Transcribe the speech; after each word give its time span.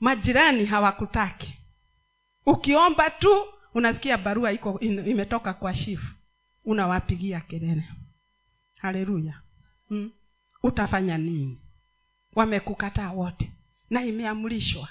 majirani 0.00 0.64
hawakutaki. 0.64 1.58
Ukiomba 2.46 3.10
tu 3.10 3.44
unasikia 3.74 4.18
barua 4.18 4.52
iko 4.52 4.80
imetoka 4.80 5.54
kwa 5.54 5.74
shifu 5.74 6.14
unawapigia 6.64 7.40
kelele. 7.40 7.88
Haleluya. 8.78 9.40
Hmm? 9.88 10.10
utafanya 10.62 11.18
nini? 11.18 11.60
Wamekukataa 12.34 13.10
wote. 13.12 13.52
Na 13.90 14.04
imeamrishwa. 14.04 14.88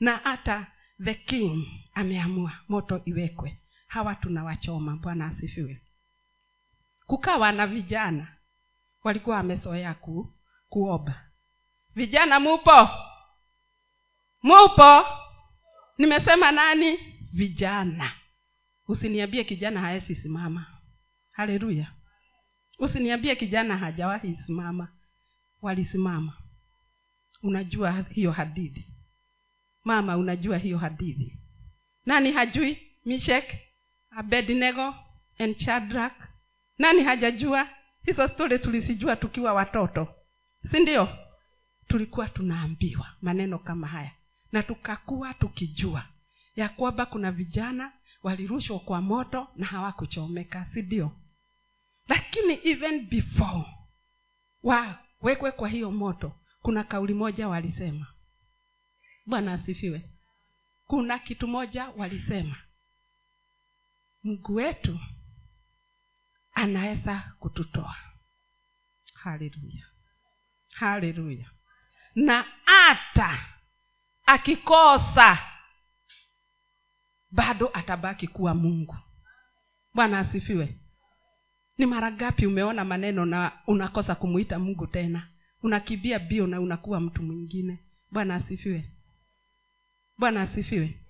Na 0.00 0.16
hata 0.16 0.66
the 1.04 1.14
king 1.14 1.66
ameamua 1.94 2.52
moto 2.68 3.02
iwekwe. 3.04 3.58
Hawa 3.86 4.14
tunawachoma. 4.14 4.96
Bwana 4.96 5.26
asifiwe. 5.26 5.80
Kukawa 7.06 7.52
na 7.52 7.66
vijana. 7.66 8.28
Walikuwa 9.04 9.36
wamezoea 9.36 9.94
ku, 9.94 10.32
kuoba. 10.68 11.24
Vijana 11.94 12.40
mupo 12.40 12.88
mupo 14.42 15.04
nimesema 15.98 16.52
nani? 16.52 16.98
Vijana. 17.32 18.12
Usiniambie 18.88 19.44
kijana 19.44 19.80
hayesisimama 19.80 20.66
haleluya. 21.32 21.92
Usiniambie 22.78 23.36
kijana 23.36 23.76
hajawahi 23.76 24.38
simama. 24.46 24.88
Walisimama. 25.62 26.32
Unajua 27.42 27.92
hiyo 28.10 28.30
hadithi. 28.32 28.86
Mama 29.84 30.16
unajua 30.16 30.58
hiyo 30.58 30.78
hadithi. 30.78 31.38
Nani 32.06 32.32
hajui? 32.32 32.78
Mishek 33.04 33.44
abednego 34.10 34.94
and 35.38 35.56
chadrak 35.56 36.28
nani 36.78 37.02
hajajua? 37.02 37.68
Hizo 38.04 38.28
stori 38.28 38.58
tulizijua 38.58 39.16
tukiwa 39.16 39.52
watoto. 39.52 40.08
Si 40.70 40.80
ndio? 40.80 41.08
Tulikuwa 41.88 42.28
tunaambiwa 42.28 43.06
maneno 43.22 43.58
kama 43.58 43.86
haya 43.86 44.12
na 44.52 44.62
tukakuwa 44.62 45.34
tukijua 45.34 46.04
ya 46.56 46.68
kwamba 46.68 47.06
kuna 47.06 47.32
vijana 47.32 47.92
walirushwa 48.22 48.80
kwa 48.80 49.00
moto 49.02 49.48
na 49.56 49.66
hawakuchomeka 49.66 50.66
si 50.74 50.82
ndio? 50.82 51.12
Lakini 52.08 52.60
even 52.68 53.06
before 53.08 53.64
wawekwe 54.62 55.52
kwa 55.52 55.68
hiyo 55.68 55.90
moto 55.90 56.32
kuna 56.62 56.84
kauli 56.84 57.14
moja 57.14 57.48
walisema. 57.48 58.06
Bwana 59.26 59.52
asifiwe. 59.52 60.10
Kuna 60.86 61.18
kitu 61.18 61.48
moja 61.48 61.88
walisema. 61.88 62.56
Mguu 64.24 64.54
wetu 64.54 65.00
anaweza 66.54 67.32
kututoa. 67.38 67.96
Haleluya. 69.14 69.86
Haleluya. 70.70 71.50
Na 72.14 72.46
hata 72.64 73.46
akikosa 74.30 75.38
bado 77.30 77.70
atabaki 77.72 78.26
kuwa 78.28 78.54
mungu. 78.54 78.96
Bwana 79.94 80.18
asifiwe. 80.18 80.74
Ni 81.78 81.86
mara 81.86 82.12
ngapi 82.12 82.46
umeona 82.46 82.84
maneno 82.84 83.26
na 83.26 83.52
unakosa 83.66 84.14
kumuita 84.14 84.58
mungu 84.58 84.86
tena? 84.86 85.28
Unakimbia 85.62 86.18
bio 86.18 86.46
na 86.46 86.60
unakuwa 86.60 87.00
mtu 87.00 87.22
mwingine. 87.22 87.78
Bwana 88.10 88.34
asifiwe. 88.34 88.90
Bwana 90.18 90.42
asifiwe. 90.42 91.00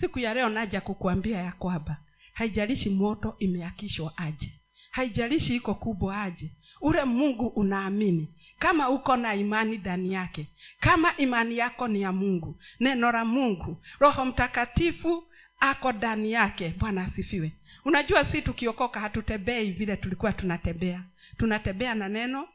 Siku 0.00 0.18
ya 0.18 0.34
leo 0.34 0.48
naja 0.48 0.80
kukuambia 0.80 1.38
ya 1.38 1.52
kwamba 1.52 1.96
haijalishi 2.32 2.90
moto 2.90 3.36
imeakishwa 3.38 4.18
aje 4.18 4.60
haijalishi 4.90 5.56
iko 5.56 5.74
kubwa 5.74 6.22
aje 6.22 6.56
ule 6.80 7.04
mungu 7.04 7.46
unaamini 7.46 8.28
kama 8.60 8.88
uko 8.88 9.16
na 9.16 9.34
imani 9.34 9.78
ndani 9.78 10.12
yake 10.12 10.46
kama 10.80 11.16
imani 11.16 11.58
yako 11.58 11.88
ni 11.88 12.02
ya 12.02 12.12
mungu 12.12 12.60
neno 12.80 13.12
la 13.12 13.24
mungu 13.24 13.82
roho 13.98 14.24
mtakatifu 14.24 15.24
ako 15.60 15.92
ndani 15.92 16.32
yake 16.32 16.74
bwana 16.78 17.02
asifiwe. 17.02 17.52
Unajua 17.84 18.24
si 18.24 18.42
tukiokoka 18.42 19.00
hatutembei 19.00 19.70
vile 19.70 19.96
tulikuwa 19.96 20.32
tunatembea. 20.32 21.02
Tunatembea 21.36 21.94
na 21.94 22.08
neno 22.08 22.48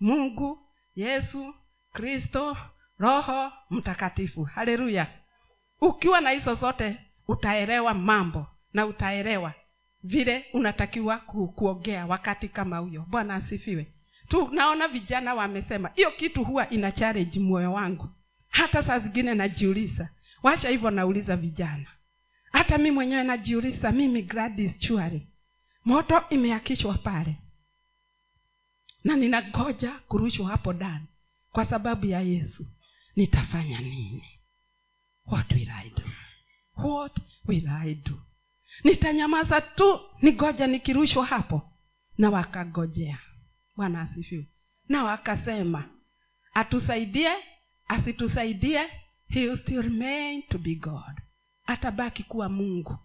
mungu 0.00 0.58
yesu 0.96 1.54
kristo 1.92 2.56
roho 2.98 3.52
mtakatifu. 3.70 4.42
Haleluya. 4.44 5.06
Ukiwa 5.80 6.20
na 6.20 6.30
hizo 6.30 6.54
zote 6.54 6.96
utaelewa 7.28 7.94
mambo 7.94 8.46
na 8.72 8.86
utaelewa 8.86 9.52
vile 10.02 10.46
unatakiwa 10.52 11.18
ku, 11.18 11.48
kuongea 11.48 12.06
wakati 12.06 12.48
kama 12.48 12.78
huyo. 12.78 13.04
Bwana 13.08 13.34
asifiwe 13.34 13.86
tunaona 14.28 14.88
vijana 14.88 15.34
wamesema 15.34 15.90
hiyo 15.94 16.10
kitu 16.10 16.44
huwa 16.44 16.70
ina 16.70 16.92
challenge 16.92 17.40
moyo 17.40 17.72
wangu. 17.72 18.08
Hata 18.48 18.82
saa 18.82 18.98
zingine 18.98 19.34
najiuliza 19.34 20.08
wacha 20.42 20.68
hivyo 20.68 20.90
nauliza 20.90 21.36
vijana. 21.36 21.86
Hata 22.52 22.78
mi 22.78 22.90
mwenyewe 22.90 23.22
najiuliza 23.24 23.92
mimi 23.92 24.22
Gladys 24.22 24.78
Chuari. 24.78 25.26
Moto 25.84 26.24
imeakishwa 26.30 26.94
pale. 26.98 27.36
Na 29.04 29.16
ninagoja 29.16 29.90
kurushwa 29.92 30.48
hapo 30.48 30.72
ndani 30.72 31.06
kwa 31.52 31.66
sababu 31.66 32.06
ya 32.06 32.20
yesu. 32.20 32.66
Nitafanya 33.16 33.80
nini? 33.80 34.24
What 35.26 35.52
will 35.52 35.70
I 35.70 35.90
do? 35.90 36.02
what 36.76 37.16
will 37.48 37.68
I 37.68 37.94
do? 37.94 38.18
nitanyamaza 38.84 39.60
tu 39.60 40.00
nigoja 40.22 40.66
nikirushwa 40.66 41.26
hapo. 41.26 41.62
Na 42.18 42.30
wakagojea 42.30 43.18
bwana 43.76 44.00
asifiwe. 44.00 44.46
Nao 44.88 45.08
akasema 45.08 45.84
atusaidie 46.54 47.32
asitusaidie 47.88 48.88
he 49.28 49.48
will 49.48 49.58
still 49.58 49.82
remain 49.82 50.42
to 50.42 50.58
be 50.58 50.74
god. 50.74 51.20
Atabaki 51.66 52.22
kuwa 52.22 52.48
mungu. 52.48 52.98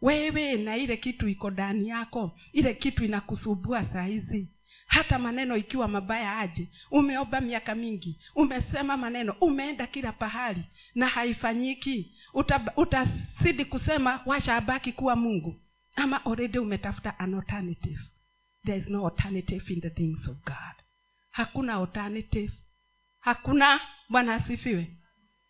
Wewe 0.00 0.54
na 0.56 0.76
ile 0.76 0.96
kitu 0.96 1.28
iko 1.28 1.50
ndani 1.50 1.88
yako 1.88 2.38
ile 2.52 2.74
kitu 2.74 3.04
inakusubua 3.04 3.84
saa 3.84 4.04
hizi. 4.04 4.48
Hata 4.86 5.18
maneno 5.18 5.56
ikiwa 5.56 5.88
mabaya 5.88 6.38
aje 6.38 6.68
umeomba 6.90 7.40
miaka 7.40 7.74
mingi 7.74 8.18
umesema 8.34 8.96
maneno 8.96 9.34
umeenda 9.40 9.86
kila 9.86 10.12
pahali 10.12 10.62
na 10.94 11.06
haifanyiki 11.06 12.12
Uta, 12.34 12.72
utazidi 12.76 13.64
kusema 13.64 14.20
washa 14.26 14.56
abaki 14.56 14.92
kuwa 14.92 15.16
mungu. 15.16 15.60
Ama 15.96 16.24
already 16.24 16.58
umetafuta 16.58 17.18
an 17.18 17.34
alternative 17.34 18.00
there 18.64 18.78
is 18.78 18.88
no 18.88 19.04
alternative 19.04 19.72
in 19.72 19.80
the 19.80 19.90
things 19.90 20.28
of 20.28 20.36
god. 20.44 20.74
Hakuna 21.30 21.74
alternative. 21.74 22.52
Hakuna. 23.20 23.80
Bwana 24.08 24.34
asifiwe. 24.34 24.96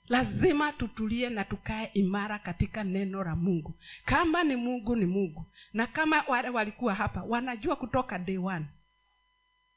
Lazima 0.09 0.73
tutulie 0.73 1.31
na 1.31 1.45
tukae 1.45 1.91
imara 1.95 2.39
katika 2.39 2.85
neno 2.85 3.25
la 3.25 3.37
mungu. 3.37 3.75
Kama 4.05 4.45
ni 4.45 4.57
mungu 4.57 4.97
ni 4.97 5.07
mungu. 5.07 5.47
Na 5.73 5.87
kama 5.87 6.25
wale 6.29 6.49
walikuwa 6.49 6.95
hapa 6.95 7.23
wanajua 7.23 7.77
kutoka 7.77 8.19
day 8.19 8.39
one. 8.39 8.67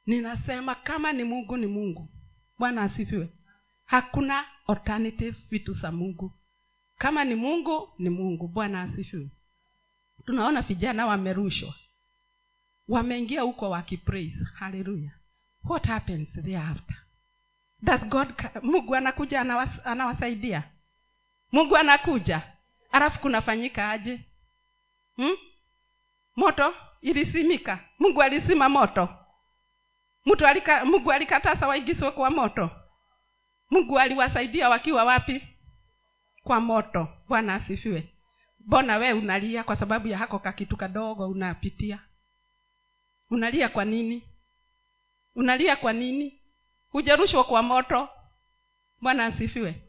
Ninasema 0.06 0.76
kama 0.76 1.14
ni 1.14 1.24
mungu 1.24 1.58
ni 1.58 1.68
mungu. 1.68 2.10
Bwana 2.60 2.82
asifiwe. 2.82 3.30
Hakuna 3.86 4.46
alternative 4.68 5.38
vitu 5.50 5.74
za 5.74 5.92
mungu. 5.92 6.32
Kama 6.98 7.24
ni 7.24 7.36
mungu 7.36 7.90
ni 8.00 8.10
mungu. 8.10 8.48
Bwana 8.48 8.82
asifiwe. 8.82 9.30
Tunaona 10.26 10.62
vijana 10.62 11.06
wamerushwa 11.06 11.76
wameingia 12.88 13.42
huko 13.42 13.70
wakipraise 13.70 14.40
haleluya 14.54 15.12
what 15.70 15.88
happens 15.88 16.28
thereafter? 16.34 16.96
Does 17.82 18.02
god 18.06 18.28
mungu 18.62 18.96
anakuja 18.96 19.42
anawas, 19.42 19.70
anawasaidia? 19.86 20.64
Mungu 21.52 21.78
anakuja. 21.78 22.42
Alafu 22.92 23.20
kunafanyika 23.20 23.90
aje? 23.90 24.20
Hmm? 25.16 25.38
moto 26.36 26.74
ilisimika. 27.02 27.80
Mungu 28.00 28.22
alisima 28.22 28.70
moto. 28.70 29.10
Mtu 30.26 30.48
alika, 30.48 30.86
mungu 30.86 31.12
alikatasa 31.12 31.68
waigiswe 31.68 32.12
kwa 32.12 32.30
moto. 32.30 32.70
Mungu 33.72 34.00
aliwasaidia 34.00 34.70
wakiwa 34.70 35.04
wapi? 35.04 35.48
Kwa 36.44 36.60
moto. 36.60 37.08
Bwana 37.28 37.56
asifiwe. 37.56 38.14
Mbona 38.60 38.98
we 38.98 39.14
unalia 39.14 39.64
kwa 39.64 39.76
sababu 39.76 40.08
ya 40.08 40.18
hako 40.18 40.40
kakitu 40.40 40.78
kadogo 40.78 41.28
unapitia 41.30 42.00
unalia 43.30 43.70
kwa 43.70 43.86
nini? 43.86 44.24
Unalia 45.36 45.76
kwa 45.76 45.94
nini? 45.94 46.40
Hujarushwa 46.90 47.44
kwa 47.44 47.64
moto? 47.64 48.10
Bwana 49.02 49.26
asifiwe. 49.26 49.82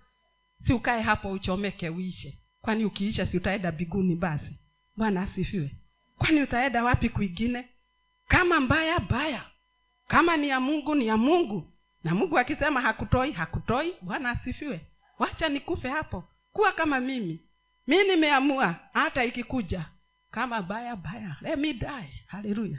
Si 0.67 0.73
ukae 0.73 1.03
hapo 1.03 1.31
uchomeke 1.31 1.89
uishe. 1.89 2.39
Kwani 2.61 2.85
ukiisha 2.85 3.27
si 3.27 3.37
utaenda 3.37 3.73
biguni 3.73 4.17
basi? 4.17 4.59
Bwana 4.97 5.23
asifiwe. 5.23 5.71
Kwani 6.19 6.43
utaenda 6.43 6.85
wapi 6.85 7.09
kwingine? 7.09 7.69
Kama 8.29 8.61
mbaya 8.61 8.99
mbaya. 8.99 9.45
Kama 10.09 10.37
ni 10.37 10.49
ya 10.49 10.61
mungu 10.61 10.95
ni 10.95 11.07
ya 11.07 11.17
mungu. 11.17 11.73
Na 12.05 12.15
mungu 12.15 12.39
akisema 12.39 12.81
hakutoi 12.81 13.33
hakutoi. 13.33 13.95
Bwana 14.03 14.31
asifiwe. 14.31 14.81
Wacha 15.19 15.49
nikufe 15.49 15.89
hapo. 15.89 16.25
Kuwa 16.53 16.73
kama 16.73 17.01
mimi. 17.01 17.41
Mi 17.87 18.03
nimeamua 18.05 18.75
hata 18.93 19.25
ikikuja. 19.25 19.87
Kama 20.31 20.63
baya 20.63 20.97
baya 20.97 21.37
let 21.41 21.59
me 21.59 21.73
die. 21.73 22.23
Haleluya 22.27 22.79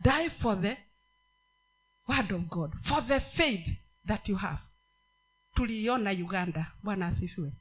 die 0.00 0.30
for 0.30 0.60
the 0.62 0.76
word 2.08 2.32
of 2.32 2.42
god 2.48 2.72
for 2.88 3.06
the 3.06 3.20
faith 3.20 3.66
that 4.06 4.28
you 4.28 4.36
have. 4.36 4.58
Tuliiona 5.54 6.10
uganda 6.10 6.72
bwana 6.82 7.06
asifiwe. 7.06 7.52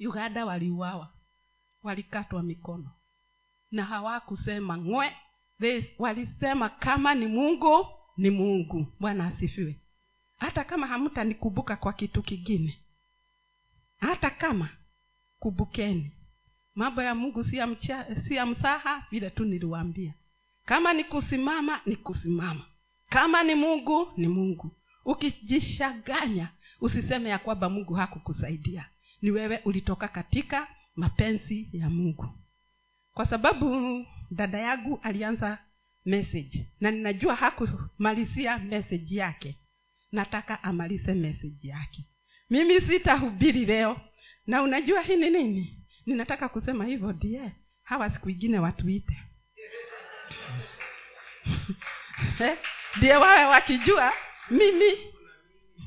Uganda 0.00 0.46
waliuawa 0.46 1.12
walikatwa 1.82 2.42
mikono. 2.42 2.90
Na 3.70 3.84
hawakusema 3.84 4.78
ngwe 4.78 5.16
walisema 5.98 6.68
kama 6.68 7.14
ni 7.14 7.26
mungu 7.26 7.86
ni 8.16 8.30
mungu. 8.30 8.86
Bwana 9.00 9.26
asifiwe. 9.26 9.80
Hata 10.38 10.64
kama 10.64 10.86
hamtanikumbuka 10.86 11.76
kwa 11.76 11.92
kitu 11.92 12.22
kingine 12.22 12.78
hata 14.00 14.30
kama 14.30 14.68
kumbukeni 15.38 16.12
mambo 16.74 17.02
ya 17.02 17.14
mungu 17.14 17.44
si 17.44 18.34
ya 18.34 18.46
msaha 18.46 19.06
vile 19.10 19.30
tu 19.30 19.44
niliwaambia 19.44 20.14
kama 20.66 20.92
ni 20.92 21.04
kusimama 21.04 21.80
ni 21.86 21.96
kusimama. 21.96 22.64
Kama 23.08 23.42
ni 23.42 23.54
mungu 23.54 24.08
ni 24.16 24.28
mungu. 24.28 24.70
Ukijishaganya 25.04 26.48
usiseme 26.80 27.28
ya 27.28 27.38
kwamba 27.38 27.68
mungu 27.70 27.94
hakukusaidia. 27.94 28.88
Ni 29.22 29.30
wewe 29.30 29.60
ulitoka 29.64 30.08
katika 30.08 30.68
mapenzi 30.96 31.68
ya 31.72 31.90
mungu. 31.90 32.26
Kwa 33.14 33.26
sababu 33.26 34.06
dada 34.30 34.58
yangu 34.58 35.00
alianza 35.02 35.58
message 36.04 36.66
na 36.80 36.90
ninajua 36.90 37.34
hakumalizia 37.34 38.58
message 38.58 39.14
yake. 39.14 39.56
Nataka 40.12 40.62
amalize 40.62 41.14
message 41.14 41.68
yake. 41.68 42.04
Mimi 42.50 42.80
sitahubiri 42.80 43.66
leo. 43.66 44.00
Na 44.46 44.62
unajua 44.62 45.02
hii 45.02 45.16
ni 45.16 45.30
nini? 45.30 45.78
Ninataka 46.06 46.48
kusema 46.48 46.84
hivyo 46.84 47.12
die 47.12 47.52
hawa 47.82 48.10
siku 48.10 48.30
ingine 48.30 48.58
watuite 48.58 49.22
ndiye 52.96 53.16
wawe 53.16 53.44
wakijua? 53.44 54.12
Mimi. 54.50 55.16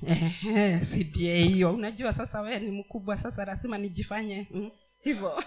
Eh, 0.08 0.46
eh, 0.46 0.88
si 0.88 1.04
ndie 1.04 1.38
hiyo. 1.44 1.74
Unajua 1.74 2.14
sasa 2.14 2.42
wee 2.42 2.60
ni 2.60 2.72
mkubwa 2.72 3.18
sasa 3.18 3.46
lazima 3.46 3.78
nijifanye 3.78 4.48
mm, 4.52 4.72
hivyo. 5.02 5.44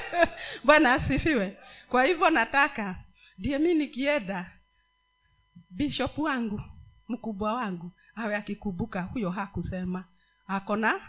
Bwana 0.64 0.92
asifiwe. 0.94 1.58
Kwa 1.88 2.04
hivyo 2.04 2.30
nataka 2.30 2.96
ndiye 3.38 3.58
mi 3.58 3.74
nikienda 3.74 4.50
bishop 5.70 6.18
wangu 6.18 6.60
mkubwa 7.08 7.54
wangu 7.54 7.92
awe 8.14 8.36
akikumbuka 8.36 9.02
huyo 9.02 9.30
hakusema. 9.30 10.04
Akona 10.46 11.00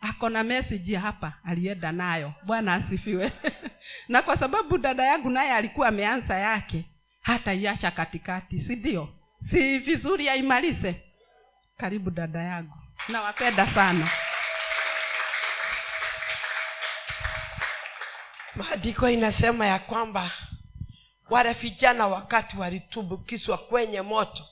akona 0.00 0.42
meseji 0.44 0.94
hapa 0.94 1.32
alienda 1.44 1.92
nayo. 1.92 2.32
Bwana 2.46 2.74
asifiwe. 2.74 3.32
Na 4.08 4.22
kwa 4.22 4.36
sababu 4.36 4.78
dada 4.78 5.04
yangu 5.04 5.30
naye 5.30 5.52
alikuwa 5.52 5.88
ameanza 5.88 6.34
yake 6.38 6.84
hata 7.26 7.54
iacha 7.54 7.90
katikati 7.90 8.60
si 8.60 8.76
ndio? 8.76 9.08
Si 9.50 9.78
vizuri 9.78 10.28
aimalize 10.28 11.02
karibu 11.76 12.10
dada 12.10 12.42
yangu. 12.42 12.76
Nawapenda 13.08 13.74
sana. 13.74 14.10
Maandiko 18.54 19.08
inasema 19.10 19.66
ya 19.66 19.78
kwamba 19.78 20.30
wale 21.30 21.52
vijana 21.52 22.06
wakati 22.06 22.56
walitumbukizwa 22.56 23.58
kwenye 23.58 24.02
moto 24.02 24.44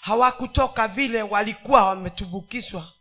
hawakutoka 0.00 0.88
vile 0.88 1.22
walikuwa 1.22 1.86
wametumbukizwa 1.86 2.92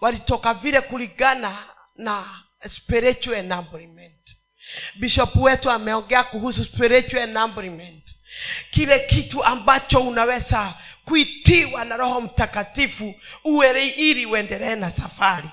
walitoka 0.00 0.54
vile 0.54 0.80
kulingana 0.80 1.68
na 1.96 2.42
spiritual 2.68 3.36
bishop 4.94 5.36
wetu 5.36 5.70
ameongea 5.70 6.24
kuhusu 6.24 6.64
spiritual 6.64 7.22
enablement 7.28 8.15
kile 8.70 8.98
kitu 8.98 9.44
ambacho 9.44 10.00
unaweza 10.00 10.74
kuitiwa 11.04 11.84
na 11.84 11.96
roho 11.96 12.20
mtakatifu 12.20 13.14
uwe 13.44 13.88
ili 13.88 14.26
uendelee 14.26 14.74
na 14.74 14.90
safari. 14.90 15.48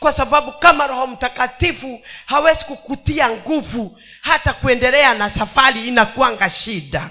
Kwa 0.00 0.12
sababu 0.12 0.52
kama 0.52 0.86
roho 0.86 1.06
mtakatifu 1.06 2.00
hawezi 2.26 2.64
kukutia 2.64 3.30
nguvu 3.30 3.98
hata 4.20 4.52
kuendelea 4.52 5.14
na 5.14 5.30
safari 5.30 5.86
inakuanga 5.88 6.50
shida. 6.50 7.10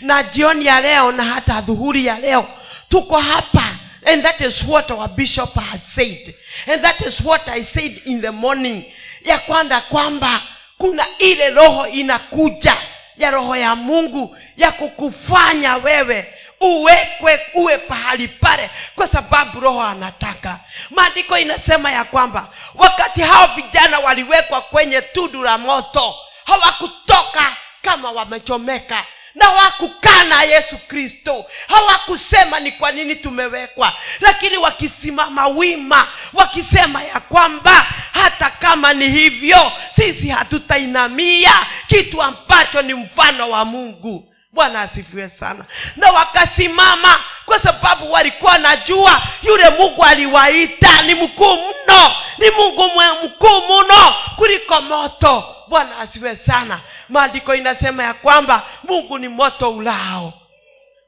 Na 0.00 0.22
jioni 0.22 0.66
ya 0.66 0.80
leo 0.80 1.12
na 1.12 1.24
hata 1.24 1.60
dhuhuri 1.60 2.06
ya 2.06 2.18
leo 2.18 2.48
tuko 2.88 3.20
hapa 3.20 3.64
and 4.04 4.22
that 4.22 4.40
is 4.40 4.64
what 4.68 4.90
our 4.90 5.08
bishop 5.08 5.54
has 5.54 5.80
said 5.94 6.34
and 6.66 6.82
that 6.82 7.00
is 7.00 7.20
what 7.20 7.48
i 7.48 7.62
said 7.64 8.02
in 8.04 8.20
the 8.20 8.30
morning. 8.30 8.84
Ya 9.24 9.38
kwanda 9.38 9.80
kwamba 9.80 10.42
kuna 10.78 11.06
ile 11.18 11.50
roho 11.50 11.86
inakuja 11.86 12.76
ya 13.18 13.30
roho 13.30 13.56
ya 13.56 13.76
mungu 13.76 14.36
ya 14.56 14.72
kukufanya 14.72 15.76
wewe 15.76 16.34
uwekwe 16.60 17.46
uwe 17.54 17.78
pahali 17.78 18.28
pale 18.28 18.70
kwa 18.94 19.06
sababu 19.06 19.60
roho 19.60 19.82
anataka. 19.82 20.60
Maandiko 20.90 21.38
inasema 21.38 21.92
ya 21.92 22.04
kwamba 22.04 22.48
wakati 22.74 23.22
hao 23.22 23.46
vijana 23.46 23.98
waliwekwa 23.98 24.60
kwenye 24.60 25.02
tundu 25.02 25.42
la 25.42 25.58
moto 25.58 26.14
hawakutoka 26.44 27.56
kama 27.82 28.10
wamechomeka 28.10 29.04
na 29.34 29.50
wakukaa 29.50 30.24
na 30.24 30.42
yesu 30.42 30.78
kristo. 30.78 31.44
Hawakusema 31.68 32.60
ni 32.60 32.72
kwa 32.72 32.92
nini 32.92 33.16
tumewekwa 33.16 33.92
lakini 34.20 34.56
wakisimama 34.56 35.46
wima 35.48 36.06
wakisema 36.32 37.02
ya 37.02 37.20
kwamba 37.20 37.86
hata 38.22 38.50
kama 38.50 38.92
ni 38.92 39.08
hivyo 39.08 39.72
sisi 39.96 40.28
hatutainamia. 40.28 41.66
Kitu 41.86 42.22
ambacho 42.22 42.82
ni 42.82 42.94
mfano 42.94 43.50
wa 43.50 43.64
mungu. 43.64 44.32
Bwana 44.52 44.80
asifiwe 44.82 45.28
sana. 45.28 45.64
Na 45.96 46.10
wakasimama 46.10 47.20
kwa 47.44 47.58
sababu 47.58 48.12
walikuwa 48.12 48.58
najua 48.58 49.22
yule 49.42 49.70
mungu 49.70 50.04
aliwaita. 50.04 51.02
Ni 51.02 51.14
mkuu 51.14 51.54
mno. 51.56 52.14
Ni 52.38 52.50
mungu 52.50 52.90
mkuu 53.24 53.60
mno 53.66 54.14
kuliko 54.36 54.80
moto. 54.80 55.44
Bwana 55.68 55.98
asifiwe 55.98 56.36
sana. 56.36 56.80
Maandiko 57.08 57.54
inasema 57.54 58.02
ya 58.02 58.14
kwamba 58.14 58.62
mungu 58.88 59.18
ni 59.18 59.28
moto 59.28 59.70
ulao. 59.70 60.32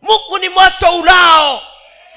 Mungu 0.03 0.39
ni 0.39 0.49
moto 0.49 0.97
ulao 0.97 1.63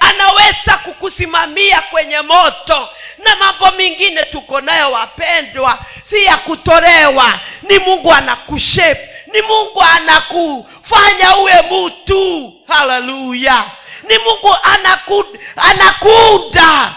anaweza 0.10 0.78
kukusimamia 0.84 1.82
kwenye 1.82 2.22
moto. 2.22 2.90
Na 3.18 3.36
mambo 3.36 3.72
mengine 3.72 4.24
tuko 4.26 4.62
nayo 4.62 4.92
wapendwa 4.92 5.80
si 6.10 6.24
ya 6.24 6.38
kutolewa. 6.38 7.40
Ni 7.62 7.80
mungu 7.80 8.14
anakushape 8.14 9.08
ni 9.34 9.42
mungu 9.42 9.82
anakufanya 9.82 11.38
uwe 11.38 11.62
mutu 11.62 12.54
haleluya! 12.68 13.72
Ni 14.10 14.18
mungu 14.18 14.56
anaku, 14.64 15.26
anakuuda 15.56 16.96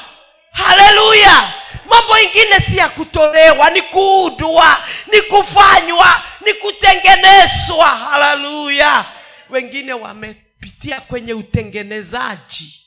haleluya! 0.52 1.52
Mambo 1.90 2.18
ingine 2.18 2.54
si 2.60 2.76
ya 2.76 2.88
kutolewa 2.88 3.70
ni 3.70 3.82
kuudwa 3.82 4.76
ni 5.12 5.20
kufanywa 5.22 6.22
ni 6.46 6.54
kutengenezwa 6.54 7.86
haleluya! 7.86 9.04
Wengine 9.50 9.92
wamepitia 9.92 11.00
kwenye 11.00 11.34
utengenezaji 11.34 12.80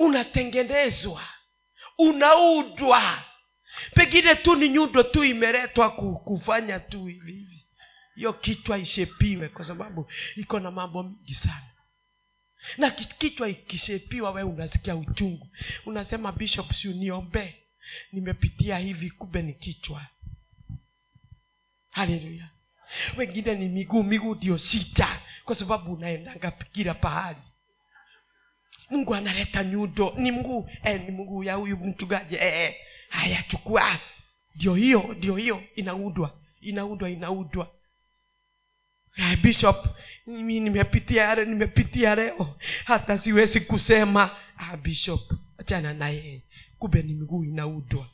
unatengenezwa 0.00 1.22
unaudwa. 1.98 3.24
Pengine 3.94 4.34
tu 4.34 4.54
ni 4.56 4.68
nyundo 4.68 5.02
tu 5.02 5.24
imeletwa 5.24 5.90
kufanya 5.90 6.80
tu 6.80 7.06
hivi 7.06 7.32
hivi. 7.32 7.66
Hiyo 8.14 8.32
kichwa 8.32 8.78
ishepiwe 8.78 9.48
kwa 9.48 9.64
sababu 9.64 10.10
iko 10.36 10.60
na 10.60 10.70
mambo 10.70 11.02
mingi 11.02 11.34
sana. 11.34 11.70
Na 12.78 12.90
kichwa 12.90 13.48
ikishepiwa 13.48 14.30
we 14.30 14.42
unasikia 14.42 14.96
uchungu. 14.96 15.48
Unasema 15.86 16.32
bishop 16.32 16.72
si 16.72 16.88
uniombee 16.88 17.54
nimepitia 18.12 18.78
hivi 18.78 19.10
kumbe 19.10 19.42
ni 19.42 19.54
kichwa. 19.54 20.06
Haleluya 21.90 22.50
wengine 23.16 23.54
ni 23.54 23.68
miguu 23.68 24.02
miguu 24.02 24.34
ndio 24.34 24.58
sita 24.58 25.22
kwa 25.44 25.54
sababu 25.54 25.92
unaendanga 25.92 26.50
kila 26.50 26.94
pahali 26.94 27.38
mungu 28.90 29.14
analeta 29.14 29.64
nyudo 29.64 30.14
ni 30.16 30.30
mguu. 30.32 30.70
Eh, 30.84 31.00
ni 31.04 31.10
mguu 31.10 31.44
ya 31.44 31.54
huyu 31.54 31.76
mchungaji. 31.76 32.34
Eh, 32.34 32.42
eh. 32.54 32.74
haya 33.08 33.44
ndio 34.54 34.74
hiyo 34.74 35.14
ndio 35.18 35.36
hiyo. 35.36 35.64
Inaudwa 35.76 36.38
inaudwa 36.60 37.10
inaudwa 37.10 37.70
eh, 39.16 39.38
bishop 39.42 39.86
mi 40.26 40.60
nimepitia 40.60 41.22
yale 41.24 41.44
nimepitia 41.44 42.14
leo. 42.14 42.58
Hata 42.84 43.18
siwezi 43.18 43.60
kusema. 43.60 44.36
Ah, 44.56 44.76
bishop 44.76 45.20
achana 45.58 45.94
na 45.94 46.08
yeye. 46.08 46.42
Ni 46.92 47.14
miguu 47.14 47.44
inaudwa 47.44 48.10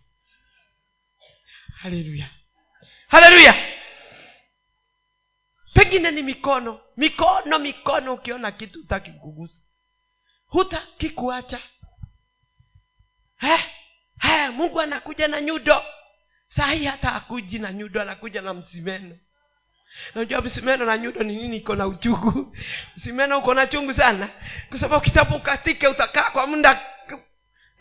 haleluya 1.76 2.30
haleluya 3.08 3.54
pengine 5.74 6.10
ni 6.10 6.22
mikono. 6.22 6.80
Mikono 6.96 7.58
mikono. 7.58 8.14
Ukiona 8.14 8.52
kitu 8.52 8.80
utaki 8.80 9.10
kugusa 9.10 9.54
hutaki 10.48 11.10
kuacha. 11.10 11.58
Mungu 14.52 14.80
anakuja 14.80 15.28
na 15.28 15.40
nyudo 15.40 15.82
sahii 16.48 16.84
hata 16.84 17.12
akuji 17.14 17.58
na 17.58 17.72
nyudo 17.72 18.02
anakuja 18.02 18.42
na 18.42 18.54
msimeno. 18.54 19.16
Najua 20.14 20.40
msimeno 20.40 20.84
na 20.84 20.98
nyudo 20.98 21.22
ni 21.22 21.36
nini? 21.36 21.56
Iko 21.56 21.74
na 21.74 21.86
uchungu. 21.86 22.56
Msimeno 22.96 23.38
uko 23.38 23.54
na 23.54 23.66
chungu 23.66 23.92
sana. 23.92 24.28
Kwa 24.68 24.78
sababu 24.78 25.04
kitabu 25.04 25.40
katike 25.40 25.88
utakaa 25.88 26.30
kwa 26.30 26.46
muda. 26.46 26.80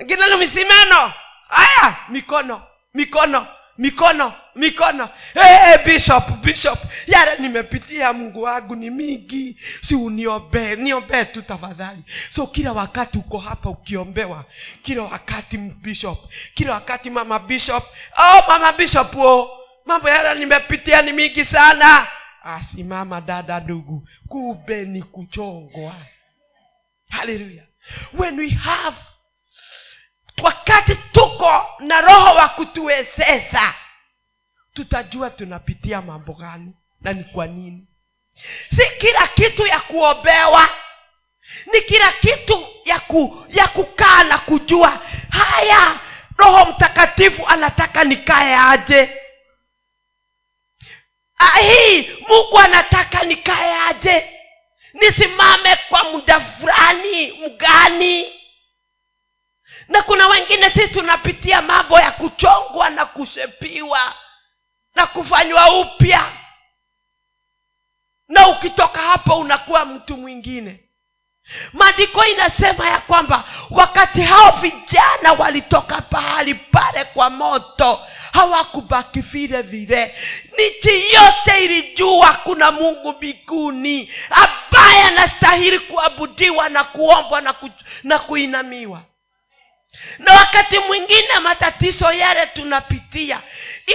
Ngine 0.03 0.29
ni 0.29 0.35
misimeno 0.37 1.13
haya 1.47 1.97
mikono 2.09 2.63
mikono 2.93 3.47
mikono 3.77 4.33
mikono. 4.55 5.09
Hey, 5.33 5.77
bishop 5.85 6.29
bishop. 6.43 6.79
Yale 7.07 7.37
nimepitia 7.39 8.13
mungu 8.13 8.41
wangu 8.41 8.75
ni 8.75 8.89
mingi. 8.89 9.57
Si 9.81 9.95
uniombee 9.95 10.75
niombee 10.75 11.25
tu 11.25 11.41
tafadhali. 11.41 12.03
So 12.29 12.47
kila 12.47 12.73
wakati 12.73 13.17
uko 13.17 13.37
hapa 13.37 13.69
ukiombewa 13.69 14.45
kila 14.83 15.03
wakati 15.03 15.57
bishop 15.57 16.19
kila 16.53 16.73
wakati 16.73 17.09
mama 17.09 17.39
bishop. 17.39 17.83
Oh 18.17 18.41
mama 18.47 18.71
bishop 18.73 19.15
oh 19.17 19.49
mambo 19.85 20.09
yale 20.09 20.39
nimepitia 20.39 21.01
ni 21.01 21.13
mingi 21.13 21.45
sana. 21.45 22.07
Asimama 22.43 23.21
dada 23.21 23.59
ndugu. 23.59 24.07
Kube 24.27 24.85
ni 24.85 25.01
kuchongwa. 25.03 25.95
Haleluya 27.09 27.63
when 28.17 28.39
we 28.39 28.49
have 28.49 28.97
wakati 30.43 30.95
tuko 30.95 31.65
na 31.79 32.01
roho 32.01 32.35
wa 32.35 32.49
kutuwezesha 32.49 33.73
tutajua 34.73 35.29
tunapitia 35.29 36.01
mambo 36.01 36.33
gani 36.33 36.73
na 37.01 37.13
ni 37.13 37.23
kwa 37.23 37.47
nini. 37.47 37.87
Si 38.75 38.97
kila 38.97 39.27
kitu 39.27 39.65
ya 39.67 39.79
kuombewa 39.79 40.69
ni 41.73 41.81
kila 41.81 42.11
kitu 42.13 42.67
ya 42.85 42.99
ku, 42.99 43.45
ya 43.49 43.67
kukaa 43.67 44.23
na 44.23 44.37
kujua 44.37 45.01
haya 45.29 45.99
roho 46.37 46.65
mtakatifu 46.71 47.47
anataka 47.47 48.03
nikae 48.03 48.55
aje? 48.55 49.21
Ah, 51.37 51.59
hii 51.59 52.09
mungu 52.27 52.59
anataka 52.59 53.23
nikae 53.23 53.75
aje? 53.89 54.29
Nisimame 54.93 55.75
kwa 55.89 56.03
muda 56.03 56.39
fulani 56.39 57.31
mgani 57.31 58.33
na 59.87 60.01
kuna 60.01 60.27
wengine 60.27 60.69
sisi 60.69 60.87
tunapitia 60.87 61.61
mambo 61.61 61.99
ya 61.99 62.11
kuchongwa 62.11 62.89
na 62.89 63.05
kushepiwa 63.05 64.13
na 64.95 65.05
kufanywa 65.05 65.79
upya. 65.79 66.31
Na 68.27 68.47
ukitoka 68.47 69.01
hapo 69.01 69.35
unakuwa 69.39 69.85
mtu 69.85 70.17
mwingine. 70.17 70.79
Maandiko 71.73 72.25
inasema 72.25 72.87
ya 72.89 72.99
kwamba 72.99 73.43
wakati 73.69 74.21
hao 74.21 74.51
vijana 74.51 75.33
walitoka 75.37 76.01
pahali 76.01 76.55
pale 76.55 77.03
kwa 77.05 77.29
moto 77.29 77.99
hawakubaki 78.33 79.21
vile 79.21 79.61
vile. 79.61 80.15
Nchi 80.53 81.13
yote 81.13 81.65
ilijua 81.65 82.33
kuna 82.33 82.71
mungu 82.71 83.13
mbinguni 83.13 84.13
ambaye 84.29 85.03
anastahili 85.03 85.79
kuabudiwa 85.79 86.69
na 86.69 86.83
kuombwa 86.83 87.41
na, 87.41 87.53
ku, 87.53 87.69
na 88.03 88.19
kuinamiwa 88.19 89.01
na 90.19 90.33
wakati 90.33 90.79
mwingine 90.79 91.39
matatizo 91.43 92.11
yale 92.13 92.45
tunapitia 92.45 93.41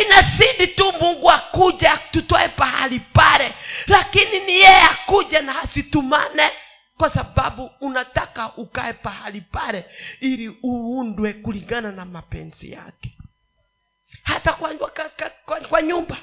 inasidi 0.04 0.66
tu 0.66 0.92
mungu 1.00 1.30
akuja 1.30 1.96
tutoe 2.10 2.48
pahali 2.48 3.00
pale 3.00 3.54
lakini 3.86 4.38
ni 4.40 4.52
yeye 4.52 4.80
akuje 4.82 5.40
na 5.40 5.62
asitumane 5.62 6.50
kwa 6.98 7.10
sababu 7.14 7.70
unataka 7.80 8.52
ukae 8.56 8.92
pahali 8.92 9.40
pale 9.40 9.84
ili 10.20 10.48
uundwe 10.64 11.32
kulingana 11.32 11.92
na 11.92 12.04
mapenzi 12.04 12.72
yake. 12.72 13.10
Hata 14.22 14.52
kwa, 14.52 14.74
kwa, 14.74 14.90
kwa, 15.46 15.60
kwa 15.60 15.82
nyumba. 15.82 16.16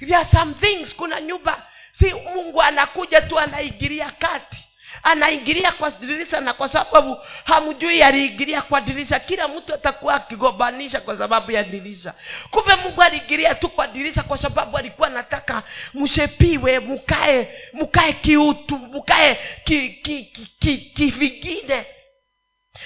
There 0.00 0.16
are 0.16 0.28
some 0.32 0.54
things 0.54 0.96
kuna 0.96 1.20
nyumba 1.20 1.66
si 1.98 2.14
mungu 2.14 2.62
anakuja 2.62 3.20
tu 3.20 3.38
anaingilia 3.38 4.10
kati 4.10 4.68
anaingilia 5.02 5.72
kwa 5.72 5.90
dirisha 5.90 6.40
na 6.40 6.52
kwa 6.52 6.68
sababu 6.68 7.18
hamjui 7.44 8.02
aliingilia 8.02 8.62
kwa 8.62 8.80
dirisha. 8.80 9.20
Kila 9.20 9.48
mtu 9.48 9.74
atakuwa 9.74 10.14
akigombanisha 10.14 11.00
kwa 11.00 11.18
sababu 11.18 11.50
ya 11.50 11.62
dirisha. 11.62 12.14
Kumbe 12.50 12.74
mungu 12.74 13.02
aliingilia 13.02 13.54
tu 13.54 13.68
kwa 13.68 13.86
dirisha 13.86 14.22
kwa 14.22 14.38
sababu 14.38 14.78
alikuwa 14.78 15.08
anataka 15.08 15.62
mshepiwe 15.94 16.78
mkae 16.80 17.48
mkae 17.72 18.12
kiutu 18.12 18.78
mkae 18.78 19.38
kivingine 19.64 20.02
ki, 20.02 20.46
ki, 20.60 20.76
ki, 20.76 21.30
ki 21.30 21.64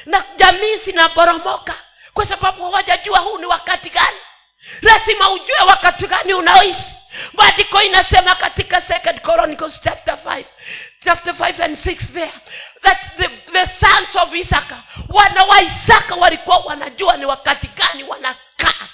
na 0.06 0.24
jamii 0.36 0.76
zinaporomoka 0.84 1.74
kwa 2.14 2.26
sababu 2.26 2.62
hawajajua 2.64 3.18
huu 3.18 3.38
ni 3.38 3.46
wakati 3.46 3.90
gani. 3.90 4.16
Lazima 4.82 5.30
ujue 5.30 5.60
wakati 5.68 6.06
gani 6.06 6.34
unaoishi. 6.34 6.94
Maandiko 7.32 7.82
inasema 7.82 8.34
katika 8.34 8.82
second 8.82 9.20
chronicles 9.20 9.80
chapter 9.84 10.18
5 10.24 10.44
chapter 11.06 11.32
5 11.32 11.60
and 11.60 11.78
6 11.78 12.08
there 12.14 12.32
that 12.82 12.98
the, 13.16 13.28
the 13.52 13.64
sons 13.78 14.10
of 14.20 14.34
isaka 14.34 14.82
wana 15.08 15.44
wa 15.44 15.62
isaka 15.62 16.14
walikuwa 16.14 16.58
wanajua 16.58 17.16
ni 17.16 17.24
wakati 17.24 17.66
gani 17.66 18.04
wanakaa. 18.04 18.88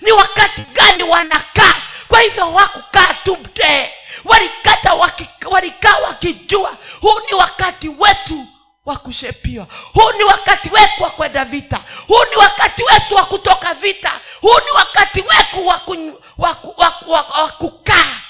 Ni 0.00 0.12
wakati 0.12 0.60
gani 0.62 1.02
wanakaa. 1.02 1.74
Kwa 2.08 2.20
hivyo 2.20 2.52
wakukaa 2.52 3.14
tu 3.14 3.36
mtee 3.36 3.90
walikata 4.24 4.94
walikaa 5.50 5.96
wakijua 5.98 6.76
huu 7.00 7.20
ni 7.30 7.34
wakati 7.34 7.88
wetu 7.88 8.46
wa 8.84 8.96
kushepiwa. 8.96 9.66
Huu 9.92 10.12
ni 10.18 10.24
wakati 10.24 10.70
wetu 10.70 11.02
wa 11.02 11.10
kwenda 11.10 11.44
vita. 11.44 11.80
Huu 12.06 12.24
ni 12.30 12.36
wakati 12.36 12.82
wetu 12.82 13.14
wa 13.14 13.24
kutoka 13.26 13.74
vita. 13.74 14.20
Huu 14.40 14.58
ni 14.64 14.70
wakati 14.70 15.20
wetu 15.20 15.66
wa 15.66 17.50
kukaa 17.58 18.20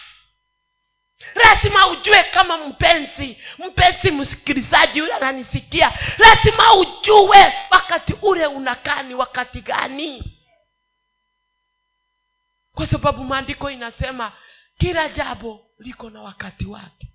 lazima 1.35 1.87
ujue 1.89 2.23
kama 2.25 2.57
mpenzi 2.57 3.39
mpenzi 3.59 4.11
msikilizaji 4.11 4.99
yule 4.99 5.13
ananisikia. 5.15 5.93
Lazima 6.19 6.75
ujue 6.75 7.53
wakati 7.71 8.15
ule 8.23 8.47
unakaa 8.47 9.03
ni 9.03 9.15
wakati 9.15 9.61
gani. 9.61 10.39
Kwa 12.75 12.87
sababu 12.87 13.25
maandiko 13.25 13.71
inasema 13.71 14.33
kila 14.79 15.09
jambo 15.09 15.67
liko 15.79 16.11
na 16.11 16.23
wakati 16.23 16.67
wake. 16.67 17.09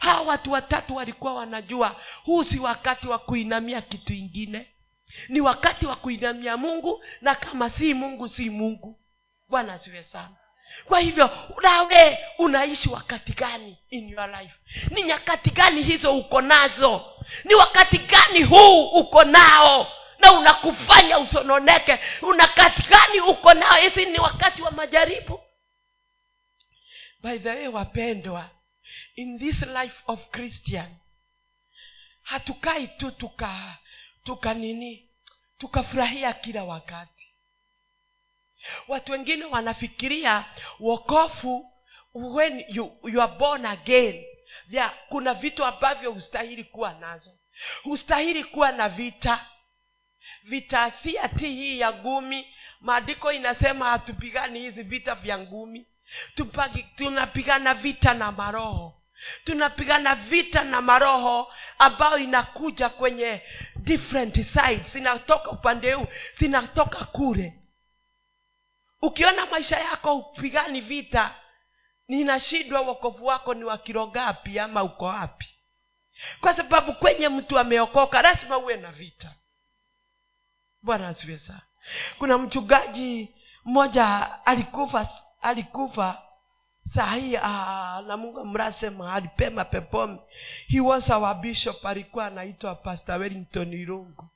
Hawa 0.00 0.20
watu 0.20 0.52
watatu 0.52 0.96
walikuwa 0.96 1.34
wanajua 1.34 1.96
huu 2.24 2.44
si 2.44 2.58
wakati 2.58 3.08
wa 3.08 3.18
kuinamia 3.18 3.80
kitu 3.82 4.12
ingine. 4.12 4.68
Ni 5.28 5.40
wakati 5.40 5.86
wa 5.86 5.96
kuinamia 5.96 6.56
mungu 6.56 7.04
na 7.20 7.34
kama 7.34 7.70
si 7.70 7.94
mungu 7.94 8.28
si 8.28 8.50
mungu. 8.50 9.00
Bwana 9.48 9.72
asiwe 9.72 10.02
sana 10.02 10.36
kwa 10.84 11.00
hivyo 11.00 11.54
nawe 11.62 12.18
unaishi 12.38 12.88
wakati 12.88 13.32
gani 13.32 13.78
in 13.90 14.08
your 14.08 14.30
life? 14.40 14.54
Ni 14.90 15.02
nyakati 15.02 15.50
gani 15.50 15.82
hizo 15.82 16.16
uko 16.18 16.40
nazo? 16.40 17.14
Ni 17.44 17.54
wakati 17.54 17.98
gani 17.98 18.42
huu 18.42 18.88
uko 18.88 19.24
nao? 19.24 19.92
Na 20.18 20.32
unakufanya 20.32 21.18
usononeke. 21.18 21.98
Unakati 22.22 22.82
gani 22.82 23.20
uko 23.20 23.54
nao? 23.54 23.72
Hizi 23.74 24.06
ni 24.06 24.18
wakati 24.18 24.62
wa 24.62 24.70
majaribu. 24.70 25.40
By 27.22 27.38
the 27.38 27.48
way 27.50 27.68
wapendwa 27.68 28.50
in 29.16 29.38
this 29.38 29.62
life 29.62 29.96
of 30.06 30.28
christian 30.30 30.96
hatukai 32.22 32.88
tu 32.88 33.10
tuka 33.10 33.78
tuka 34.24 34.54
nini 34.54 35.08
tukafurahia 35.58 36.32
kila 36.32 36.64
wakati 36.64 37.13
watu 38.88 39.12
wengine 39.12 39.44
wanafikiria 39.44 40.44
wokofu 40.80 41.70
when 42.14 42.64
you, 42.68 42.92
you 43.04 43.22
are 43.22 43.32
born 43.38 43.66
again. 43.66 44.24
Ya, 44.70 44.92
kuna 45.08 45.34
vitu 45.34 45.64
ambavyo 45.64 46.12
hustahili 46.12 46.64
kuwa 46.64 46.92
nazo. 46.94 47.30
Hustahili 47.82 48.44
kuwa 48.44 48.72
na 48.72 48.88
vita. 48.88 49.46
Vita 50.44 50.90
si 50.90 51.18
ati 51.18 51.46
hii 51.48 51.78
ya 51.80 51.92
ngumi. 51.92 52.54
Maandiko 52.80 53.32
inasema 53.32 53.90
hatupigani 53.90 54.60
hizi 54.60 54.82
vita 54.82 55.14
vya 55.14 55.38
ngumi. 55.38 55.86
Tunapigana 56.96 57.74
vita 57.74 58.14
na 58.14 58.32
maroho. 58.32 59.02
Tunapigana 59.44 60.14
vita 60.14 60.64
na 60.64 60.80
maroho 60.82 61.52
ambayo 61.78 62.18
inakuja 62.18 62.88
kwenye 62.88 63.42
different 63.76 64.34
sides. 64.34 64.92
Zinatoka 64.92 65.50
upande 65.50 65.92
huu 65.92 66.06
zinatoka 66.38 67.04
kule 67.04 67.54
ukiona 69.06 69.46
maisha 69.46 69.78
yako 69.80 70.14
upigani 70.16 70.80
vita 70.80 71.34
ninashindwa 72.08 72.80
wokovu 72.80 73.26
wako 73.26 73.54
ni 73.54 73.64
wa 73.64 73.78
kirogapi 73.78 74.58
ama 74.58 74.82
uko 74.82 75.04
wapi. 75.04 75.46
Kwa 76.40 76.56
sababu 76.56 76.94
kwenye 76.94 77.28
mtu 77.28 77.58
ameokoka 77.58 78.22
lazima 78.22 78.58
uwe 78.58 78.76
na 78.76 78.92
vita. 78.92 79.34
Bwana 80.82 81.08
asiwe 81.08 81.40
kuna 82.18 82.38
mchungaji 82.38 83.34
mmoja 83.64 84.38
alikufa 84.46 85.08
alikufa 85.42 86.22
sahii 86.94 87.32
na 88.06 88.16
mungu 88.16 88.40
amrase 88.40 88.90
mahali 88.90 89.28
pema 89.28 89.66
he 90.68 90.80
was 90.80 91.10
our 91.10 91.34
bishop 91.34 91.86
alikuwa 91.86 92.26
anaitwa 92.26 92.74
pastor 92.74 93.20
wellington 93.20 93.72
irungu 93.72 94.28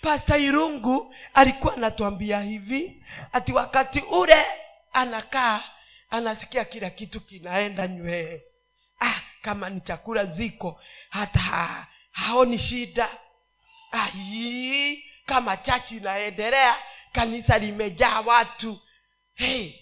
pastor 0.00 0.40
irungu 0.40 1.14
alikuwa 1.34 1.74
anatuambia 1.74 2.40
hivi 2.40 3.02
ati 3.32 3.52
wakati 3.52 4.00
ule 4.00 4.46
anakaa 4.92 5.64
anasikia 6.10 6.64
kila 6.64 6.90
kitu 6.90 7.20
kinaenda 7.20 7.88
nywee 7.88 8.40
ah, 9.00 9.20
kama 9.42 9.70
ni 9.70 9.80
chakula 9.80 10.24
ziko 10.24 10.80
hata 11.10 11.38
ha, 11.38 11.86
haoni 12.12 12.58
shida. 12.58 13.08
Ai, 13.92 15.04
kama 15.26 15.56
chachi 15.56 15.96
inaendelea 15.96 16.76
kanisa 17.12 17.58
limejaa 17.58 18.20
watu. 18.20 18.80
Hey, 19.34 19.72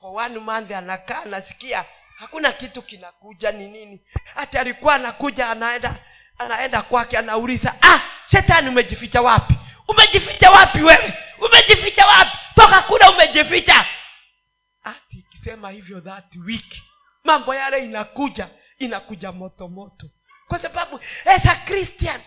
for 0.00 0.16
one 0.24 0.38
month 0.38 0.70
anakaa 0.72 1.22
anasikia 1.22 1.84
hakuna 2.18 2.52
kitu 2.52 2.82
kinakuja 2.82 3.52
ni 3.52 3.68
nini? 3.68 4.00
Hati 4.34 4.58
alikuwa 4.58 4.94
anakuja 4.94 5.48
anaenda 5.50 5.96
anaenda 6.38 6.82
kwake 6.82 7.18
anauliza 7.18 7.74
ah 7.82 8.00
shetani 8.30 8.68
umejificha 8.68 9.22
wapi? 9.22 9.54
Umejificha 9.88 10.50
wapi 10.50 10.82
wewe? 10.82 11.14
Umejificha 11.38 12.06
wapi? 12.06 12.36
Toka 12.54 12.82
kule 12.82 13.08
umejificha. 13.08 13.86
Ati 14.84 15.18
ikisema 15.18 15.70
hivyo 15.70 16.00
that 16.00 16.36
week 16.46 16.82
mambo 17.24 17.54
yale 17.54 17.84
inakuja 17.84 18.48
inakuja 18.78 19.32
moto 19.32 19.68
moto. 19.68 20.06
Kwa 20.48 20.58
sababu 20.58 21.00
as 21.24 21.64
christian 21.64 22.20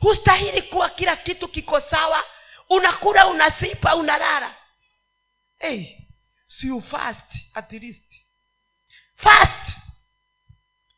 hustahili 0.00 0.62
kuwa 0.62 0.90
kila 0.90 1.16
kitu 1.16 1.48
kiko 1.48 1.80
sawa. 1.80 2.24
Unakula 2.68 3.26
unasipa 3.26 3.94
unalala. 3.96 4.54
Hey, 5.58 5.86
siu 6.46 6.82
fast 6.82 7.34
at 7.54 7.72
least. 7.72 8.14
Fast! 9.16 9.78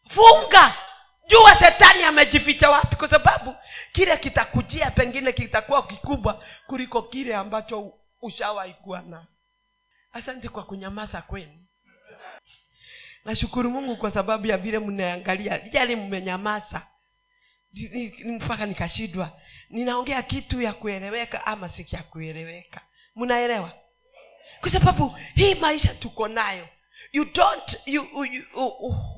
Funga 0.08 0.85
jua 1.26 1.54
shetani 1.54 2.02
amejificha 2.02 2.70
wapi? 2.70 2.96
Kwa 2.96 3.08
sababu 3.08 3.54
kile 3.92 4.16
kitakujia 4.16 4.90
pengine 4.90 5.32
kitakuwa 5.32 5.86
kikubwa 5.86 6.44
kuliko 6.66 7.02
kile 7.02 7.36
ambacho 7.36 7.92
ushawaikuwa 8.22 9.02
na 9.02 9.26
asante 10.12 10.48
kwa 10.48 10.64
kunyamaza 10.64 11.22
kwenu. 11.22 11.64
Nashukuru 13.24 13.70
mungu 13.70 13.96
kwa 13.96 14.10
sababu 14.10 14.46
ya 14.46 14.56
vile 14.58 14.78
mnaangalia 14.78 15.58
jali 15.58 15.96
mmenyamaza. 15.96 16.86
Mpaka 18.24 18.66
nikashidwa 18.66 19.40
ninaongea 19.70 20.22
kitu 20.22 20.62
ya 20.62 20.72
kueleweka 20.72 21.46
ama 21.46 21.68
si 21.68 21.86
ya 21.90 22.02
kueleweka. 22.02 22.80
Mnaelewa? 23.16 23.72
Kwa 24.60 24.70
sababu 24.70 25.16
hii 25.34 25.54
maisha 25.54 25.94
tuko 25.94 26.28
nayo 26.28 26.68
you 27.16 27.24
don't 27.24 27.76
you, 27.86 28.02
you, 28.14 28.24
you, 28.24 28.44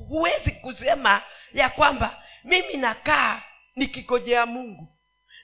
huwezi 0.07 0.51
kusema 0.51 1.21
ya 1.53 1.69
kwamba 1.69 2.23
mimi 2.43 2.77
nakaa 2.77 3.41
nikigojea 3.75 4.45
mungu. 4.45 4.95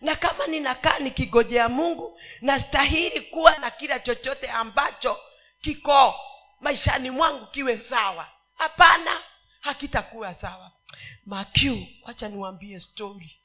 Na 0.02 0.16
kama 0.16 0.48
ninakaa 0.48 1.00
nikigojea 1.00 1.70
mungu 1.70 2.20
nastahili 2.42 3.22
kuwa 3.22 3.58
na 3.58 3.72
kila 3.72 4.00
chochote 4.00 4.48
ambacho 4.50 5.18
kiko 5.62 6.16
maishani 6.60 7.10
mwangu 7.12 7.46
kiwe 7.48 7.78
sawa. 7.78 8.28
Hapana 8.58 9.24
hakitakuwa 9.60 10.34
sawa. 10.34 10.72
Makiu 11.26 11.88
wacha 12.04 12.30
niwambie 12.30 12.80
story. 12.80 13.42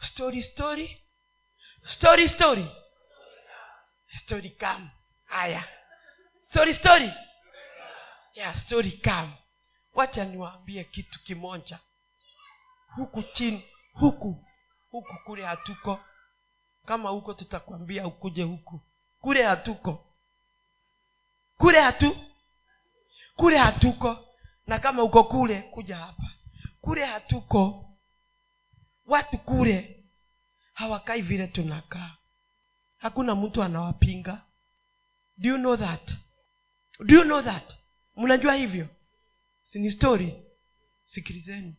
Story 0.00 0.42
story. 0.42 1.00
Story 1.84 2.28
story. 2.28 2.66
Story 4.16 4.50
kam 4.50 4.90
haya. 5.24 5.64
Story 6.50 6.74
story 6.74 7.12
yeah, 8.34 8.54
story 8.64 8.92
kam 8.92 9.32
wacha 9.94 10.24
niwaambie 10.24 10.84
kitu 10.84 11.22
kimoja. 11.22 11.78
Huku 12.96 13.22
chini 13.22 13.64
huku 13.92 14.44
huku 14.90 15.14
kule 15.24 15.44
hatuko. 15.44 16.00
Kama 16.86 17.08
huko 17.10 17.34
tutakwambia 17.34 18.06
ukuje 18.06 18.42
huku. 18.42 18.80
Kule 19.20 19.42
hatuko. 19.44 20.06
Kule 21.58 21.80
hatu 21.80 22.16
kule 23.36 23.58
hatuko. 23.58 24.28
Na 24.66 24.78
kama 24.78 25.02
uko 25.02 25.24
kule 25.24 25.62
kuja 25.62 25.96
hapa. 25.96 26.30
Kule 26.80 27.04
hatuko. 27.06 27.90
Watu 29.06 29.38
kule 29.38 30.04
hawakai 30.72 31.22
vile 31.22 31.46
tunakaa. 31.46 32.16
Hakuna 32.98 33.34
mtu 33.34 33.62
anawapinga. 33.62 34.42
Do 35.36 35.48
you 35.48 35.56
know 35.58 35.76
that? 35.76 36.12
Do 37.00 37.14
you 37.14 37.22
know 37.24 37.42
that 37.42 37.74
mnajua 38.16 38.54
hivyo? 38.54 38.88
Sini 39.62 39.90
story. 39.90 40.34
Sikilizeni. 41.04 41.76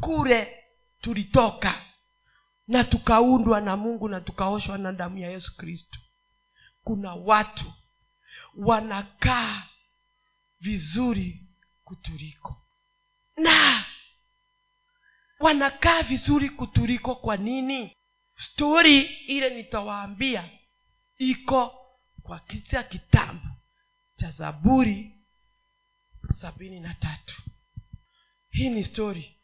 Kule 0.00 0.64
tulitoka 1.00 1.84
na 2.68 2.84
tukaundwa 2.84 3.60
na 3.60 3.76
mungu 3.76 4.08
na 4.08 4.20
tukaoshwa 4.20 4.78
na 4.78 4.92
damu 4.92 5.18
ya 5.18 5.30
yesu 5.30 5.56
kristo. 5.56 5.98
Kuna 6.84 7.14
watu 7.14 7.72
wanakaa 8.56 9.62
vizuri 10.60 11.46
kutuliko. 11.84 12.56
Na 13.36 13.84
wanakaa 15.40 16.02
vizuri 16.02 16.50
kutuliko 16.50 17.14
kwa 17.14 17.36
nini? 17.36 17.96
Stori 18.36 19.00
ile 19.02 19.50
nitawaambia 19.50 20.50
iko 21.18 21.74
kwa 22.22 22.40
kisa 22.40 22.82
kitambo 22.82 23.46
cha 24.16 24.30
zaburi 24.30 25.17
sabini 26.40 26.80
na 26.80 26.94
tatu. 26.94 27.42
Hii 28.50 28.68
ni 28.68 28.84
stori 28.84 29.36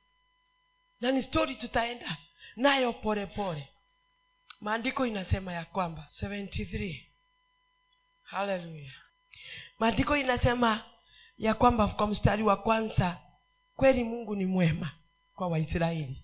na 1.00 1.12
ni 1.12 1.22
stori 1.22 1.56
tutaenda 1.56 2.16
nayo 2.56 2.92
polepole 2.92 3.68
maandiko 4.60 5.06
inasema 5.06 5.52
ya 5.52 5.64
kwamba 5.64 6.08
73 6.22 7.04
haleluya 8.22 8.92
maandiko 9.78 10.16
inasema 10.16 10.84
ya 11.38 11.54
kwamba 11.54 11.88
kwa 11.88 12.06
mstari 12.06 12.42
wa 12.42 12.56
kwanza 12.56 13.20
kweli 13.76 14.04
mungu 14.04 14.36
ni 14.36 14.46
mwema 14.46 14.90
kwa 15.34 15.48
waisraeli. 15.48 16.22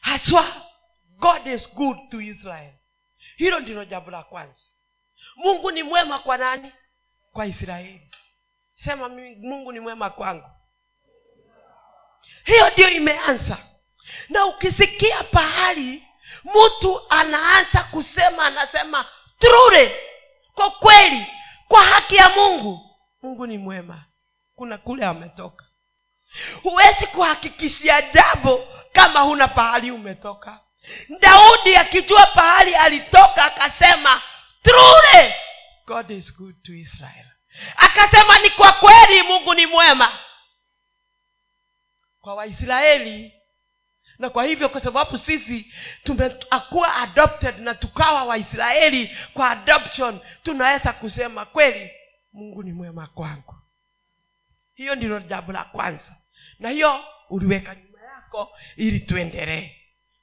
Haswa 0.00 0.66
god 1.18 1.46
is 1.46 1.74
good 1.74 1.96
to 2.10 2.20
israel. 2.20 2.72
Hilo 3.36 3.60
ndilo 3.60 3.84
jambo 3.84 4.10
la 4.10 4.22
kwanza. 4.22 4.60
Mungu 5.36 5.70
ni 5.70 5.82
mwema 5.82 6.18
kwa 6.18 6.36
nani? 6.36 6.72
Kwa 7.32 7.46
israeli 7.46 8.10
sema 8.76 9.08
mungu 9.08 9.72
ni 9.72 9.80
mwema 9.80 10.10
kwangu. 10.10 10.50
Hiyo 12.44 12.70
ndio 12.70 12.90
imeanza. 12.90 13.58
Na 14.28 14.46
ukisikia 14.46 15.24
pahali 15.24 16.02
mtu 16.44 17.00
anaanza 17.10 17.82
kusema 17.90 18.42
anasema 18.46 19.10
trure 19.38 19.96
kwa 20.54 20.70
kweli 20.70 21.26
kwa 21.68 21.82
haki 21.82 22.16
ya 22.16 22.28
mungu 22.28 22.80
mungu 23.22 23.46
ni 23.46 23.58
mwema. 23.58 24.04
Kuna 24.54 24.78
kule 24.78 25.06
ametoka. 25.06 25.64
Huwezi 26.62 27.06
kuhakikishia 27.06 28.02
jambo 28.02 28.68
kama 28.92 29.20
huna 29.20 29.48
pahali 29.48 29.90
umetoka. 29.90 30.60
Daudi 31.20 31.76
akijua 31.76 32.26
pahali 32.26 32.74
alitoka 32.74 33.44
akasema 33.44 34.22
trure 34.62 35.34
god 35.86 36.10
is 36.10 36.36
good 36.38 36.62
to 36.62 36.72
israel 36.72 37.26
akasema 37.76 38.38
ni 38.38 38.50
kwa 38.50 38.72
kweli 38.72 39.22
mungu 39.22 39.54
ni 39.54 39.66
mwema 39.66 40.18
kwa 42.20 42.34
waisraeli 42.34 43.32
na 44.18 44.30
kwa 44.30 44.44
hivyo 44.44 44.68
kwa 44.68 44.80
sababu 44.80 45.18
sisi 45.18 45.72
tumekuwa 46.04 46.96
adopted 46.96 47.58
na 47.58 47.74
tukawa 47.74 48.24
waisraeli 48.24 49.16
kwa 49.34 49.50
adoption 49.50 50.20
tunaweza 50.42 50.92
kusema 50.92 51.44
kweli 51.44 51.90
mungu 52.32 52.62
ni 52.62 52.72
mwema 52.72 53.06
kwangu. 53.06 53.54
Hiyo 54.74 54.94
ndilo 54.94 55.20
jambo 55.20 55.52
la 55.52 55.64
kwanza. 55.64 56.16
Na 56.58 56.70
hiyo 56.70 57.04
uliweka 57.30 57.74
nyuma 57.74 58.02
yako 58.02 58.56
ili 58.76 59.00
tuendelee. 59.00 59.70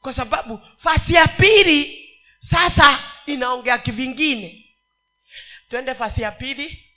Kwa 0.02 0.14
sababu 0.14 0.60
fasi 0.78 1.14
ya 1.14 1.28
pili 1.28 2.10
sasa 2.50 3.00
inaongea 3.26 3.78
kivingine. 3.78 4.76
Twende 5.70 5.96
fasi 5.96 6.22
ya 6.22 6.32
pili 6.32 6.90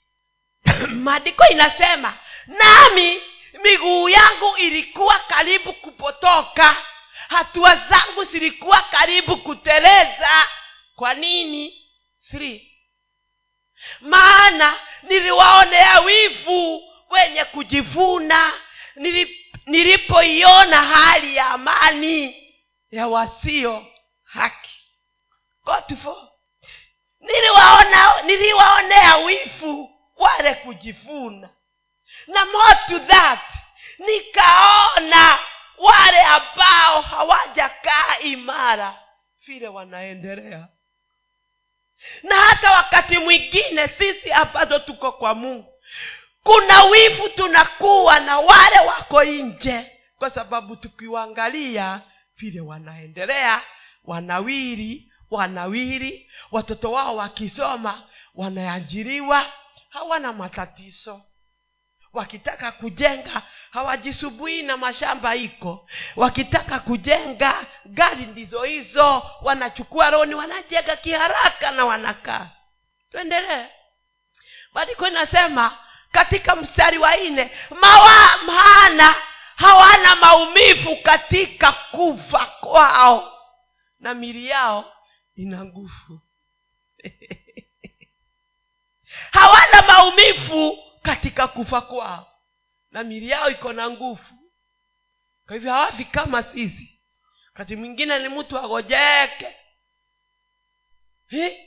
maandiko 1.05 1.45
inasema 1.51 2.19
nami 2.47 3.23
miguu 3.63 4.09
yangu 4.09 4.57
ilikuwa 4.57 5.19
karibu 5.19 5.73
kupotoka 5.73 6.77
hatua 7.29 7.77
zangu 7.77 8.25
zilikuwa 8.25 8.81
karibu 8.83 9.37
kuteleza. 9.37 10.43
Kwa 10.97 11.15
nini? 11.15 11.83
Three. 12.31 12.73
maana 14.01 14.75
niliwaonea 15.03 16.01
wivu 16.01 16.83
wenye 17.11 17.45
kujivuna 17.45 18.53
nilipoiona 19.67 20.83
hali 20.83 21.37
ya 21.37 21.47
amani 21.47 22.53
ya 22.91 23.07
wasio 23.07 23.87
haki. 24.25 24.71
Niliwaona 27.21 28.23
niliwaonea 28.23 29.17
wivu 29.17 29.96
wale 30.17 30.55
kujivuna 30.55 31.49
na 32.27 32.45
more 32.47 32.79
to 32.89 32.99
that 32.99 33.41
nikaona 33.99 35.39
wale 35.79 36.21
ambao 36.23 37.01
hawajakaa 37.03 38.19
imara 38.21 39.03
vile 39.47 39.69
wanaendelea. 39.69 40.69
Na 42.23 42.37
hata 42.37 42.71
wakati 42.71 43.19
mwingine 43.19 43.89
sisi 43.89 44.33
ambazo 44.33 44.79
tuko 44.79 45.13
kwa 45.13 45.35
mungu 45.35 45.73
kuna 46.43 46.85
wivu 46.85 47.29
tunakuwa 47.29 48.21
na 48.21 48.39
wale 48.39 48.79
wako 48.87 49.25
nje 49.25 49.91
kwa 50.19 50.31
sababu 50.31 50.77
tukiwaangalia 50.77 52.01
vile 52.37 52.61
wanaendelea 52.61 53.63
wanawiri 54.05 55.13
wanawiri 55.31 56.31
watoto 56.51 56.93
wao 56.93 57.17
wakisoma 57.17 58.03
wanaajiriwa 58.35 59.53
hawana 59.97 60.33
matatizo. 60.33 61.23
Wakitaka 62.13 62.73
kujenga 62.73 63.43
hawajisubui 63.71 64.63
na 64.63 64.77
mashamba 64.77 65.35
iko. 65.35 65.89
Wakitaka 66.17 66.81
kujenga 66.81 67.67
gari 67.85 68.27
ndizo 68.27 68.63
hizo. 68.63 69.23
Wanachukua 69.43 70.11
roni 70.11 70.35
wanajenga 70.35 70.97
kiharaka 70.97 71.71
na 71.71 71.85
wanakaa. 71.85 72.51
Tuendelee. 73.11 73.67
Maandiko 74.75 75.09
inasema 75.09 75.79
katika 76.13 76.57
mstari 76.57 76.99
wa 76.99 77.17
nne 77.17 77.51
mawa 77.81 78.39
maana 78.47 79.15
hawana 79.57 80.17
maumivu 80.17 80.97
katika 81.03 81.73
kufa 81.73 82.47
kwao. 82.47 83.33
Na 84.01 84.15
mili 84.15 84.47
yao 84.47 84.93
ina 85.35 85.65
nguvu 85.65 86.21
hawana 89.37 89.83
maumivu 89.83 90.79
katika 91.03 91.49
kufa 91.49 91.81
kwao. 91.81 92.27
Na 92.91 93.05
mili 93.05 93.29
yao 93.31 93.51
iko 93.51 93.73
na 93.73 93.91
nguvu. 93.91 94.35
Kwa 95.47 95.55
hivyo 95.57 95.73
hawafi 95.73 96.05
kama 96.05 96.43
sisi. 96.43 97.01
Wakati 97.49 97.77
mwingine 97.77 98.19
ni 98.19 98.29
mtu 98.29 98.59
agojeke 98.59 99.57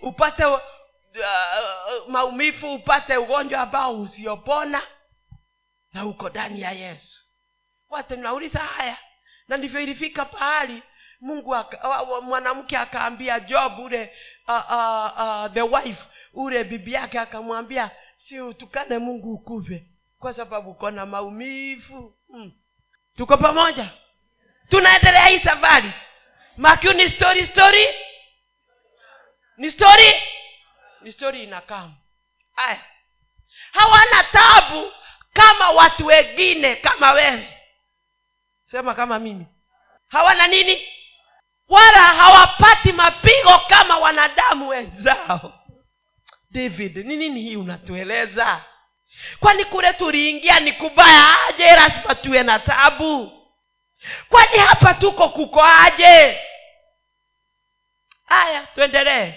upate 0.01 0.45
uh, 0.45 0.59
maumivu 2.07 2.73
upate 2.73 3.17
ugonjwa 3.17 3.61
ambao 3.61 3.99
usiopona 4.01 4.81
na 5.93 6.05
uko 6.05 6.29
ndani 6.29 6.61
ya 6.61 6.71
yesu. 6.71 7.19
Watu 7.89 8.15
nauliza 8.17 8.59
haya. 8.59 8.97
Na 9.47 9.57
ndivyo 9.57 9.81
ilifika 9.81 10.25
pahali 10.25 10.83
mungu 11.21 11.55
mwanamke 12.21 12.77
akaambia 12.77 13.39
job 13.39 13.79
ule 13.79 14.13
uh, 14.47 14.71
uh, 14.71 15.19
uh, 15.19 15.53
the 15.53 15.61
wife 15.61 16.03
ule 16.33 16.63
bibi 16.63 16.93
yake 16.93 17.19
akamwambia 17.19 17.91
si 18.17 18.39
utukane 18.41 18.97
mungu 18.97 19.33
ukuve 19.33 19.87
kwa 20.19 20.33
sababu 20.33 20.71
uko 20.71 20.91
na 20.91 21.05
maumivu. 21.05 22.17
Mm. 22.29 22.51
tuko 23.17 23.37
pamoja? 23.37 23.89
Tunaendelea 24.69 25.25
hii 25.25 25.39
safari? 25.39 25.91
Makiu 26.57 26.93
ni 26.93 27.09
story 27.09 27.45
story? 27.45 27.85
Ni 29.57 29.71
story? 29.71 30.13
Ni 31.01 31.11
story 31.11 31.43
inakama 31.43 31.93
aya. 32.55 32.83
Hawana 33.71 34.23
tabu 34.23 34.91
kama 35.33 35.69
watu 35.69 36.05
wengine 36.05 36.75
kama 36.75 37.11
wewe. 37.11 37.57
Sema 38.65 38.93
kama 38.93 39.19
mimi. 39.19 39.45
Hawana 40.07 40.47
nini? 40.47 40.87
Wala 41.67 41.99
hawapati 41.99 42.91
mapigo 42.91 43.59
kama 43.67 43.97
wanadamu 43.97 44.67
wenzao 44.69 45.58
david 46.59 46.97
ni 46.97 47.15
nini 47.17 47.41
hii 47.41 47.55
unatueleza? 47.55 48.63
Kwani 49.39 49.65
kule 49.65 49.93
tuliingia 49.93 50.59
ni 50.59 50.71
kubaya 50.71 51.45
aje? 51.47 51.65
Lazima 51.65 52.15
tuwe 52.15 52.43
na 52.43 52.59
tabu. 52.59 53.31
Kwani 54.29 54.57
hapa 54.57 54.93
tuko 54.93 55.29
kuko 55.29 55.63
aje? 55.63 56.39
Haya 58.25 58.67
tuendelee. 58.75 59.33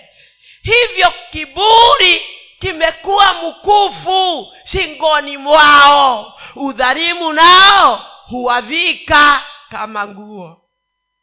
Hivyo 0.62 1.12
kiburi 1.30 2.22
kimekuwa 2.58 3.34
mkufu 3.34 4.52
shingoni 4.64 5.36
mwao. 5.36 6.40
Udhalimu 6.56 7.32
nao 7.32 8.06
huwavika 8.26 9.46
kama 9.70 10.06
nguo. 10.08 10.62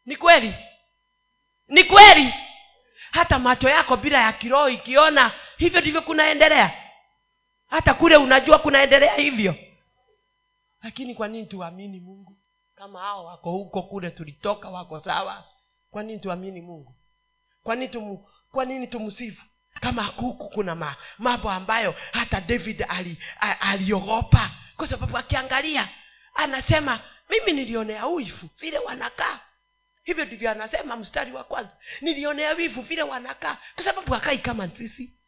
Ni 0.06 0.16
kweli? 0.16 0.54
Ni 1.68 1.84
kweli? 1.84 2.34
Hata 3.12 3.38
macho 3.38 3.68
yako 3.68 3.96
bila 3.96 4.18
ya 4.18 4.32
kiroho 4.32 4.68
ikiona 4.68 5.32
hivyo 5.60 5.80
ndivyo 5.80 6.02
kunaendelea. 6.02 6.72
Hata 7.66 7.94
kule 7.94 8.16
unajua 8.16 8.58
kunaendelea 8.58 9.14
hivyo. 9.14 9.54
Lakini 10.82 11.14
kwa 11.14 11.28
nini 11.28 11.46
tuamini 11.46 12.00
mungu? 12.00 12.36
Kama 12.74 13.00
hao 13.00 13.24
wako 13.24 13.50
huko 13.50 13.82
kule 13.82 14.10
tulitoka 14.10 14.68
wako 14.70 15.00
sawa. 15.00 15.44
Kwa 15.90 16.02
nini 16.02 16.18
tuamini 16.20 16.60
mungu? 16.60 16.94
Kwa 17.62 17.74
nini 17.76 17.88
tumu, 17.88 18.28
kwa 18.52 18.64
nini 18.64 18.86
tumsifu 18.86 19.44
kama 19.80 20.04
huku 20.04 20.50
kuna 20.50 20.74
ma, 20.74 20.96
mambo 21.18 21.50
ambayo 21.50 21.94
hata 22.12 22.40
david 22.40 22.84
ali, 22.88 23.18
aliogopa. 23.60 24.50
Kwa 24.76 24.86
sababu 24.88 25.18
akiangalia 25.18 25.88
anasema 26.34 27.00
mimi 27.30 27.52
nilionea 27.52 28.06
wivu 28.06 28.48
vile 28.58 28.78
wanakaa. 28.78 29.40
Hivyo 30.04 30.24
ndivyo 30.24 30.50
anasema 30.50 30.96
mstari 30.96 31.32
wa 31.32 31.44
kwanza. 31.44 31.76
Nilionea 32.00 32.52
wivu 32.52 32.82
vile 32.82 33.02
wanakaa. 33.02 33.58
Kwa 33.74 33.84
sababu 33.84 34.14
akai 34.14 34.38
kama 34.38 34.68
sisi 34.68 35.19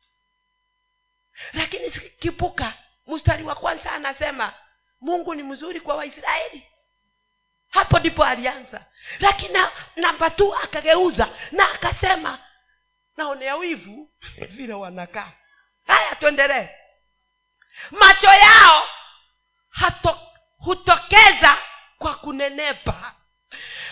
lakini 1.53 1.91
kipuka. 1.91 2.75
Mstari 3.07 3.43
wa 3.43 3.55
kwanza 3.55 3.93
anasema 3.93 4.55
mungu 5.01 5.35
ni 5.35 5.43
mzuri 5.43 5.81
kwa 5.81 5.95
waisraeli. 5.97 6.67
Hapo 7.71 7.99
ndipo 7.99 8.25
alianza. 8.25 8.85
Lakini 9.21 9.53
na- 9.53 9.71
namba 9.97 10.31
tu 10.31 10.55
akageuza 10.57 11.29
na 11.53 11.73
akasema 11.73 12.39
naonea 13.17 13.57
wivu 13.57 14.11
vile 14.57 14.75
wanakaa. 14.75 15.33
Haya 15.87 16.15
tuendelee. 16.15 16.69
Macho 17.91 18.27
yao 18.27 18.89
hato, 19.71 20.21
hutokeza 20.59 21.59
kwa 21.99 22.15
kunenepa. 22.15 23.15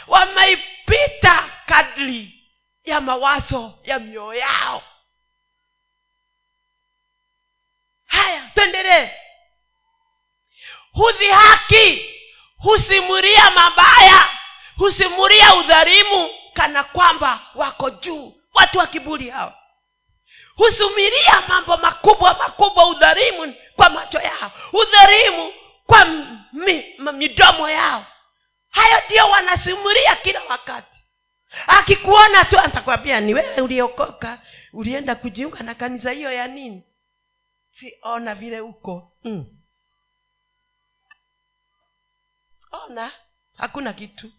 Wameipita 0.07 1.51
kadri 1.67 2.49
ya 2.85 3.01
mawazo 3.01 3.79
ya 3.83 3.99
mioyo 3.99 4.35
yao 4.41 4.83
haya 8.23 8.51
tuendelee. 8.55 9.11
Hudhihaki 10.93 12.07
husimuria 12.59 13.51
mabaya 13.51 14.29
husimuria 14.77 15.55
udharimu 15.55 16.31
kana 16.55 16.83
kwamba 16.85 17.41
wako 17.55 17.91
juu 17.91 18.35
watu 18.55 18.79
wa 18.79 18.87
kiburi 18.87 19.31
hao. 19.31 19.55
Husumiria 20.57 21.43
mambo 21.49 21.77
makubwa 21.77 22.35
makubwa 22.39 22.87
udharimu 22.89 23.55
kwa 23.77 23.91
macho 23.91 24.19
yao 24.21 24.53
udharimu 24.73 25.53
kwa 25.87 26.05
mi, 26.53 26.85
midomo 27.13 27.71
yao. 27.71 28.07
Hayo 28.71 29.03
ndio 29.07 29.29
wanasimuria 29.29 30.17
kila 30.17 30.41
wakati. 30.49 30.99
Akikuona 31.67 32.45
tu 32.45 32.59
atakwambia 32.59 33.21
ni 33.21 33.35
wewe 33.35 33.61
uliokoka 33.61 34.39
ulienda 34.73 35.15
kujiunga 35.15 35.61
na 35.63 35.75
kanisa 35.75 36.11
hiyo 36.11 36.33
ya 36.33 36.47
nini 36.47 36.83
siona 37.81 38.35
vile 38.35 38.59
huko 38.59 39.17
mm. 39.25 39.59
ona 42.73 43.13
hakuna 43.57 43.93
kitu. 43.93 44.33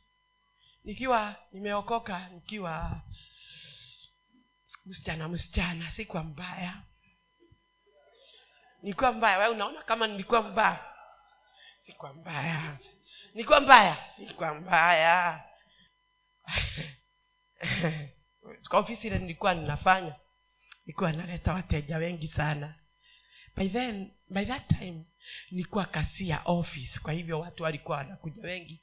Nikiwa 0.83 1.35
nimeokoka 1.51 2.29
nikiwa 2.29 3.01
msichana 4.85 5.27
msichana 5.27 5.91
sikuwa 5.91 6.23
mbaya. 6.23 6.81
Nilikuwa 8.81 9.11
mbaya. 9.11 9.37
We 9.37 9.47
unaona 9.47 9.83
kama 9.83 10.07
nilikuwa 10.07 10.41
mbaya? 10.41 10.85
Sikuwa 11.85 12.13
mbaya. 12.13 12.77
Nilikuwa 13.33 13.59
mbaya? 13.59 14.13
Sikuwa 14.15 14.53
mbaya. 14.53 15.43
Kwa 18.69 18.79
ofisi 18.79 19.07
ile 19.07 19.19
nilikuwa 19.19 19.53
ninafanya 19.53 20.15
nilikuwa 20.85 21.11
naleta 21.11 21.53
wateja 21.53 21.97
wengi 21.97 22.27
sana 22.27 22.75
by 23.55 23.69
then 23.69 24.11
by 24.29 24.45
that 24.45 24.67
time 24.67 25.03
nilikuwa 25.51 25.85
kasia 25.85 26.41
office. 26.45 26.99
Kwa 26.99 27.13
hivyo 27.13 27.39
watu 27.39 27.63
walikuwa 27.63 27.97
wanakuja 27.97 28.43
wengi 28.43 28.81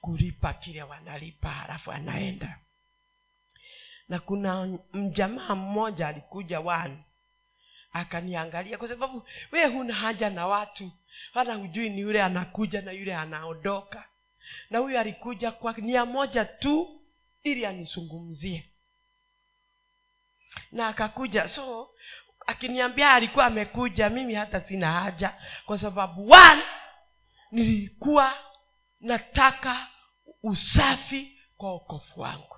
kulipa 0.00 0.52
kile 0.52 0.82
wanalipa 0.82 1.48
halafu 1.50 1.92
anaenda. 1.92 2.58
Na 4.08 4.18
kuna 4.18 4.78
mjamaa 4.92 5.54
mmoja 5.54 6.08
alikuja 6.08 6.60
one 6.60 6.98
akaniangalia 7.92 8.78
kwa 8.78 8.88
sababu 8.88 9.26
wee 9.52 9.66
huna 9.66 9.94
haja 9.94 10.30
na 10.30 10.46
watu 10.46 10.90
hana 11.34 11.54
hujui 11.54 11.90
ni 11.90 12.00
yule 12.00 12.22
anakuja 12.22 12.82
na 12.82 12.92
yule 12.92 13.14
anaondoka. 13.16 14.04
Na 14.70 14.78
huyu 14.78 14.98
alikuja 14.98 15.52
kwa 15.52 15.72
nia 15.72 16.06
moja 16.06 16.44
tu 16.44 17.00
ili 17.42 17.66
anizungumzie. 17.66 18.68
Na 20.72 20.88
akakuja 20.88 21.48
so 21.48 21.90
akiniambia 22.46 23.12
alikuwa 23.12 23.46
amekuja 23.46 24.10
mimi 24.10 24.34
hata 24.34 24.60
sina 24.60 24.92
haja. 24.92 25.34
Kwa 25.66 25.78
sababu 25.78 26.30
one 26.30 26.62
nilikuwa 27.50 28.34
nataka 29.00 29.86
usafi 30.42 31.38
kwa 31.56 31.74
ukofu 31.74 32.20
wangu. 32.20 32.56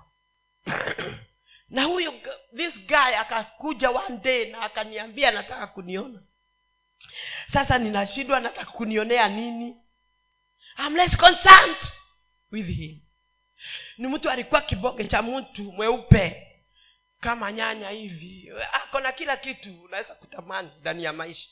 Na 1.69 1.83
huyu 1.83 2.13
this 2.55 2.79
guy 2.87 3.17
akakuja 3.19 3.89
one 3.89 4.17
day 4.17 4.51
na 4.51 4.61
akaniambia 4.61 5.31
nataka 5.31 5.67
kuniona. 5.67 6.23
Sasa 7.47 7.77
ninashindwa 7.77 8.39
nataka 8.39 8.71
kunionea 8.71 9.27
nini? 9.27 9.75
I'm 10.77 10.95
less 10.95 11.17
concerned 11.17 11.77
with 12.51 12.67
him. 12.67 12.99
Ni 13.97 14.07
mtu 14.07 14.29
alikuwa 14.29 14.61
kibonge 14.61 15.03
cha 15.03 15.21
mtu 15.21 15.63
mweupe 15.71 16.54
kama 17.19 17.51
nyanya 17.51 17.89
hivi. 17.89 18.51
Ako 18.71 18.99
na 18.99 19.11
kila 19.11 19.37
kitu 19.37 19.81
unaweza 19.83 20.15
kutamani 20.15 20.69
ndani 20.81 21.03
ya 21.03 21.13
maisha. 21.13 21.49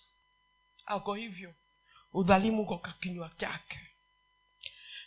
Ako 0.85 1.13
hivyo. 1.13 1.53
Udhalimu 2.13 2.61
uko 2.61 2.77
kakinywa 2.77 3.29
chake. 3.37 3.79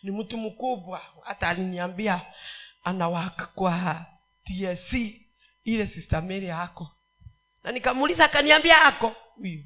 Ni 0.03 0.11
mtu 0.11 0.39
mkubwa 0.39 1.03
hata 1.25 1.49
aliniambia 1.49 2.21
anawaka 2.85 3.47
kwa 3.47 4.07
tsc 4.45 4.93
ile 5.65 5.87
sistameri 5.87 6.51
ako. 6.51 6.91
Na 7.65 7.73
nikamuuliza 7.73 8.25
akaniambia 8.25 8.83
ako. 8.83 9.09
Huyu. 9.35 9.65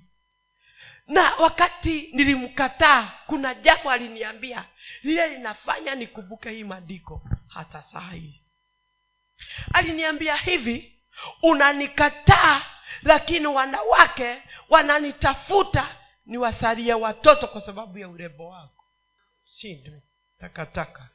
Na 1.07 1.35
wakati 1.35 2.09
nilimkataa 2.13 3.13
kuna 3.27 3.55
jambo 3.55 3.91
aliniambia. 3.91 4.65
Lile 5.03 5.29
linafanya 5.29 5.95
nikumbuke 5.95 6.51
hii 6.51 6.65
maandiko 6.65 7.23
hata 7.49 7.83
saa 7.83 8.11
hii 8.11 8.41
aliniambia 9.73 10.37
hivi 10.37 10.97
unanikataa 11.43 12.63
lakini 13.03 13.47
wanawake 13.47 14.43
wananitafuta 14.69 15.97
niwasalie 16.27 16.95
watoto 16.95 17.47
kwa 17.49 17.61
sababu 17.61 17.99
ya 17.99 18.09
urembo 18.09 18.49
wako. 18.49 18.85
Shindwe 19.45 20.03
takataka. 20.39 21.09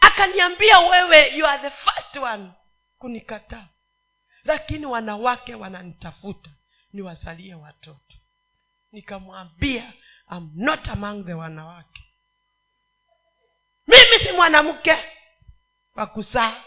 Akaniambia 0.00 0.78
wewe 0.80 1.28
you 1.36 1.46
are 1.46 1.70
the 1.70 1.76
first 1.76 2.16
one 2.16 2.50
kunikataa 2.98 3.66
lakini 4.44 4.86
wanawake 4.86 5.54
wananitafuta 5.54 6.50
niwasalie 6.92 7.54
watoto. 7.54 8.14
Nikamwambia 8.92 9.92
I'm 10.30 10.50
not 10.54 10.88
among 10.88 11.24
the 11.26 11.34
wanawake. 11.34 12.04
Mimi 13.86 14.18
si 14.18 14.32
mwanamke 14.32 14.98
wa 15.94 16.06
kusaa 16.06 16.64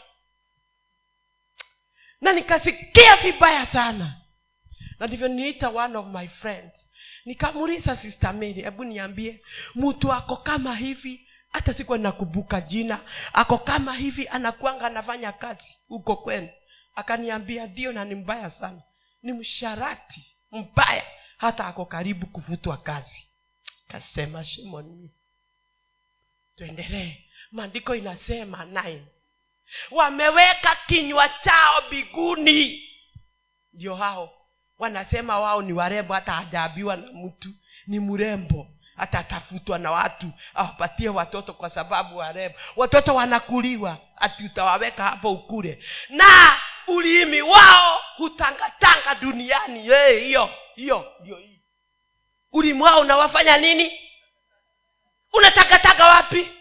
na 2.22 2.32
nikasikia 2.34 3.16
vibaya 3.16 3.66
sana. 3.66 4.22
Na 5.00 5.08
ndivyo 5.08 5.28
niita 5.28 5.70
one 5.70 5.98
of 5.98 6.06
my 6.08 6.28
friends. 6.28 6.74
Nikamuuliza 7.26 7.96
sister 7.96 8.34
mary 8.34 8.54
hebu 8.62 8.84
niambie 8.84 9.42
mtu 9.76 10.14
ako 10.14 10.38
kama 10.38 10.76
hivi 10.76 11.28
hata 11.52 11.74
sikuwa 11.74 11.98
nakubuka 11.98 12.62
jina 12.62 13.00
ako 13.34 13.58
kama 13.58 13.94
hivi 13.96 14.28
anakwanga 14.28 14.86
anafanya 14.88 15.32
kazi 15.32 15.78
huko 15.88 16.16
kwenu? 16.16 16.50
Akaniambia 16.96 17.68
ndio 17.68 17.92
na 17.92 18.06
ni 18.06 18.16
mbaya 18.16 18.50
sana. 18.50 18.82
Ni 19.24 19.34
msharati 19.34 20.36
mbaya 20.52 21.04
hata 21.38 21.66
ako 21.66 21.86
karibu 21.86 22.26
kuvutwa 22.28 22.78
kazi. 22.78 23.28
Kasema 23.88 24.44
shimoni 24.44 25.12
tuendelee. 26.56 27.18
Maandiko 27.52 27.96
inasema 27.96 28.66
nine 28.66 29.06
wameweka 29.92 30.76
kinywa 30.88 31.30
chao 31.30 31.82
biguni. 31.90 32.90
Ndio 33.74 33.96
hao. 33.96 34.34
Wanasema 34.80 35.40
wao 35.40 35.62
ni 35.62 35.74
warembo 35.74 36.14
hata 36.14 36.32
hajaabiwa 36.32 36.96
na 36.98 37.08
mtu. 37.14 37.50
Ni 37.88 38.00
mrembo. 38.00 38.68
Hata 38.98 39.26
na 39.80 39.92
watu 39.92 40.32
awapatie 40.54 41.10
watoto 41.10 41.54
kwa 41.54 41.70
sababu 41.70 42.18
warembo. 42.18 42.58
Watoto 42.76 43.16
wanakuliwa 43.16 43.98
ati 44.18 44.44
utawaweka 44.46 45.04
hapo 45.04 45.32
ukule. 45.32 45.84
Na 46.10 46.58
ulimi 46.88 47.42
wao 47.42 48.00
hutangatanga 48.18 49.16
duniani. 49.16 49.82
Hey, 49.84 50.20
hiyo 50.20 50.50
hiyo 50.76 51.12
ndio 51.20 51.36
hii. 51.38 51.60
Ulimi 52.52 52.82
wao 52.82 53.00
unawafanya 53.02 53.58
nini? 53.58 53.92
Unatangatanga 55.34 56.06
wapi 56.08 56.52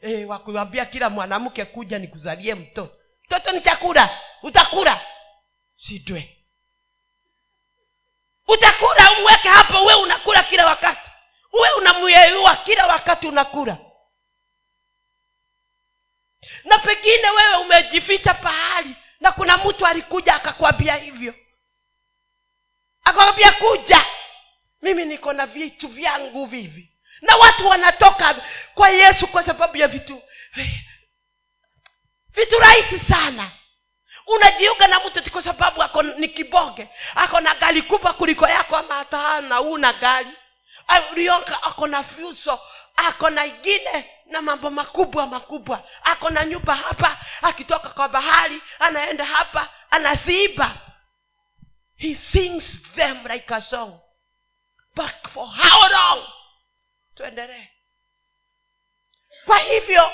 e, 0.00 0.24
wakuambia 0.24 0.84
kila 0.86 1.10
mwanamke 1.10 1.64
kuja 1.64 1.98
nikuzalie 1.98 2.54
mtoto 2.54 2.96
mtoto 3.24 3.52
ni 3.52 3.60
chakula 3.60 4.20
utakula. 4.42 5.00
Sidwe. 5.76 6.36
Utakula 8.48 9.12
umweke 9.18 9.48
hapo 9.48 9.82
uwe 9.82 9.94
unakula 9.94 10.42
kila 10.42 10.66
wakati. 10.66 11.10
Uwe 11.52 11.70
unamyeyua 11.70 12.56
kila 12.56 12.86
wakati 12.86 13.26
unakula. 13.26 13.78
Na 16.64 16.78
pengine 16.78 17.30
wewe 17.30 17.56
umejificha 17.56 18.34
pahali 18.34 18.96
na 19.20 19.32
kuna 19.32 19.56
mtu 19.56 19.86
alikuja 19.86 20.34
akakwambia 20.34 20.96
hivyo. 20.96 21.34
Akakwambia 23.04 23.52
kuja. 23.52 24.06
Mimi 24.82 25.04
niko 25.04 25.32
na 25.32 25.46
vitu 25.46 25.88
vyangu 25.88 26.46
vivi 26.46 26.92
na 27.20 27.36
watu 27.36 27.68
wanatoka 27.68 28.34
kwa 28.74 28.90
yesu 28.90 29.26
kwa 29.26 29.42
sababu 29.42 29.76
ya 29.76 29.88
vitu 29.88 30.22
vitu 32.34 32.58
rahisi 32.58 32.98
sana. 33.12 33.50
Unajiunga 34.26 34.88
na 34.88 35.00
mtu 35.00 35.30
kwa 35.32 35.42
sababu 35.42 35.82
ako 35.82 36.02
ni 36.02 36.28
kiboge 36.28 36.88
ako 37.14 37.40
na 37.40 37.54
gari 37.54 37.82
kubwa 37.82 38.12
kuliko 38.12 38.48
yako 38.48 38.76
ama 38.76 38.94
hata 38.94 39.18
hana 39.18 39.60
una 39.60 39.92
gari. 39.92 40.30
Rionka 41.14 41.62
ako 41.62 41.86
na 41.86 42.02
fyuso 42.04 42.60
ako 42.96 43.30
na 43.30 43.46
ingine 43.46 44.10
na 44.26 44.42
mambo 44.42 44.70
makubwa 44.70 45.26
makubwa. 45.26 45.82
Ako 46.04 46.30
na 46.30 46.44
nyumba 46.44 46.74
hapa 46.74 47.18
akitoka 47.42 47.88
kwa 47.88 48.08
bahari 48.08 48.62
anaenda 48.78 49.24
hapa 49.24 49.68
anasiiba 49.90 50.74
he 51.96 52.14
sings 52.14 52.82
them 52.94 53.26
like 53.26 53.54
a 53.54 53.60
song. 53.60 54.00
But 54.96 55.28
for 55.34 55.46
how 55.46 55.80
long 55.92 56.26
tuendelee. 57.20 57.68
Kwa 59.46 59.58
hivyo 59.58 60.12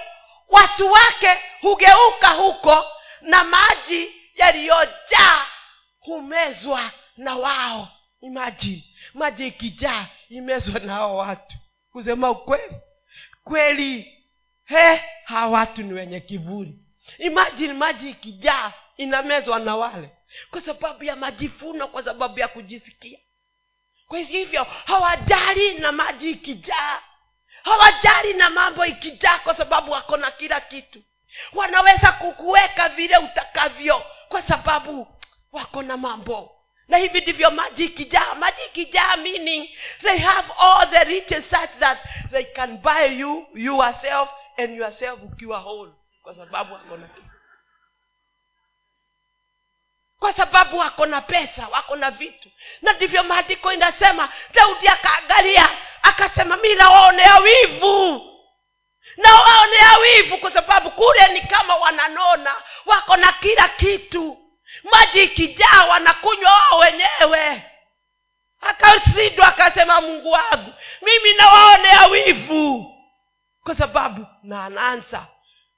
watu 0.49 0.93
wake 0.93 1.29
hugeuka 1.61 2.29
huko 2.29 2.85
na 3.21 3.45
maji 3.45 4.15
yaliyojaa 4.35 5.47
humezwa 6.01 6.91
na 7.17 7.35
wao. 7.37 7.89
Imagine 8.21 8.85
maji. 9.15 9.47
Ikijaa 9.47 10.07
imezwa 10.29 10.81
na 10.81 10.95
hao 10.95 11.17
watu. 11.17 11.57
Kusema 11.93 12.31
ukweli? 12.31 12.77
Kweli 13.45 14.23
he 14.65 14.97
hawa 15.25 15.51
watu 15.59 15.83
ni 15.83 15.93
wenye 15.93 16.21
kivuli. 16.21 16.79
Imagine 17.19 17.73
maji 17.73 18.11
ikijaa 18.11 18.73
inamezwa 18.97 19.59
na 19.59 19.77
wale. 19.77 20.11
Kwa 20.51 20.61
sababu 20.61 21.05
ya 21.05 21.17
majifuno 21.17 21.89
kwa 21.89 22.03
sababu 22.05 22.39
ya 22.41 22.49
kujisikia 22.49 23.19
kwa 24.09 24.19
hivyo 24.19 24.65
hawajali 24.87 25.75
na 25.79 25.93
maji 25.93 26.31
ikijaa. 26.31 27.01
Hawajali 27.63 28.35
na 28.35 28.51
mambo 28.51 28.87
ikijaa 28.87 29.39
kwa 29.39 29.55
sababu 29.57 29.93
wako 29.93 30.17
na 30.17 30.31
kila 30.31 30.61
kitu. 30.61 31.03
Wanaweza 31.53 32.13
kukuweka 32.13 32.89
vile 32.89 33.17
utakavyo 33.17 34.03
kwa 34.29 34.43
sababu 34.43 35.09
wako 35.53 35.83
na 35.83 35.97
mambo. 35.97 36.53
Na 36.89 36.97
hivi 36.97 37.21
ndivyo 37.21 37.51
maji 37.51 37.85
ikijaa. 37.85 38.35
Maji 38.35 38.63
ikijaa 38.67 39.17
meaning 39.17 39.69
they 40.03 40.19
have 40.19 40.53
all 40.59 40.91
the 40.91 41.05
riches 41.05 41.51
such 41.51 41.71
that 41.79 41.99
they 42.31 42.45
can 42.45 42.77
buy 42.79 43.19
you 43.19 43.47
yourself 43.55 44.29
and 44.59 44.77
yourself 44.79 45.21
ukiwa 45.23 45.59
whole 45.59 45.93
kwa 46.23 46.35
sababu 46.35 46.75
wako 46.75 46.97
na 46.97 47.09
kitu 47.09 47.26
kwa 50.19 50.33
sababu 50.33 50.79
wako 50.79 51.07
na 51.07 51.21
pesa 51.21 51.69
wako 51.69 51.97
na 51.97 52.11
vitu. 52.11 52.49
Na 52.83 52.93
ndivyo 52.93 53.23
maandiko 53.23 53.73
inasema 53.73 54.29
daudi 54.55 54.89
akaangalia 54.89 55.69
akasema 56.03 56.57
mi 56.57 56.75
nawaonea 56.75 57.37
wivu. 57.39 58.23
Nawaonea 59.17 59.99
wivu 59.99 60.39
kwa 60.39 60.51
sababu 60.51 60.91
kule 60.91 61.29
ni 61.33 61.41
kama 61.41 61.77
wananona 61.77 62.55
wako 62.87 63.17
na 63.17 63.33
kila 63.33 63.69
kitu. 63.69 64.39
Maji 64.93 65.23
ikijaa 65.23 65.85
wanakunywa 65.85 66.53
wao 66.53 66.79
wenyewe. 66.79 67.63
Akasidwa 68.61 69.49
akasema 69.49 70.01
mungu 70.01 70.31
wangu 70.31 70.73
mimi 71.03 71.35
nawaonea 71.35 72.07
wivu. 72.07 72.93
Kwa 73.65 73.75
sababu 73.75 74.27
na 74.43 74.65
anaanza 74.65 75.27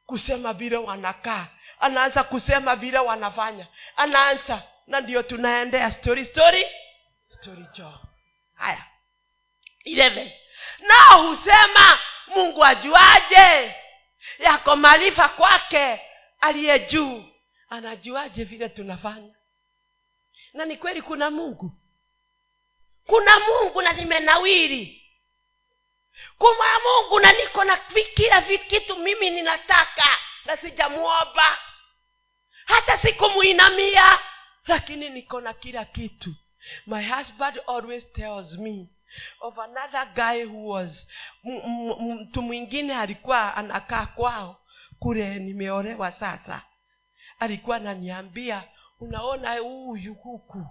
kusema 0.06 0.52
vile 0.52 0.76
wanakaa 0.76 1.46
anaanza 1.80 2.24
kusema 2.24 2.76
vile 2.76 2.98
wanafanya. 2.98 3.66
Anaanza 3.96 4.62
na 4.86 5.00
ndio 5.00 5.22
tunaendea 5.22 5.90
story 5.92 6.24
story 6.24 6.66
story 7.28 7.64
jo 7.74 7.98
haya. 8.54 8.84
11 9.86 10.30
nao 10.78 11.26
husema 11.26 11.98
mungu 12.26 12.64
ajuaje? 12.64 13.74
Yako 14.38 14.76
maarifa 14.76 15.28
kwake 15.28 16.00
aliye 16.40 16.78
juu. 16.78 17.24
Anajuaje 17.70 18.44
vile 18.44 18.68
tunafanya? 18.68 19.34
Na 20.52 20.64
ni 20.64 20.76
kweli 20.76 21.02
kuna 21.02 21.30
mungu. 21.30 21.72
Kuna 23.06 23.38
mungu 23.38 23.82
na 23.82 23.92
nimenawiri. 23.92 24.94
Kuna 26.38 26.64
mungu 26.84 27.20
na 27.20 27.32
niko 27.32 27.64
na 27.64 27.76
kila 28.14 28.42
kitu 28.42 28.96
mimi 28.96 29.30
ninataka 29.30 30.08
na 30.44 30.56
sijamuomba 30.56 31.58
hata 32.68 32.98
sikumuinamia. 32.98 34.18
Lakini 34.66 35.10
niko 35.10 35.40
na 35.40 35.52
kila 35.54 35.84
kitu. 35.84 36.34
My 36.86 37.08
husband 37.08 37.60
always 37.66 38.12
tells 38.12 38.58
me 38.58 38.86
of 39.40 39.58
another 39.58 40.08
guy 40.14 40.44
who 40.44 40.68
was 40.68 41.08
mtu 41.98 42.42
mwingine 42.42 42.94
alikuwa 42.96 43.56
anakaa 43.56 44.06
kwao 44.06 44.60
kule 44.98 45.38
nimeolewa 45.38 46.12
sasa. 46.12 46.62
Alikuwa 47.38 47.76
ananiambia 47.76 48.64
unaona 49.00 49.58
huyu 49.58 50.14
huku 50.14 50.66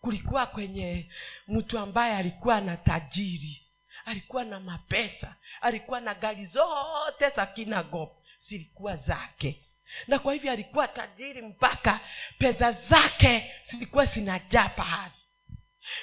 kulikuwa 0.00 0.46
kwenye 0.46 1.10
mtu 1.48 1.78
ambaye 1.78 2.16
alikuwa 2.16 2.60
na 2.60 2.76
tajiri. 2.76 3.62
Alikuwa 4.04 4.44
na 4.44 4.60
mapesa. 4.60 5.36
Alikuwa 5.60 6.00
na 6.00 6.14
gari 6.14 6.46
zote 6.46 7.30
za 7.36 7.46
kinago 7.46 8.16
zilikuwa 8.38 8.96
zake 8.96 9.67
na 10.06 10.18
kwa 10.18 10.32
hivyo 10.32 10.52
alikuwa 10.52 10.88
tajiri 10.88 11.42
mpaka 11.42 12.00
pesa 12.38 12.72
zake 12.72 13.52
zilikuwa 13.70 14.04
zinajaa 14.04 14.68
pahali. 14.68 15.12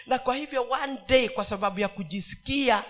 Na 0.06 0.19
kwa 0.19 0.36
hivyo 0.36 0.69
one 0.69 0.98
day 1.08 1.30
kwa 1.30 1.45
sababu 1.45 1.80
ya 1.80 1.88
kujisikia 1.88 2.84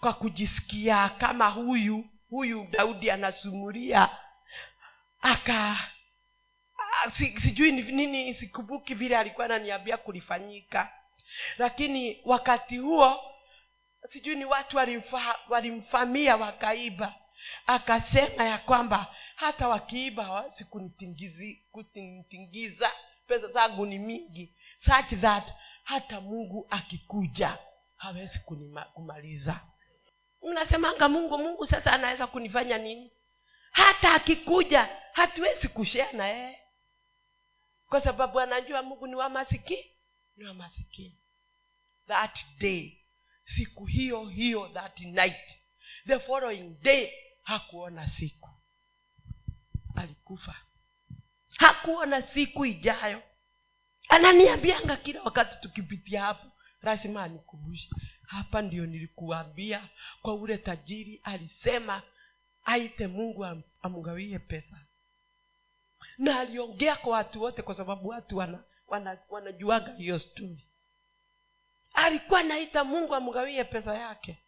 kwa 0.00 0.12
kujisikia 0.12 1.08
kama 1.08 1.48
huyu 1.48 2.04
huyu 2.30 2.66
daudi 2.70 3.10
anasumulia 3.10 4.08
aka 5.22 5.76
ah, 6.78 7.10
si, 7.10 7.40
sijui 7.40 7.72
nini 7.72 8.34
sikumbuki 8.34 8.94
vile 8.94 9.18
alikuwa 9.18 9.44
ananiambia 9.44 9.96
kulifanyika. 9.96 10.92
Lakini 11.58 12.20
wakati 12.24 12.78
huo 12.78 13.20
sijui 14.10 14.36
ni 14.36 14.44
watu 14.44 14.76
walimfa, 14.76 15.38
walimfamia 15.48 16.36
wakaiba 16.36 17.14
akasema 17.66 18.44
ya 18.44 18.58
kwamba 18.58 19.14
hata 19.36 19.68
wakiiba 19.68 20.24
hawawezi 20.24 20.64
kunitingizi- 20.64 21.62
kunitingiza 21.72 22.92
pesa 23.26 23.48
zangu 23.48 23.86
ni 23.86 23.98
mingi. 23.98 24.54
Such 24.78 25.20
that 25.20 25.52
hata 25.84 26.20
mungu 26.20 26.66
akikuja 26.70 27.58
hawezi 27.96 28.38
kunima, 28.38 28.84
kumaliza. 28.84 29.60
Mnasemanga 30.42 31.08
mungu 31.08 31.38
mungu 31.38 31.66
sasa 31.66 31.92
anaweza 31.92 32.26
kunifanya 32.26 32.78
nini? 32.78 33.10
Hata 33.72 34.14
akikuja 34.14 34.88
hatuwezi 35.12 35.68
kushea 35.68 36.12
na 36.12 36.26
yeye. 36.28 36.58
Kwa 37.88 38.00
sababu 38.00 38.40
anajua 38.40 38.82
mungu 38.82 39.06
ni 39.06 39.14
wa 39.14 39.28
masikini 39.28 39.84
ni 40.36 40.44
wa 40.44 40.54
masikini. 40.54 41.18
That 42.08 42.38
day 42.58 42.96
siku 43.44 43.84
hiyo 43.86 44.24
hiyo 44.24 44.68
that 44.68 45.00
night 45.00 45.60
the 46.06 46.18
following 46.18 46.76
day 46.82 47.12
hakuona 47.42 48.08
siku. 48.08 48.48
Alikufa. 49.94 50.56
Hakuona 51.56 52.22
siku 52.22 52.66
ijayo. 52.66 53.22
Ananiambianga 54.08 54.96
kila 54.96 55.22
wakati 55.22 55.56
tukipitia 55.60 56.22
hapo 56.22 56.46
lazima 56.82 57.22
anikumbushe. 57.22 57.90
Hapa 58.26 58.62
ndio 58.62 58.86
nilikuambia 58.86 59.88
kwa 60.22 60.34
ule 60.34 60.58
tajiri 60.58 61.20
alisema 61.24 62.02
aite 62.64 63.06
mungu 63.06 63.44
am, 63.44 63.62
amgawie 63.82 64.38
pesa. 64.38 64.80
Na 66.18 66.40
aliongea 66.40 66.96
kwa 66.96 67.12
watu 67.12 67.42
wote 67.42 67.62
kwa 67.62 67.74
sababu 67.74 68.08
watu 68.08 68.36
wana, 68.36 68.64
wana, 68.88 69.18
wanajuaga 69.28 69.94
hiyo 69.94 70.18
stori 70.18 70.66
alikuwa 71.94 72.42
naita 72.42 72.84
mungu 72.84 73.14
amgawie 73.14 73.64
pesa 73.64 73.94
yake 73.94 74.38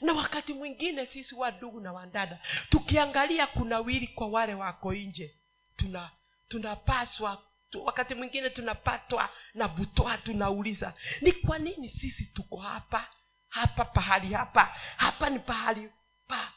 na 0.00 0.12
wakati 0.12 0.52
mwingine 0.54 1.06
sisi 1.06 1.34
wadugu 1.34 1.80
na 1.80 1.92
wandada 1.92 2.38
tukiangalia 2.70 3.46
kuna 3.46 3.78
wili 3.80 4.06
kwa 4.06 4.26
wale 4.28 4.54
wako 4.54 4.92
nje 4.94 5.34
tuna 5.76 6.10
tunapaswa 6.48 7.42
tu, 7.70 7.84
wakati 7.84 8.14
mwingine 8.14 8.50
tunapatwa 8.50 9.28
na 9.54 9.68
butwa 9.68 10.18
tunauliza 10.18 10.94
ni 11.20 11.32
kwa 11.32 11.58
nini 11.58 11.88
sisi 11.88 12.24
tuko 12.26 12.56
hapa? 12.56 13.08
Hapa 13.48 13.84
pahali 13.84 14.32
hapa 14.34 14.64
hapa 14.96 15.30
ni 15.30 15.38
pahali 15.38 15.90
pa 16.28 16.52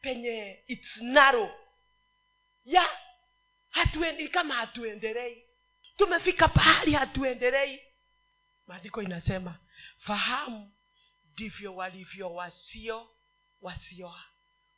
penye 0.00 0.58
its 0.66 0.96
narrow. 1.00 1.50
Ya 2.64 2.88
hatuendi 3.70 4.28
kama 4.28 4.54
hatuendelei. 4.54 5.44
Tumefika 5.96 6.48
pahali 6.48 6.92
hatuendelei. 6.92 7.80
Maandiko 8.66 9.02
inasema 9.02 9.58
fahamu 9.98 10.72
ndivyo 11.38 11.74
walivyo 11.76 12.34
wasio 12.34 13.08
wasio 13.62 14.14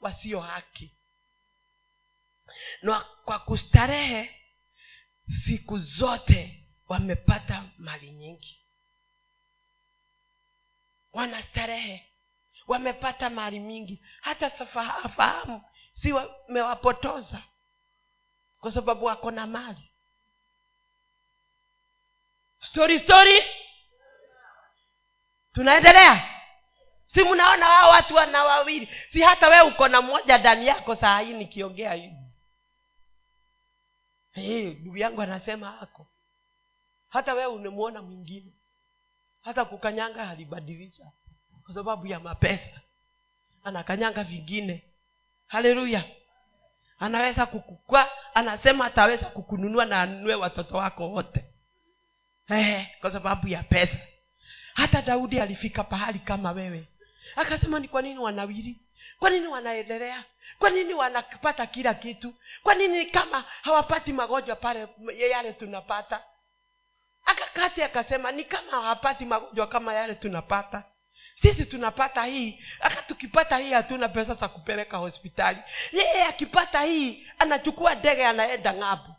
wasio 0.00 0.40
haki. 0.40 0.90
Na 2.82 3.00
kwa 3.00 3.38
kustarehe 3.38 4.40
siku 5.44 5.78
zote 5.78 6.64
wamepata 6.88 7.64
mali 7.78 8.10
nyingi. 8.10 8.60
Wanastarehe 11.12 12.06
wamepata 12.66 13.30
mali 13.30 13.60
mingi. 13.60 14.02
Hata 14.20 14.50
safahafahamu 14.50 15.64
si 15.92 16.12
wamewapotoza 16.12 17.42
kwa 18.60 18.70
sababu 18.70 19.04
wako 19.04 19.30
na 19.30 19.46
mali. 19.46 19.90
Story 22.60 22.98
story. 22.98 23.42
Tunaendelea 25.52 26.39
si 27.14 27.24
mnaona 27.24 27.68
wao 27.68 27.90
watu 27.90 28.14
wana 28.14 28.44
wawili 28.44 28.88
si 29.12 29.20
hata 29.20 29.48
we 29.48 29.60
uko 29.60 29.88
na 29.88 30.02
mmoja 30.02 30.38
ndani 30.38 30.66
yako 30.66 30.96
saa 30.96 31.20
hii 31.20 31.32
nikiongea 31.32 31.92
hivi. 31.94 32.16
Hey, 34.32 34.74
ndugu 34.74 34.96
yangu 34.96 35.22
anasema 35.22 35.80
ako 35.80 36.06
hata 37.08 37.34
wee 37.34 37.46
unemwona 37.46 38.02
mwingine. 38.02 38.52
Hata 39.42 39.64
kukanyanga 39.64 40.30
alibadilisha 40.30 41.04
kwa 41.64 41.74
sababu 41.74 42.06
ya 42.06 42.20
mapesa. 42.20 42.80
Anakanyanga 43.64 44.24
vingine. 44.24 44.84
Haleluya. 45.46 46.04
Anaweza 46.98 47.46
kukukwa 47.46 48.08
anasema 48.34 48.86
ataweza 48.86 49.26
kukununua 49.26 49.84
na 49.84 50.02
anunue 50.02 50.34
watoto 50.34 50.76
wako 50.76 51.08
wote. 51.10 51.44
Eh, 52.48 52.86
kwa 53.00 53.12
sababu 53.12 53.48
ya 53.48 53.62
pesa. 53.62 53.98
Hata 54.74 55.02
daudi 55.02 55.40
alifika 55.40 55.84
pahali 55.84 56.18
kama 56.18 56.52
wewe 56.52 56.88
akasema 57.36 57.78
ni 57.78 57.88
kwa 57.88 58.02
nini 58.02 58.18
wanawili 58.18 58.80
kwa 59.18 59.30
nini 59.30 59.46
wanaendelea? 59.46 60.24
Kwa 60.58 60.70
nini 60.70 60.94
wanapata 60.94 61.66
kila 61.66 61.94
kitu? 61.94 62.34
Kwa 62.62 62.74
nini 62.74 63.06
kama 63.06 63.44
hawapati 63.62 64.12
magonjwa 64.12 64.56
pale 64.56 64.88
yale 65.30 65.52
tunapata? 65.52 66.22
Akakati 67.24 67.82
akasema 67.82 68.32
ni 68.32 68.44
kama 68.44 68.70
hawapati 68.70 69.24
magonjwa 69.24 69.66
kama 69.66 69.94
yale 69.94 70.14
tunapata. 70.14 70.84
Sisi 71.42 71.64
tunapata 71.64 72.24
hii. 72.24 72.64
Aka 72.80 73.02
tukipata 73.02 73.58
hii 73.58 73.72
hatuna 73.72 74.08
pesa 74.08 74.34
za 74.34 74.48
kupeleka 74.48 74.96
hospitali. 74.96 75.58
Yeye 75.92 76.24
akipata 76.24 76.82
hii 76.82 77.26
anachukua 77.38 77.94
ndege 77.94 78.26
anaenda 78.26 78.74
ng'ambo 78.74 79.16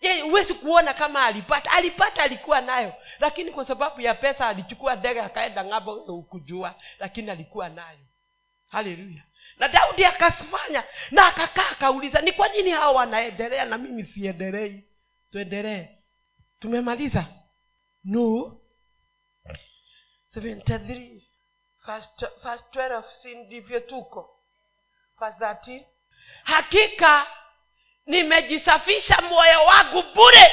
yeye 0.00 0.20
huwezi 0.22 0.54
kuona 0.54 0.94
kama 0.94 1.24
alipata. 1.26 1.70
Alipata 1.70 2.22
alikuwa 2.22 2.60
nayo. 2.60 2.94
Lakini 3.18 3.50
kwa 3.50 3.64
sababu 3.64 4.00
ya 4.00 4.14
pesa 4.14 4.48
alichukua 4.48 4.94
ndege 4.96 5.20
akaenda 5.20 5.64
ng'ambo 5.64 5.94
ukujua 5.94 6.74
lakini 6.98 7.30
alikuwa 7.30 7.68
nayo. 7.68 7.98
Haleluya. 8.68 9.22
Na 9.56 9.68
daudi 9.68 10.04
akasifanya 10.04 10.84
na 11.10 11.26
akakaa 11.26 11.70
akauliza 11.70 12.20
ni 12.20 12.32
kwa 12.32 12.48
nini 12.48 12.70
hao 12.70 12.94
wanaendelea 12.94 13.64
na 13.64 13.78
mimi 13.78 14.04
siendelei 14.06 14.84
tuendelee. 15.32 15.88
Tumemaliza. 16.60 17.26
No. 18.04 18.56
73 20.36 21.20
verse 21.86 22.64
12 22.72 23.02
si 23.22 23.34
ndivyo 23.34 23.80
tuko? 23.80 24.36
Verse 25.20 25.38
13 25.44 25.84
hakika 26.44 27.26
nimejisafisha 28.06 29.20
moyo 29.22 29.64
wangu 29.64 30.02
bure. 30.14 30.52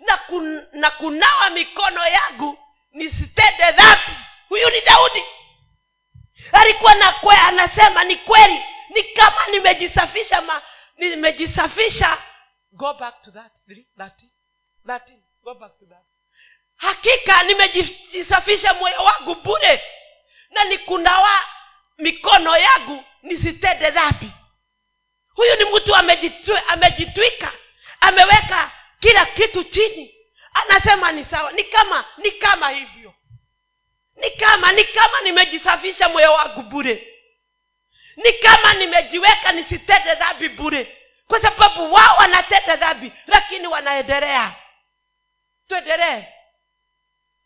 Na, 0.00 0.16
kun, 0.16 0.66
na 0.72 0.90
kunawa 0.90 1.50
mikono 1.50 2.06
yangu 2.06 2.58
nisitende 2.92 3.72
dhambi. 3.72 4.16
Huyu 4.48 4.70
ni 4.70 4.80
daudi. 4.80 5.24
Alikuwa 6.52 6.94
na 6.94 7.12
kwe 7.12 7.36
anasema 7.36 8.04
ni 8.04 8.16
kweli. 8.16 8.62
Ni 8.88 9.02
kama 9.04 9.46
nimejisafisha 9.50 10.40
ma, 10.40 10.62
nimejisafisha. 10.96 12.18
Go 12.72 12.94
back 12.94 13.22
to 13.22 13.30
that 13.30 13.52
13, 13.98 14.10
13, 14.86 15.00
go 15.42 15.54
back 15.54 15.78
to 15.78 15.86
that. 15.86 16.04
Hakika 16.76 17.42
nimejisafisha 17.42 18.74
moyo 18.74 19.02
wangu 19.04 19.34
bure. 19.34 19.82
Na 20.50 20.64
nikunawa 20.64 21.30
mikono 21.98 22.56
yangu 22.56 23.04
nisitende 23.22 23.90
dhambi 23.90 24.30
huyu 25.40 25.56
ni 25.56 25.64
mtu 25.64 25.94
amejitwika 26.68 27.52
ameweka 28.00 28.70
kila 29.00 29.26
kitu 29.26 29.64
chini. 29.64 30.14
Anasema 30.54 31.12
ni 31.12 31.24
sawa. 31.24 31.52
Ni 31.52 31.64
kama 31.64 32.04
ni 32.16 32.30
kama 32.30 32.70
hivyo. 32.70 33.14
Ni 34.16 34.30
kama 34.30 34.72
ni 34.72 34.84
kama 34.84 35.20
nimejisafisha 35.20 36.08
moyo 36.08 36.32
wangu 36.32 36.62
bure. 36.62 37.06
Ni 38.16 38.32
kama 38.32 38.72
nimejiweka 38.74 39.52
nisitete 39.52 40.14
dhambi 40.14 40.48
bure. 40.48 40.96
Kwa 41.28 41.40
sababu 41.40 41.92
wao 41.92 42.16
wanateta 42.16 42.76
dhambi 42.76 43.12
lakini 43.26 43.66
wanaendelea. 43.66 44.54
Tuendelee. 45.68 46.24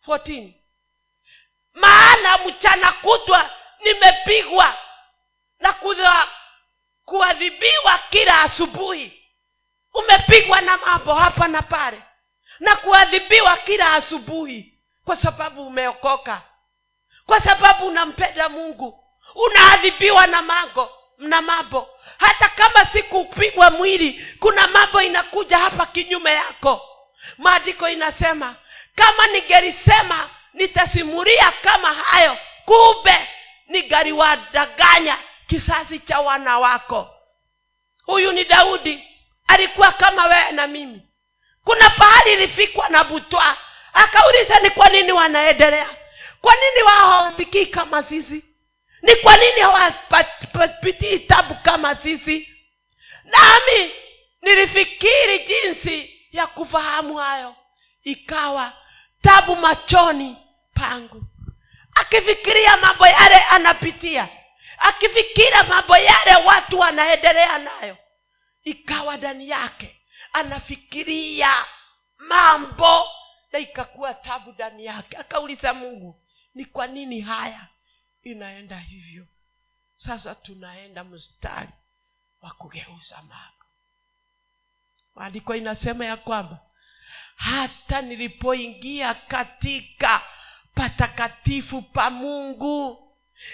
14 0.07 0.53
maana 1.75 2.39
mchana 2.39 2.93
kutwa 2.93 3.51
nimepigwa 3.81 4.79
na 5.61 5.73
kudha- 5.73 6.29
kuadhibiwa 7.05 7.99
kila 8.11 8.41
asubuhi. 8.43 9.21
Umepigwa 9.95 10.61
na 10.61 10.77
mambo 10.77 11.15
hapa 11.15 11.49
na 11.49 11.63
pale 11.63 12.03
na 12.61 12.77
kuadhibiwa 12.77 13.57
kila 13.57 13.93
asubuhi 13.95 14.75
kwa 15.05 15.17
sababu 15.17 15.67
umeokoka 15.67 16.43
kwa 17.27 17.41
sababu 17.41 17.87
unampenda 17.87 18.49
mungu. 18.49 19.05
Unaadhibiwa 19.35 20.27
na 20.27 20.43
mango 20.43 20.91
na 21.19 21.43
mambo. 21.43 21.89
Hata 22.19 22.49
kama 22.49 22.87
sikupigwa 22.87 23.71
mwili 23.71 24.27
kuna 24.41 24.67
mambo 24.67 25.03
inakuja 25.03 25.59
hapa 25.59 25.87
kinyume 25.87 26.33
yako. 26.33 26.89
Maandiko 27.39 27.89
inasema 27.89 28.55
kama 28.95 29.27
ningelisema 29.27 30.31
nitasimulia 30.53 31.53
kama 31.63 31.95
hayo. 31.95 32.39
Kumbe 32.65 33.29
ningaliwadanganya 33.69 35.19
kizazi 35.55 35.99
cha 35.99 36.21
wana 36.21 36.59
wako. 36.59 37.11
Huyu 38.05 38.33
ni 38.33 38.45
daudi. 38.45 39.05
Alikuwa 39.47 39.93
kama 39.93 40.27
wewe 40.27 40.53
na 40.53 40.67
mimi. 40.67 41.03
Kuna 41.65 41.91
pahali 41.91 42.33
ilifikwa 42.33 42.89
na 42.89 43.05
butwa. 43.05 43.57
Akauliza 43.93 44.61
ni 44.61 44.71
kwa 44.71 44.89
nini 44.89 45.13
wanaendelea? 45.13 45.91
Kwa 46.41 46.55
nini 46.55 46.83
wao 46.83 47.11
hawasikii 47.11 47.67
kama 47.67 48.03
sisi? 48.03 48.45
Ni 49.03 49.17
kwa 49.17 49.37
nini 49.37 49.61
hawapitii 49.61 51.19
tabu 51.19 51.55
kama 51.63 51.97
sisi? 51.97 52.49
Nami 53.25 53.93
nilifikiri 54.43 55.39
jinsi 55.39 56.21
ya 56.33 56.47
kufahamu 56.47 57.17
hayo. 57.17 57.57
Ikawa 58.03 58.73
tabu 59.23 59.57
machoni 59.57 60.37
pangu. 60.75 61.23
Akifikiria 61.95 62.77
mambo 62.77 63.07
yale 63.07 63.37
anapitia 63.37 64.29
akifikiria 64.79 65.65
mambo 65.65 65.97
yale 65.97 66.35
watu 66.47 66.79
wanaendelea 66.79 67.59
nayo 67.59 67.97
ikawa 68.65 69.17
ndani 69.17 69.49
yake 69.49 70.01
anafikiria 70.33 71.51
mambo 72.19 73.09
na 73.53 73.59
ikakuwa 73.59 74.15
tabu 74.15 74.53
ndani 74.53 74.85
yake. 74.85 75.17
Akauliza 75.17 75.75
mungu 75.75 76.21
ni 76.55 76.65
kwa 76.65 76.87
nini 76.87 77.21
haya 77.21 77.69
inaenda 78.23 78.79
hivyo? 78.79 79.27
Sasa 79.97 80.35
tunaenda 80.35 81.05
mstari 81.05 81.69
wa 82.43 82.51
kugeuza 82.51 83.17
mambo. 83.17 83.65
Maandiko 85.15 85.55
inasema 85.55 86.05
ya 86.05 86.17
kwamba 86.17 86.59
hata 87.37 88.03
nilipoingia 88.03 89.15
katika 89.15 90.21
patakatifu 90.75 91.83
pa 91.83 92.11
mungu 92.11 93.04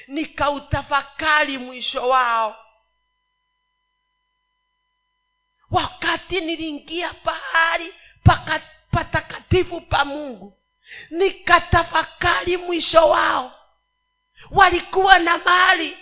nikautafakari 0.06 1.58
mwisho 1.58 2.08
wao. 2.08 2.66
Wakati 5.70 6.40
niliingia 6.40 7.14
pahali 7.14 7.94
patakatifu 8.90 9.80
pa 9.80 10.04
mungu 10.04 10.58
nikatafakari 11.10 12.56
mwisho 12.56 13.08
wao. 13.08 13.52
Walikuwa 14.50 15.18
na 15.18 15.38
mali 15.38 15.96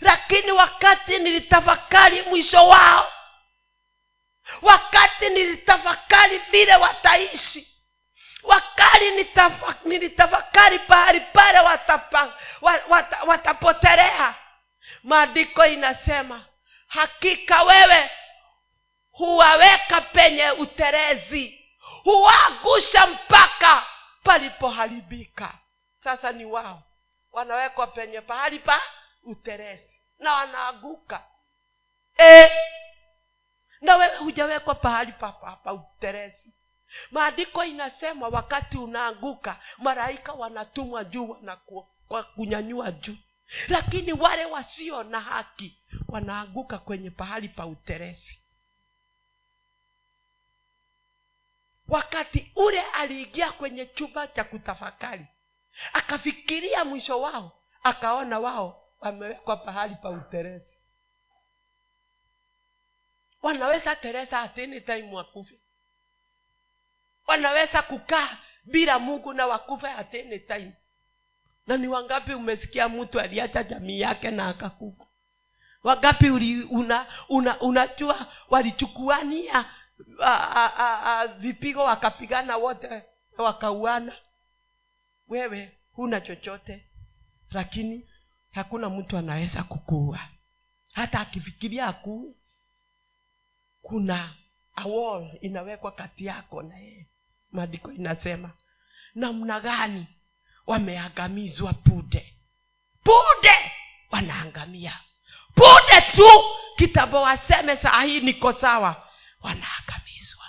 lakini 0.00 0.52
wakati 0.52 1.18
nilitafakari 1.18 2.22
mwisho 2.22 2.68
wao 2.68 3.12
wakati 4.62 5.28
nilitafakari 5.28 6.38
vile 6.38 6.76
wataishi 6.76 7.68
wakati 8.42 9.10
nitafa, 9.10 9.74
nilitafakari 9.84 10.78
pahali 10.78 11.20
pale 11.20 11.58
watapa, 11.60 12.34
wat, 12.60 12.86
maandiko 15.02 15.66
inasema 15.66 16.44
hakika 16.86 17.62
wewe 17.62 18.10
huwaweka 19.12 20.00
penye 20.00 20.50
uterezi 20.50 21.66
huwagusha 22.04 23.06
mpaka 23.06 23.86
palipoharibika. 24.22 25.58
Sasa 26.04 26.32
ni 26.32 26.44
wao 26.44 26.82
wanawekwa 27.32 27.86
penye 27.86 28.20
pahali 28.20 28.58
pa 28.58 28.80
uterezi 29.22 30.00
na 30.18 30.32
wanaaguka. 30.34 31.24
E, 32.18 32.50
na 33.80 33.96
wewe 33.96 34.16
hujawekwa 34.16 34.74
pahali 34.74 35.12
pa, 35.12 35.32
pa, 35.32 35.56
pa 35.56 35.72
uterezi 35.72 36.54
maandiko 37.10 37.64
inasema 37.64 38.28
wakati 38.28 38.78
unaanguka 38.78 39.60
maraika 39.78 40.32
wanatumwa 40.32 41.04
juu 41.04 41.36
na 41.42 41.56
kunyanyua 42.34 42.92
juu. 42.92 43.16
Lakini 43.68 44.12
wale 44.12 44.44
wasio 44.44 45.02
na 45.02 45.20
haki 45.20 45.78
wanaanguka 46.08 46.78
kwenye 46.78 47.10
pahali 47.10 47.48
pa 47.48 47.66
uteresi. 47.66 48.40
Wakati 51.88 52.52
ule 52.56 52.80
aliingia 52.80 53.52
kwenye 53.52 53.86
chumba 53.86 54.26
cha 54.28 54.44
kutafakari 54.44 55.26
akafikiria 55.92 56.84
mwisho 56.84 57.20
wao 57.20 57.52
akaona 57.82 58.38
wao 58.38 58.88
wamewekwa 59.00 59.56
pahali 59.56 59.94
pa 59.94 60.10
uteresi. 60.10 60.74
Wanaweza 63.42 63.96
teresa 63.96 64.40
atini 64.40 64.80
time 64.80 65.12
wakufe 65.14 65.59
wanaweza 67.30 67.82
kukaa 67.82 68.36
bila 68.64 68.98
mungu 68.98 69.32
na 69.32 69.46
wakufe 69.46 69.88
atini 69.88 70.38
time. 70.38 70.72
Na 71.66 71.76
ni 71.76 71.88
wangapi 71.88 72.34
umesikia 72.34 72.88
mtu 72.88 73.20
aliacha 73.20 73.62
jamii 73.62 74.00
yake 74.00 74.30
na 74.30 74.48
akakufa? 74.48 75.04
Wangapi 75.82 76.30
uli, 76.30 76.62
una, 76.62 77.06
una, 77.28 77.60
unajua 77.60 78.26
walichukuania 78.48 79.64
vipigo 81.38 81.84
wakapigana 81.84 82.56
wote 82.56 83.02
wakauana? 83.38 84.16
Wewe 85.28 85.78
huna 85.92 86.20
chochote 86.20 86.86
lakini 87.50 88.08
hakuna 88.50 88.90
mtu 88.90 89.16
anaweza 89.16 89.62
kukuua 89.62 90.20
hata 90.92 91.20
akifikiria 91.20 91.86
akuu 91.86 92.36
kuna 93.82 94.34
awol 94.76 95.30
inawekwa 95.40 95.92
kati 95.92 96.26
yako 96.26 96.62
na 96.62 96.78
yeye 96.78 97.06
maandiko 97.52 97.92
inasema. 97.92 98.50
Namna 99.14 99.60
gani 99.60 100.06
wameangamizwa 100.66 101.72
pude 101.72 102.36
pude 103.04 103.72
wanaangamia. 104.10 105.00
Pude 105.54 106.00
tu 106.16 106.44
kitambo 106.76 107.22
waseme 107.22 107.76
saa 107.76 108.02
hii 108.02 108.20
niko 108.20 108.52
sawa 108.52 109.08
wanaangamizwa. 109.40 110.44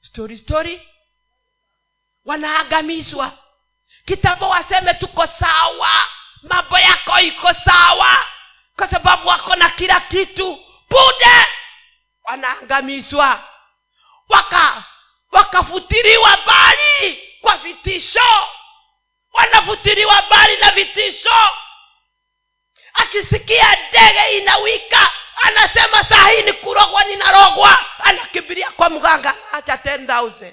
Story 0.00 0.36
story. 0.36 0.88
Wanaangamizwa. 2.24 3.38
Kitambo 4.04 4.48
waseme 4.48 4.94
tuko 4.94 5.26
sawa 5.26 5.90
mambo 6.42 6.78
yako 6.78 7.18
iko 7.20 7.54
sawa 7.54 8.16
kwa 8.76 8.88
sababu 8.88 9.28
wako 9.28 9.56
na 9.56 9.70
kila 9.70 10.00
kitu. 10.00 10.58
Pude 10.88 11.46
wanaangamizwa. 12.24 13.48
Waka 14.28 14.84
wakafutiliwa 15.32 16.38
bali 16.46 17.28
kwa 17.40 17.56
vitisho. 17.56 18.48
Wanafutiriwa 19.32 20.22
bali 20.30 20.56
na 20.56 20.70
vitisho. 20.70 21.50
Akisikia 22.94 23.76
ndege 23.88 24.38
inawika 24.38 25.12
anasema 25.42 26.04
saa 26.04 26.28
hii 26.28 26.42
ni 26.42 26.52
kurogwa 26.52 27.04
ninarogwa. 27.04 27.84
Anakimbilia 27.98 28.70
kwa 28.70 28.90
mganga 28.90 29.34
acha 29.52 29.74
10000 29.76 30.52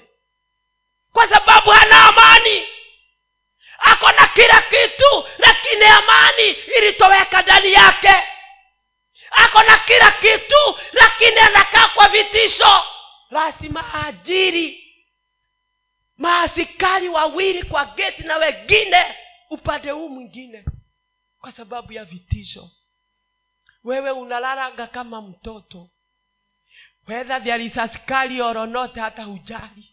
kwa 1.12 1.28
sababu 1.28 1.70
hana 1.70 2.04
amani. 2.08 2.68
Ako 3.78 4.12
na 4.12 4.26
kila 4.26 4.62
kitu 4.62 5.28
lakini 5.38 5.84
amani 5.84 6.48
ilitoweka 6.48 7.42
ndani 7.42 7.72
yake. 7.72 8.14
Ako 9.30 9.62
na 9.62 9.78
kila 9.78 10.10
kitu 10.10 10.78
lakini 10.92 11.38
anakaa 11.40 11.88
kwa 11.88 12.08
vitisho 12.08 12.84
lazima 13.30 13.94
ajiri. 14.06 14.86
Maasikari 16.16 17.08
wawili 17.08 17.62
kwa 17.62 17.84
geti 17.86 18.22
na 18.22 18.36
wengine 18.36 19.04
upande 19.50 19.90
huu 19.90 20.08
mwingine. 20.08 20.64
Kwa 21.40 21.52
sababu 21.52 21.92
ya 21.92 22.04
vitisho. 22.04 22.70
Wewe 23.84 24.10
unalalaga 24.10 24.86
kama 24.86 25.22
mtoto. 25.22 25.90
Wedha 27.08 27.40
vya 27.40 27.56
risasikali 27.56 28.40
oronote 28.42 29.00
hata 29.00 29.24
hujali. 29.24 29.90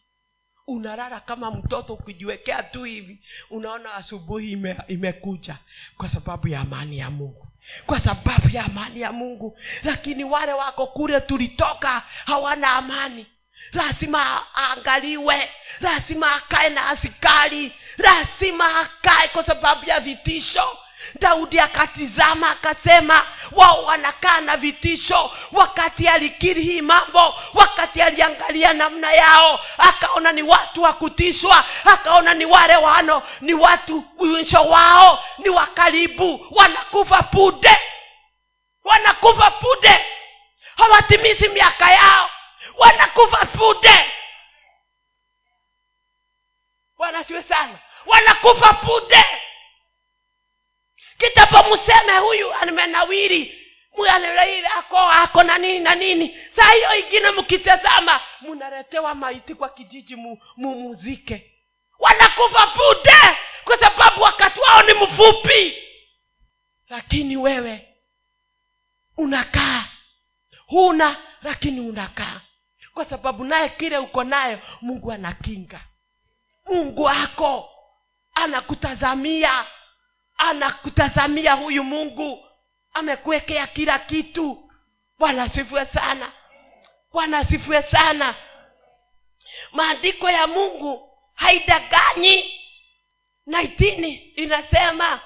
Unalala 0.68 1.20
kama 1.20 1.52
mtoto 1.52 1.94
ukijiwekea 1.94 2.64
tu 2.64 2.84
hivi. 2.84 3.24
Unaona 3.50 3.94
asubuhi 3.94 4.52
ime, 4.52 4.78
imekuja. 4.88 5.58
Kwa 5.98 6.10
sababu 6.10 6.48
ya 6.48 6.60
amani 6.60 6.98
ya 6.98 7.10
mungu 7.10 7.47
kwa 7.86 8.00
sababu 8.00 8.50
ya 8.50 8.66
amani 8.66 9.02
ya 9.02 9.12
mungu. 9.12 9.60
Lakini 9.84 10.24
wale 10.24 10.54
wako 10.54 10.88
kule 10.88 11.22
tulitoka 11.22 12.04
hawana 12.26 12.70
amani. 12.74 13.26
Lazima 13.74 14.42
aangaliwe. 14.58 15.52
Lazima 15.82 16.36
akae 16.36 16.70
na 16.70 16.90
asikari 16.90 17.72
lazima 17.98 18.80
akae 18.80 19.28
kwa 19.28 19.44
sababu 19.44 19.86
ya 19.90 20.00
vitisho 20.00 20.78
daudi 21.20 21.60
akatizama 21.60 22.50
akasema 22.50 23.26
wao 23.52 23.84
wanakaa 23.84 24.42
na 24.42 24.58
vitisho. 24.58 25.32
Wakati 25.52 26.08
alikiri 26.08 26.62
hii 26.62 26.82
mambo 26.82 27.36
wakati 27.54 28.02
aliangalia 28.02 28.74
namna 28.74 29.12
yao 29.14 29.60
akaona 29.78 30.32
ni 30.32 30.44
watu 30.44 30.82
wa 30.82 30.94
kutishwa 30.94 31.66
akaona 31.86 32.34
ni 32.34 32.46
wale 32.46 32.76
wano 32.76 33.24
ni 33.42 33.54
watu 33.54 34.04
mwisho 34.18 34.64
wao 34.64 35.24
ni 35.38 35.50
wakaribu 35.50 36.48
wanakufa 36.52 37.24
pude 37.24 37.78
wanakufa 38.84 39.52
pude 39.52 40.06
hawatimizi 40.78 41.50
miaka 41.50 41.92
yao 41.92 42.30
wanakufa 42.78 43.46
pude 43.46 44.12
bwana 46.98 47.24
siwe 47.24 47.44
sana. 47.44 47.80
Wanakufa 48.06 48.74
pude 48.74 49.26
kitapo 51.18 51.70
mseme 51.74 52.18
huyu 52.18 52.54
amenawiri. 52.54 53.64
Mwanawiri 53.98 54.68
ako 54.78 54.98
ako 54.98 55.44
na 55.44 55.58
nini 55.58 55.80
na 55.80 55.96
nini. 55.96 56.38
Saa 56.56 56.72
hiyo 56.72 56.96
ingine 57.06 57.32
mkitazama 57.32 58.22
mnaletewa 58.42 59.16
maiti 59.16 59.56
kwa 59.56 59.70
kijiji 59.70 60.16
mu, 60.16 60.38
mumuzike 60.58 61.52
wanakufa 62.00 62.68
pude 62.68 63.38
kwa 63.64 63.78
sababu 63.78 64.22
wakati 64.22 64.60
wao 64.60 64.82
ni 64.84 64.94
mfupi. 64.94 65.78
Lakini 66.90 67.38
wewe 67.38 67.88
unakaa. 69.18 69.84
Huna 70.68 71.18
lakini 71.42 71.80
unakaa. 71.80 72.42
Kwa 72.94 73.06
sababu 73.06 73.44
naye 73.44 73.70
kile 73.70 73.98
uko 73.98 74.24
nayo 74.24 74.60
mungu 74.82 75.12
anakinga. 75.12 75.80
Mungu 76.66 77.10
ako 77.10 77.70
anakutazamia 78.36 79.66
anakutazamia 80.38 81.54
huyu 81.54 81.84
mungu. 81.84 82.46
Amekuwekea 82.94 83.68
kila 83.68 84.00
kitu. 84.00 84.72
Bwana 85.20 85.44
asifue 85.44 85.86
sana. 85.86 86.32
Bwana 87.12 87.38
asifue 87.38 87.82
sana. 87.82 88.36
Maandiko 89.72 90.30
ya 90.30 90.48
mungu 90.48 91.10
haidaganyi 91.34 92.60
naitini 93.46 94.14
inasema 94.16 95.20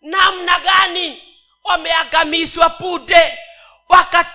namna 0.00 0.60
gani 0.60 1.22
wameagamizwa 1.64 2.70
pude 2.70 3.38
waka, 3.88 4.26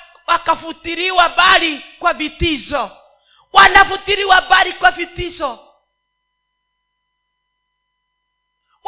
bali 1.29 1.85
kwa 1.99 2.13
vitizo. 2.13 2.91
Wanafutiriwa 3.53 4.41
bali 4.41 4.73
kwa 4.73 4.91
vitisho 4.91 5.68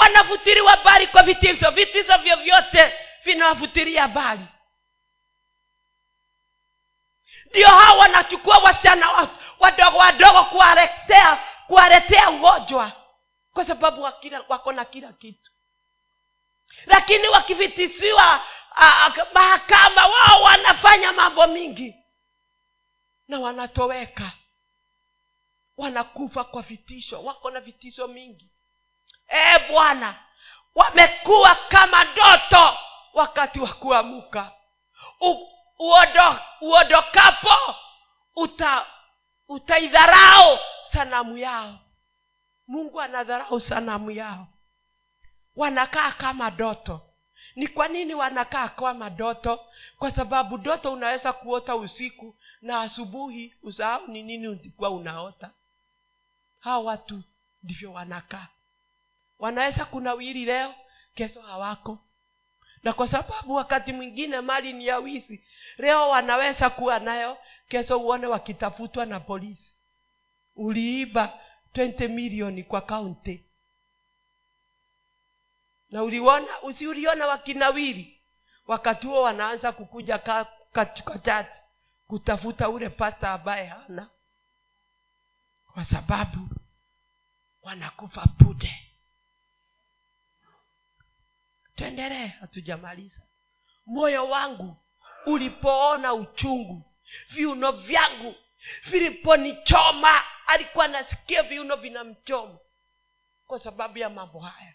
wanafutiriwa 0.01 0.77
bali 0.77 1.07
kwa 1.07 1.23
vitisho 1.23 1.71
vitisho 1.71 2.17
vyovyote 2.17 2.93
vinawavutiria 3.23 4.07
bali 4.07 4.45
ndio 7.49 7.67
hao 7.67 7.97
wanachukua 7.97 8.57
wasichana 8.57 9.29
wadogo 9.59 9.97
wadogo 9.97 10.43
kuwaletea 10.43 11.35
kuwaletea 11.67 12.29
ugonjwa 12.29 12.91
kwa 13.53 13.65
sababu 13.65 14.01
wako 14.47 14.71
na 14.71 14.85
kila 14.85 15.13
kitu. 15.13 15.51
Lakini 16.85 17.27
wakivitisiwa 17.27 18.45
mahakama 19.33 20.07
wao 20.07 20.41
wanafanya 20.43 21.13
mambo 21.13 21.47
mingi 21.47 21.95
na 23.27 23.39
wanatoweka. 23.39 24.31
Wanakufa 25.77 26.43
kwa 26.43 26.61
vitisho 26.61 27.23
wako 27.23 27.51
na 27.51 27.59
vitisho 27.59 28.07
mingi 28.07 28.49
ee 29.31 29.71
bwana 29.71 30.15
wamekuwa 30.75 31.55
kama 31.55 32.03
ndoto 32.03 32.77
wakati 33.13 33.59
wa 33.59 33.73
kuamuka. 33.73 34.51
Uodo, 35.79 36.39
uodokapo 36.61 37.75
uta 38.35 38.85
utaidharau 39.47 40.59
sanamu 40.91 41.37
yao. 41.37 41.79
Mungu 42.67 43.01
anadharau 43.01 43.59
sanamu 43.59 44.11
yao. 44.11 44.47
Wanakaa 45.55 46.11
kama 46.11 46.51
doto 46.51 47.01
ni 47.55 47.67
kwa 47.67 47.87
nini 47.87 48.15
wanakaa 48.15 48.67
kama 48.69 49.09
doto 49.09 49.59
kwa 49.99 50.11
sababu 50.11 50.57
doto 50.57 50.93
unaweza 50.93 51.33
kuota 51.33 51.75
usiku 51.75 52.35
na 52.61 52.81
asubuhi 52.81 53.55
usahau 53.63 54.07
ni 54.07 54.23
nini 54.23 54.47
ulikuwa 54.47 54.89
unaota. 54.89 55.51
Hawa 56.59 56.79
watu 56.83 57.23
ndivyo 57.63 57.93
wanakaa 57.93 58.47
wanaweza 59.41 59.85
kunawiri 59.85 60.45
leo 60.45 60.75
kesho 61.15 61.41
hawako. 61.41 61.99
Na 62.83 62.93
kwa 62.93 63.07
sababu 63.07 63.53
wakati 63.55 63.93
mwingine 63.93 64.41
mali 64.41 64.73
ni 64.73 64.87
ya 64.87 64.97
wizi 64.97 65.43
leo 65.77 66.09
wanaweza 66.09 66.69
kuwa 66.69 66.99
nayo 66.99 67.37
kesho 67.67 67.99
uone 67.99 68.27
wakitafutwa 68.27 69.05
na 69.05 69.19
polisi. 69.19 69.75
Uliiba 70.55 71.39
20 71.73 72.07
milioni 72.07 72.63
kwa 72.63 72.81
kaunti. 72.81 73.45
Na 75.89 76.03
uliona 76.03 76.61
usiuliona 76.61 77.27
wakinawiri 77.27 78.21
wakati 78.67 79.07
huo 79.07 79.21
wanaanza 79.21 79.71
kukuja 79.71 80.17
katika 80.71 81.47
kutafuta 82.07 82.69
ule 82.69 82.89
pasta 82.89 83.31
ambaye 83.31 83.65
hana. 83.65 84.09
Kwa 85.73 85.85
sababu 85.85 86.49
wanakufa 87.63 88.21
pude 88.25 88.90
tuendelee 91.81 92.27
hatujamaliza. 92.27 93.21
Moyo 93.85 94.29
wangu 94.29 94.77
ulipoona 95.25 96.13
uchungu 96.13 96.83
viuno 97.29 97.71
vyangu 97.71 98.35
viliponichoma 98.85 100.21
alikuwa 100.47 100.87
nasikia 100.87 101.43
viuno 101.43 101.75
vinamchoma 101.75 102.57
kwa 103.47 103.59
sababu 103.59 103.97
ya 103.97 104.09
mambo 104.09 104.39
haya. 104.39 104.73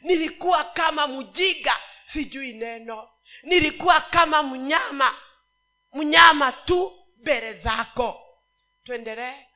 Nilikuwa 0.00 0.64
kama 0.64 1.06
mjiga 1.06 1.76
sijui 2.06 2.52
neno. 2.52 3.08
Nilikuwa 3.42 4.00
kama 4.00 4.42
mnyama 4.42 5.14
mnyama 5.92 6.52
tu 6.52 7.04
mbele 7.20 7.52
zako. 7.52 8.20
Tuendelee. 8.84 9.46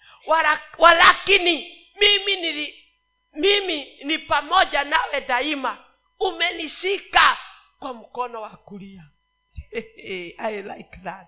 Walakini 0.79 1.87
mimi 2.01 2.37
nili 2.37 2.85
mimi 3.33 4.05
ni 4.05 4.19
pamoja 4.19 4.85
nawe 4.85 5.21
daima 5.21 5.86
umenishika 6.21 7.39
kwa 7.79 7.95
mkono 7.95 8.43
wa 8.43 8.51
kulia. 8.51 9.05
I 10.39 10.63
like 10.63 10.97
that. 11.05 11.27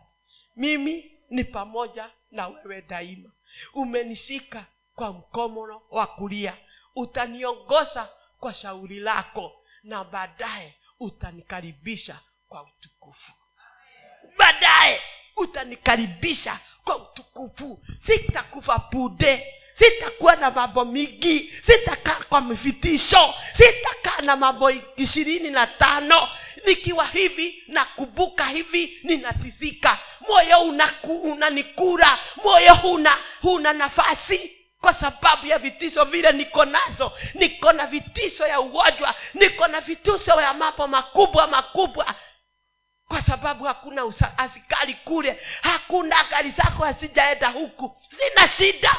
Mimi 0.57 1.13
ni 1.31 1.45
pamoja 1.45 2.11
na 2.31 2.49
wewe 2.49 2.83
daima. 2.83 3.31
Umenishika 3.75 4.67
kwa 4.95 5.13
mkono 5.13 5.83
wa 5.91 6.07
kulia. 6.07 6.57
Utaniongoza 6.95 8.09
kwa 8.41 8.55
shauri 8.55 9.01
lako 9.01 9.53
na 9.83 10.05
baadaye 10.05 10.75
utanikaribisha 11.01 12.21
kwa 12.49 12.63
utukufu. 12.63 13.33
Baadaye 14.39 15.01
utanikaribisha 15.37 16.61
kwa 16.85 16.97
utukufu. 16.97 17.83
Sitakufa 18.07 18.79
pude 18.79 19.55
sitakuwa 19.79 20.37
na 20.37 20.51
mambo 20.51 20.85
mingi. 20.85 21.53
Sitakaa 21.67 22.15
kwa 22.29 22.41
mvitisho. 22.41 23.35
Sitakaa 23.53 24.23
na 24.23 24.37
mambo 24.37 24.71
ishirini 24.97 25.51
na 25.51 25.67
tano. 25.67 26.29
Nikiwa 26.67 27.07
hivi 27.07 27.63
nakumbuka 27.69 28.45
hivi 28.45 28.99
ninatisika 29.03 29.99
moyo 30.29 30.61
unanikura. 31.23 32.07
Una 32.37 32.45
moyo 32.45 32.75
huna 32.75 33.19
huna 33.43 33.73
nafasi. 33.73 34.53
Kwa 34.81 34.95
sababu 34.95 35.47
ya 35.47 35.59
vitisho 35.59 36.05
vile 36.05 36.33
niko 36.33 36.65
nazo. 36.65 37.13
Niko 37.35 37.73
na 37.73 37.87
vitisho 37.87 38.47
ya 38.47 38.61
ugonjwa. 38.61 39.15
Niko 39.35 39.67
na 39.69 39.81
vitisho 39.81 40.41
ya 40.41 40.55
mambo 40.55 40.87
makubwa 40.87 41.47
makubwa. 41.47 42.15
Kwa 43.09 43.23
sababu 43.23 43.65
hakuna 43.65 44.05
usa, 44.05 44.39
askari 44.39 44.95
kule. 44.95 45.41
Hakuna 45.63 46.25
gari 46.31 46.51
zako 46.51 46.85
hazijaenda 46.85 47.49
huku. 47.49 47.97
Sina 48.11 48.49
shida 48.49 48.97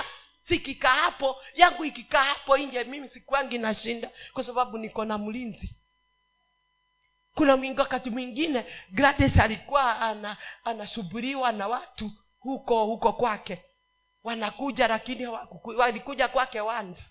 sikikaa 0.50 0.90
hapo 0.96 1.36
yangu 1.56 1.86
ikikaa 1.86 2.24
hapo 2.24 2.58
nje 2.58 2.84
mimi 2.84 3.10
sikuangi 3.10 3.58
nashinda 3.58 4.10
kwa 4.34 4.44
sababu 4.44 4.78
niko 4.78 5.06
na 5.06 5.18
mlinzi. 5.18 5.76
Kuna 7.36 7.58
mwingi 7.58 7.80
wakati 7.80 8.10
mwingine 8.10 8.66
gladys 8.92 9.40
alikuwa 9.40 10.00
ana, 10.00 10.38
anasubiriwa 10.64 11.52
na 11.52 11.68
watu 11.68 12.12
huko 12.40 12.86
huko 12.86 13.14
kwake. 13.14 13.64
Wanakuja 14.24 14.88
lakini 14.88 15.28
walikuja 15.78 16.28
kwake 16.28 16.62
once. 16.62 17.04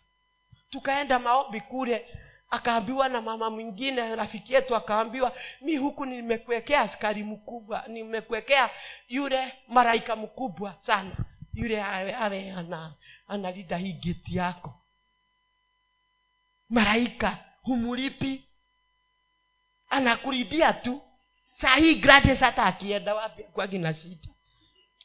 Tukaenda 0.71 1.19
maombi 1.19 1.61
kule 1.61 2.09
akaambiwa 2.51 3.09
na 3.09 3.21
mama 3.21 3.51
mwingine 3.51 4.17
rafiki 4.17 4.55
yetu 4.55 4.77
akaambiwa 4.77 5.33
mi 5.61 5.77
huku 5.77 6.07
nimekuwekea 6.07 6.81
askari 6.81 7.23
mkubwa 7.25 7.85
nimekuwekea 7.89 8.71
yule 9.09 9.53
maraika 9.69 10.17
mkubwa 10.17 10.75
sana 10.81 11.13
yule 11.59 11.83
awe, 11.83 12.15
ana 13.29 13.77
hii 13.79 13.93
geti 13.93 14.37
yako. 14.37 14.75
Malaika 16.69 17.39
humulipi. 17.63 18.45
Anakulibia 19.89 20.73
tu. 20.73 21.03
Saa 21.53 21.77
hii 21.77 21.95
gratis 21.95 22.39
hata 22.39 22.63
akienda 22.63 23.15
wapi 23.15 23.43
kwagi 23.43 23.79
na 23.79 23.95
shida. 23.95 24.29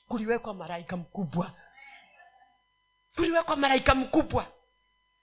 Kuliwekwa 0.07 0.53
malaika 0.53 0.97
mkubwa. 0.97 1.55
Kuliwekwa 3.15 3.55
malaika 3.55 3.95
mkubwa. 3.95 4.47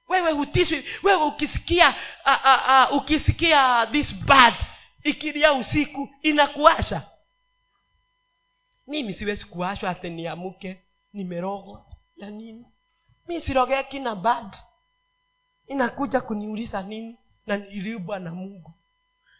Wewe 0.09 0.33
hutishwi 0.33 0.85
wewe 1.03 1.25
ukisikia 1.25 1.89
uh, 2.27 2.33
uh, 2.45 2.93
uh, 2.93 2.97
ukisikia 3.03 3.87
this 3.87 4.15
bad 4.15 4.55
ikilia 5.03 5.53
usiku 5.53 6.09
inakuasha 6.23 7.03
mimi 8.87 9.15
siwezi 9.15 9.45
kuashwa 9.45 9.91
ate 9.91 10.11
niamuke 10.11 10.83
nimerogwa. 11.13 11.87
Ya 12.17 12.31
nini? 12.31 12.67
Mi 13.29 13.41
sirogeki 13.41 13.99
na 14.01 14.15
bad. 14.17 14.57
Inakuja 15.67 16.21
kuniuliza 16.21 16.83
nini? 16.83 17.19
Na 17.47 17.57
niliubwa 17.57 18.19
na 18.19 18.35
mungu. 18.35 18.75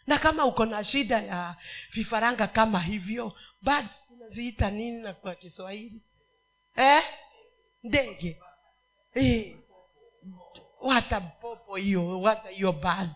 Na 0.07 0.19
kama 0.19 0.45
uko 0.45 0.65
na 0.67 0.85
shida 0.85 1.19
ya 1.23 1.57
vifaranga 1.93 2.47
kama 2.47 2.81
hivyo 2.81 3.33
bad 3.63 3.89
unaziita 4.11 4.71
nini 4.71 5.03
na 5.03 5.15
kwa 5.15 5.35
kiswahili? 5.35 6.03
Eh? 6.77 7.03
ndege. 7.83 8.41
Eh. 9.15 9.57
wata 10.81 11.21
popo 11.21 11.77
hiyo 11.77 12.21
wata 12.21 12.49
hiyo 12.49 12.73
bad. 12.73 13.11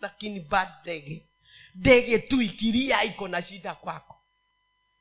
Lakini 0.00 0.40
bad 0.40 0.68
ndege. 0.82 1.26
Ndege 1.74 2.18
tu 2.18 2.42
ikilia 2.42 3.04
iko 3.04 3.28
na 3.28 3.42
shida 3.42 3.74
kwako 3.74 4.19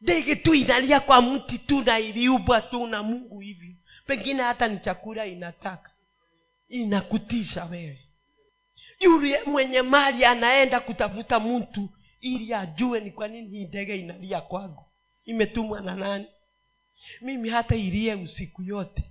ndege 0.01 0.35
tu 0.35 0.53
inalia 0.53 0.99
kwa 0.99 1.21
mti 1.21 1.57
tu 1.57 1.81
na 1.81 1.99
iliubwa 1.99 2.61
tu 2.61 2.87
na 2.87 3.03
mungu 3.03 3.39
hivyo 3.39 3.75
pengine 4.09 4.43
hata 4.43 4.67
ni 4.67 4.79
chakula 4.79 5.25
inataka. 5.25 5.91
Inakutisha 6.69 7.65
wewe. 7.65 8.05
Yule 8.99 9.43
mwenye 9.43 9.81
mali 9.81 10.25
anaenda 10.25 10.79
kutafuta 10.79 11.39
mtu 11.39 11.89
ili 12.21 12.53
ajue 12.53 12.99
ni 12.99 13.11
kwa 13.11 13.27
nini 13.27 13.49
hii 13.49 13.65
ndege 13.65 13.95
inalia 13.97 14.41
kwangu. 14.41 14.85
Imetumwa 15.25 15.81
na 15.81 15.95
nani? 15.95 16.27
Mimi 17.21 17.49
hata 17.49 17.75
ilie 17.75 18.15
usiku 18.15 18.61
yote. 18.63 19.03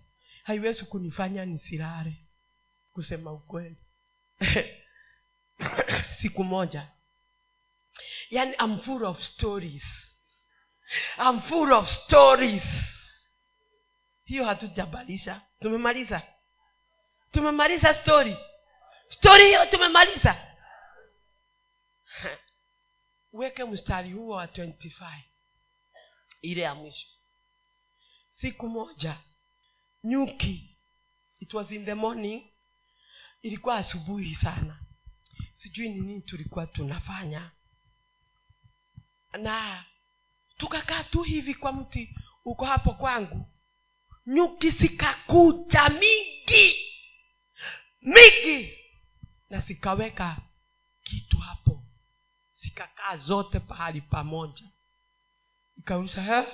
Haiwezi 0.44 0.84
kunifanya 0.84 1.44
nisilale. 1.44 2.12
Kusema 2.92 3.32
ukweli. 3.32 3.76
Siku 6.18 6.44
moja. 6.44 6.88
Yani 8.30 8.54
I'm 8.64 8.78
full 8.78 9.04
of 9.04 9.20
stories 9.20 10.07
I'm 11.18 11.40
full 11.40 11.72
of 11.72 11.88
stories. 11.88 12.62
Hiyo 14.24 14.44
hatujabalisha. 14.44 15.40
Tumemaliza. 15.60 16.22
Tumemaliza 17.32 17.94
story. 17.94 18.36
Story 19.08 19.44
hiyo 19.46 19.66
tumemaliza. 19.66 20.54
Weke 23.32 23.64
mstari 23.64 24.12
huo 24.12 24.36
wa 24.36 24.46
25 24.46 25.20
ile 26.42 26.62
ya 26.62 26.74
mwisho. 26.74 27.08
Siku 28.40 28.68
moja 28.68 29.16
nyuki 30.04 30.76
it 31.40 31.54
was 31.54 31.70
in 31.70 31.84
the 31.84 31.94
morning 31.94 32.42
ilikuwa 33.42 33.76
asubuhi 33.76 34.34
sana. 34.34 34.80
Sijui 35.56 35.88
ni 35.88 36.00
nini 36.00 36.20
tulikuwa 36.20 36.66
tunafanya. 36.66 37.50
Na 39.32 39.84
tukakaa 40.58 41.04
tu 41.04 41.22
hivi 41.22 41.54
kwa 41.54 41.72
mti 41.72 42.14
uko 42.44 42.64
hapo 42.64 42.92
kwangu. 42.92 43.46
Nyuki 44.26 44.70
zikakuja 44.70 45.88
mingi 45.88 46.76
mingi. 48.02 48.78
Na 49.50 49.60
zikaweka 49.60 50.36
kitu 51.02 51.36
hapo. 51.38 51.82
Zikakaa 52.56 53.16
zote 53.16 53.60
pahali 53.60 54.00
pamoja. 54.00 54.64
Ikauliza 55.78 56.46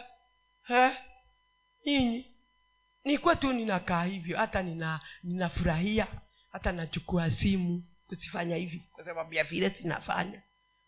nyinyi 1.86 2.26
nikuwa 3.04 3.36
tu 3.36 3.52
ninakaa 3.52 4.04
hivyo 4.04 4.38
hata 4.38 4.62
nina 4.62 5.00
ninafurahia 5.22 6.06
hata 6.52 6.72
nachukua 6.72 7.30
simu 7.30 7.84
kusifanya 8.06 8.56
hivi 8.56 8.78
kwa 8.78 9.04
sababu 9.04 9.34
ya 9.34 9.44
vile 9.44 9.70
sinafanya 9.70 10.42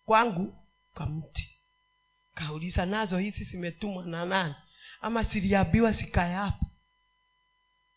kwangu 0.04 0.54
kwa 0.94 1.06
mti 1.06 1.55
kauliza 2.36 2.86
nazo 2.86 3.18
hizi 3.18 3.44
zimetumwa 3.44 4.04
na 4.04 4.24
nani? 4.24 4.54
Ama 5.00 5.24
siliambiwa 5.24 5.94
sikae 5.94 6.34
hapo. 6.34 6.66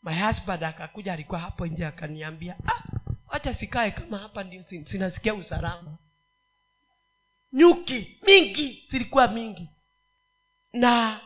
My 0.03 0.21
husband 0.25 0.63
akakuja 0.63 1.13
alikuwa 1.13 1.39
hapo 1.39 1.67
nje 1.67 1.85
akaniambia 1.85 2.55
ah, 2.67 3.53
sikae 3.53 3.91
kama 3.91 4.17
hapa 4.17 4.43
ndio 4.43 4.63
sinasikia 4.63 5.33
usalama. 5.33 5.97
Nyuki 7.53 8.17
mingi 8.25 8.85
zilikuwa 8.89 9.27
mingi. 9.27 9.69
Na 10.73 11.21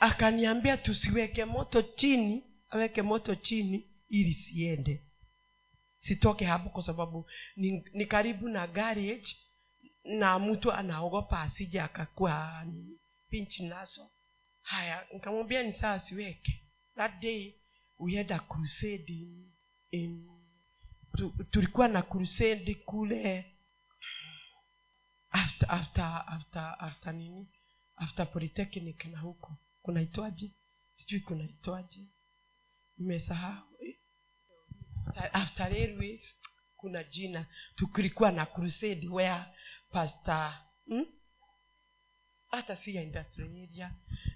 akaniambia 0.00 0.76
tusiweke 0.76 1.44
moto 1.44 1.82
chini 1.82 2.44
aweke 2.70 3.02
moto 3.02 3.34
chini 3.34 3.86
ili 4.08 4.34
siende 4.34 5.02
sitoke 6.00 6.44
hapo 6.44 6.68
kwa 6.68 6.82
sababu 6.82 7.26
ni, 7.56 7.84
ni 7.92 8.06
karibu 8.06 8.48
na 8.48 8.66
garage 8.66 9.36
na 10.08 10.38
mtu 10.38 10.72
anaogopa 10.72 11.40
asije 11.40 11.80
akakuwa 11.80 12.66
pinchi 13.28 13.66
nazo. 13.66 14.10
Haya 14.62 15.06
nikamwambia 15.12 15.62
ni 15.62 15.72
saa 15.72 15.98
siweke. 15.98 16.62
That 16.96 17.20
day 17.20 17.54
we 17.98 18.16
had 18.16 18.34
a 18.34 18.38
crusade 18.38 19.12
in, 19.12 19.52
in 19.90 20.28
tu, 21.16 21.34
tulikuwa 21.50 21.88
na 21.88 22.02
crusade 22.02 22.74
kule 22.74 23.54
after 25.30 25.70
after 25.72 26.24
after 26.26 26.76
after 26.78 27.14
nini? 27.14 27.48
After 27.96 28.32
polytechnic 28.32 29.04
na 29.04 29.18
huko. 29.18 29.58
Kunaitwaje? 29.82 30.50
Sijui 30.96 31.20
kunaitwaje. 31.20 32.06
Nimesahau. 32.98 33.64
After 35.32 35.68
railways 35.70 36.22
kuna 36.76 37.04
jina. 37.04 37.46
Tukilikuwa 37.76 38.32
na 38.32 38.46
crusade 38.46 39.08
where 39.08 39.44
pastor. 39.92 40.52
Hmm? 40.88 41.04
hata 42.50 42.76
si 42.76 42.96
ya 42.96 43.02
industrial 43.02 43.50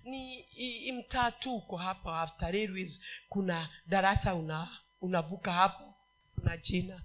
ni 0.05 0.93
mtaa 0.93 1.31
tu 1.31 1.55
uko 1.57 1.77
hapa 1.77 2.21
after 2.21 2.53
railways 2.53 3.01
kuna 3.29 3.69
darasa 3.87 4.35
una 4.35 4.69
unavuka 5.01 5.53
hapo 5.53 5.95
kuna 6.35 6.57
jina. 6.57 7.03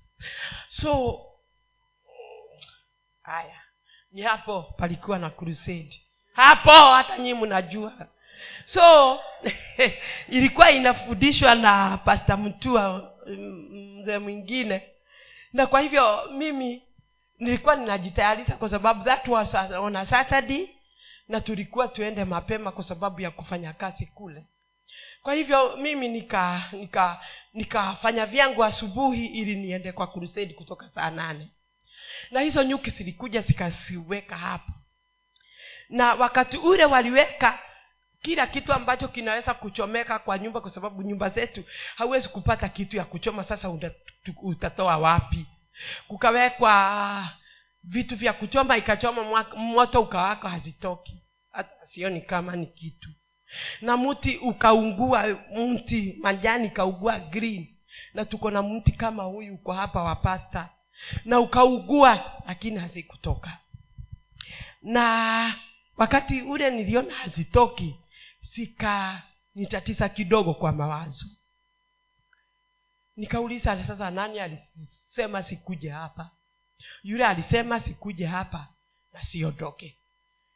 So 0.68 1.22
haya 3.22 3.62
ni 4.12 4.22
hapo 4.22 4.62
palikuwa 4.64 5.20
na 5.20 5.30
crusade. 5.30 6.02
Hapo 6.34 6.72
hata 6.72 7.18
nyii 7.18 7.34
mnajua. 7.34 8.08
So 8.66 9.20
ilikuwa 10.30 10.72
inafundishwa 10.72 11.56
na 11.56 11.98
pasta 11.98 12.38
mtua 12.38 13.14
mzee 13.70 14.18
mwingine. 14.18 14.89
Na 15.54 15.68
kwa 15.68 15.82
hivyo 15.82 16.26
mimi 16.32 16.87
nilikuwa 17.40 17.76
ninajitayarisha 17.76 18.56
kwa 18.56 18.70
sababu 18.70 19.04
that 19.04 19.28
was 19.28 19.56
on 19.80 19.96
a 19.96 20.06
saturday 20.06 20.68
na 21.28 21.42
tulikuwa 21.42 21.88
tuende 21.88 22.26
mapema 22.26 22.72
kwa 22.72 22.84
sababu 22.84 23.22
ya 23.22 23.32
kufanya 23.32 23.74
kazi 23.74 24.06
kule. 24.06 24.44
Kwa 25.24 25.34
hivyo 25.34 25.78
mimi 25.78 26.08
nika 26.08 26.64
nika 26.72 27.20
nikafanya 27.54 28.26
vyangu 28.26 28.64
asubuhi 28.64 29.26
ili 29.26 29.56
niende 29.56 29.92
kwa 29.92 30.08
crusade 30.08 30.54
kutoka 30.54 30.90
saa 30.90 31.10
nane. 31.10 31.50
Na 32.32 32.42
hizo 32.42 32.64
nyuki 32.64 32.90
zilikuja 32.90 33.42
zikaziweka 33.42 34.38
hapo. 34.38 34.72
Na 35.90 36.14
wakati 36.14 36.58
ule 36.58 36.86
waliweka 36.86 37.60
kila 38.22 38.48
kitu 38.48 38.74
ambacho 38.74 39.08
kinaweza 39.08 39.54
kuchomeka 39.54 40.20
kwa 40.20 40.40
nyumba 40.40 40.62
kwa 40.62 40.70
sababu 40.70 41.02
nyumba 41.02 41.30
zetu 41.30 41.64
hauwezi 41.96 42.30
kupata 42.30 42.70
kitu 42.70 42.98
ya 42.98 43.06
kuchoma. 43.06 43.44
Sasa 43.44 43.70
utatoa 44.44 44.98
wapi 44.98 45.46
kukawekwa 46.08 47.30
vitu 47.84 48.16
vya 48.16 48.34
kuchoma 48.34 48.78
ikachoma 48.78 49.46
moto 49.56 50.02
ukawaka 50.02 50.50
hazitoki. 50.50 51.22
Hata 51.52 51.86
sioni 51.86 52.22
kama 52.22 52.56
ni 52.56 52.66
kitu. 52.66 53.10
Na 53.82 53.98
mti 53.98 54.38
ukaungua 54.38 55.28
mti 55.56 56.18
majani 56.22 56.68
ikaugua 56.68 57.20
green. 57.20 57.68
Na 58.14 58.26
tuko 58.26 58.52
na 58.52 58.64
mti 58.64 58.92
kama 58.92 59.24
huyu 59.24 59.54
uko 59.56 59.74
hapa 59.74 60.04
wa 60.04 60.16
pasta. 60.16 60.70
Na 61.26 61.40
ukaugua 61.40 62.42
lakini 62.48 62.80
hazikutoka. 62.80 63.58
Na 64.82 65.56
wakati 65.98 66.42
ule 66.42 66.70
niliona 66.72 67.14
hazitoki 67.16 67.96
sika 68.42 69.22
nitatiza 69.56 70.10
kidogo 70.10 70.54
kwa 70.54 70.72
mawazo. 70.72 71.26
Nikauliza 73.16 73.86
sasa 73.88 74.12
nani 74.12 74.40
alisema 75.18 75.43
sikuje 75.43 75.89
hapa. 75.89 76.32
Yule 77.03 77.26
alisema 77.26 77.80
sikuje 77.80 78.26
hapa 78.26 78.68
na 79.13 79.24
siondoke 79.24 79.97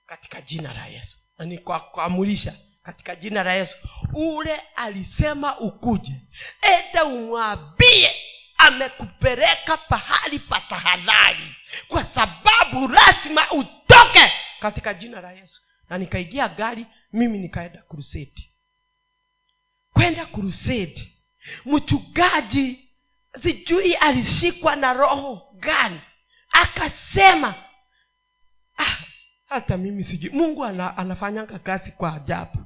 katika 0.08 0.42
jina 0.42 0.74
la 0.74 0.88
yesu. 0.88 1.18
Na 1.38 1.46
nikakamulisha 1.46 2.54
katika 2.84 3.16
jina 3.16 3.44
la 3.44 3.54
yesu. 3.54 3.78
Ule 4.14 4.56
alisema 4.76 5.60
ukuje 5.60 6.22
enda 6.62 7.06
umwambie 7.06 8.16
amekupeleka 8.58 9.78
pahali 9.78 10.40
pa 10.40 10.62
tahadhari 10.62 11.56
kwa 11.88 12.04
sababu 12.04 12.88
lazima 12.88 13.52
utoke 13.52 14.32
katika 14.60 14.94
jina 14.94 15.22
la 15.22 15.32
yesu. 15.32 15.62
Na 15.90 15.98
nikaingia 15.98 16.48
gari 16.48 16.86
mimi 17.14 17.38
nikaenda 17.38 17.82
krusedi 17.82 18.52
kwenda 19.94 20.26
krusedi 20.26 21.18
mchungaji 21.66 22.81
sijui 23.42 23.94
alishikwa 23.96 24.76
na 24.76 24.94
roho 24.94 25.42
gani. 25.54 26.02
Akasema 26.52 27.56
ah, 28.78 28.98
hata 29.50 29.78
mimi 29.78 30.04
sijui. 30.04 30.32
Mungu 30.34 30.66
ana, 30.66 30.98
anafanyanga 30.98 31.60
kazi 31.60 31.92
kwa 31.92 32.16
ajabu. 32.16 32.66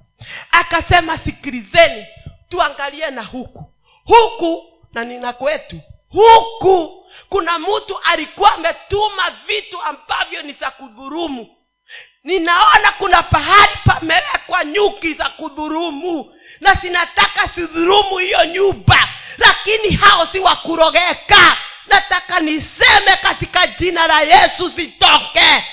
Akasema 0.52 1.18
sikilizeni 1.18 2.06
tuangalie 2.50 3.10
na 3.12 3.24
huku. 3.24 3.74
Huku 4.06 4.64
na 4.94 5.04
nina 5.04 5.34
kwetu. 5.34 5.82
Huku 6.10 7.06
kuna 7.30 7.60
mtu 7.60 7.98
alikuwa 8.04 8.54
ametuma 8.54 9.24
vitu 9.48 9.82
ambavyo 9.82 10.42
ni 10.42 10.54
za 10.54 10.72
kudhurumu 10.72 11.48
ninaona 12.26 12.92
kuna 12.92 13.24
pahali 13.24 13.72
pamewekwa 13.84 14.64
nyuki 14.66 15.14
za 15.14 15.30
kudhurumu. 15.30 16.36
Na 16.60 16.76
sinataka 16.76 17.48
sidhurumu 17.50 18.18
hiyo 18.18 18.46
nyumba. 18.46 19.10
Lakini 19.38 19.96
hao 19.96 20.26
si 20.26 20.40
wakurogeka 20.40 21.58
nataka 21.88 22.40
niseme 22.40 23.16
katika 23.22 23.68
jina 23.68 24.08
la 24.08 24.22
yesu 24.22 24.70
sitoke. 24.70 25.66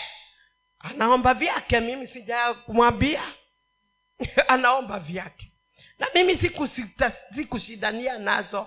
Anaomba 0.79 1.35
vyake 1.35 1.81
mimi 1.81 2.07
sija 2.07 2.55
kumwambia 2.55 3.23
anaomba 4.49 4.99
vyake. 4.99 5.53
Na 5.99 6.07
mimi 6.15 6.39
sikusita 6.39 7.13
sikushidania 7.35 8.19
nazo. 8.19 8.67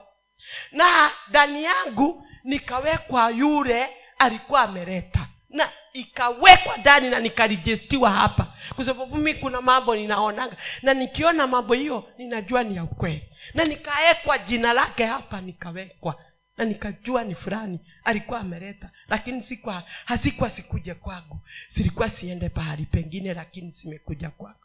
Na 0.71 1.11
ndani 1.29 1.63
yangu 1.63 2.27
nikawekwa 2.43 3.29
yule 3.29 3.89
alikuwa 4.19 4.61
ameleta 4.61 5.27
na 5.55 5.69
ikawekwa 5.93 6.77
ndani 6.77 7.09
na 7.09 7.19
nikarijestiwa 7.19 8.11
hapa. 8.11 8.53
Kwa 8.75 8.85
sababu 8.85 9.15
mi 9.17 9.33
kuna 9.33 9.61
mambo 9.61 9.95
ninaonaga. 9.95 10.57
Na 10.81 10.93
nikiona 10.93 11.47
mambo 11.47 11.73
hiyo 11.73 12.09
ninajua 12.17 12.63
ni 12.63 12.75
ya 12.75 12.83
ukweli. 12.83 13.23
Na 13.53 13.63
nikawekwa 13.63 14.37
jina 14.37 14.73
lake 14.73 15.05
hapa 15.05 15.41
nikawekwa. 15.41 16.21
Na 16.57 16.65
nikajua 16.65 17.23
ni 17.23 17.35
fulani 17.35 17.79
alikuwa 18.03 18.39
ameleta 18.39 18.89
lakini 19.07 19.41
sikwa 19.43 19.83
hasikuwa 20.05 20.49
sikuje 20.49 20.93
kwangu. 20.93 21.39
Silikuwa 21.69 22.09
siende 22.09 22.49
pahali 22.49 22.85
pengine 22.85 23.33
lakini 23.33 23.71
zimekuja 23.71 24.29
kwangu 24.29 24.59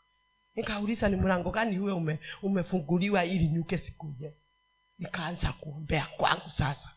nikauliza 0.55 1.09
ni 1.09 1.17
mlango 1.17 1.51
gani 1.51 1.77
huwe 1.77 1.93
ume, 1.93 2.19
umefunguliwa 2.43 3.25
ili 3.25 3.49
nyuke 3.49 3.79
sikuje? 3.79 4.33
Nikaanza 4.99 5.53
kuombea 5.53 6.07
kwangu 6.17 6.51
sasa 6.51 6.91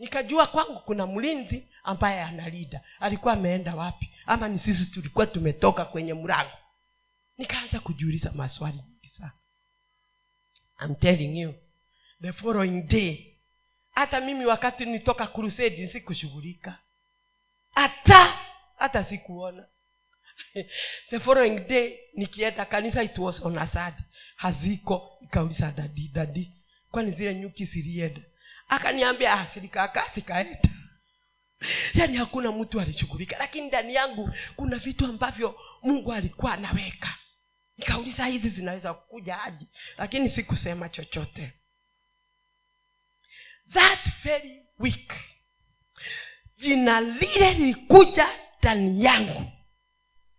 nikajua 0.00 0.46
kwangu 0.46 0.80
kuna 0.80 1.06
mlinzi 1.06 1.68
ambaye 1.84 2.22
analida 2.22 2.80
alikuwa 3.00 3.32
ameenda 3.34 3.74
wapi? 3.74 4.10
Ama 4.26 4.48
ni 4.48 4.58
sisi 4.58 4.86
tulikuwa 4.86 5.26
tumetoka 5.26 5.84
kwenye 5.84 6.14
mlango? 6.14 6.58
Nikaanza 7.38 7.80
kujiuliza 7.80 8.32
maswali 8.32 8.80
I'm 10.80 10.94
telling 10.96 11.36
you 11.40 11.54
the 12.22 12.32
following 12.32 12.82
day 12.82 13.36
hata 13.90 14.20
mimi 14.20 14.46
wakati 14.46 14.86
nitoka 14.86 15.26
crusade 15.26 15.86
sikushughulika. 15.86 16.78
Hata 17.74 18.38
hata 18.76 19.04
sikuona. 19.04 19.66
The 21.10 21.18
following 21.18 21.60
day 21.68 21.98
nikienda 22.14 22.64
kanisa 22.64 23.02
it 23.02 23.18
was 23.18 23.44
on 23.44 23.58
asad 23.58 23.94
haziko 24.36 25.18
ikauliza 25.22 25.72
dadi 25.72 26.08
dadi 26.08 26.50
kwani 26.90 27.10
zile 27.10 27.34
nyuki 27.34 27.64
zilienda 27.64 28.20
akaniambia 28.70 29.32
asirikaka 29.40 30.10
sikaenda 30.14 30.58
yaani 31.94 32.16
hakuna 32.16 32.52
mtu 32.52 32.80
alishughulika 32.80 33.38
lakini 33.38 33.66
ndani 33.68 33.94
yangu 33.94 34.30
kuna 34.56 34.76
vitu 34.76 35.06
ambavyo 35.06 35.60
mungu 35.82 36.12
alikuwa 36.12 36.52
anaweka. 36.54 37.14
Nikauliza 37.78 38.26
hizi 38.26 38.48
zinaweza 38.48 38.94
kukuja 38.94 39.42
aji 39.42 39.66
lakini 39.98 40.30
sikusema 40.30 40.88
chochote. 40.88 41.52
That 43.72 44.22
very 44.22 44.62
week 44.78 45.12
jina 46.56 47.00
lile 47.00 47.54
lilikuja 47.54 48.28
ndani 48.58 49.04
yangu. 49.04 49.52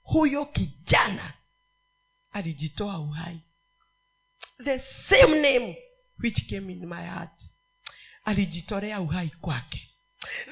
Huyo 0.02 0.46
kijana 0.46 1.34
alijitoa 2.32 3.00
uhai. 3.00 3.42
The 4.64 4.80
same 4.80 5.36
name 5.36 5.78
which 6.24 6.50
came 6.50 6.74
in 6.74 6.86
my 6.86 7.04
heart 7.06 7.51
alijitolea 8.26 9.02
uhai 9.02 9.30
kwake. 9.30 9.88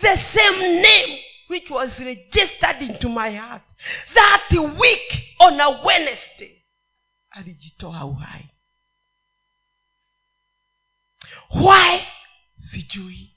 The 0.02 0.18
same 0.18 0.82
name 0.82 1.24
which 1.50 1.70
was 1.70 2.00
registered 2.00 2.82
into 2.82 3.10
my 3.10 3.38
heart 3.38 3.64
that 4.14 4.52
week 4.80 5.36
on 5.40 5.62
a 5.62 5.70
wednesday 5.70 6.64
alijitoa 7.30 8.06
uhai. 8.06 8.46
Why? 11.50 12.08
Sijui. 12.72 13.36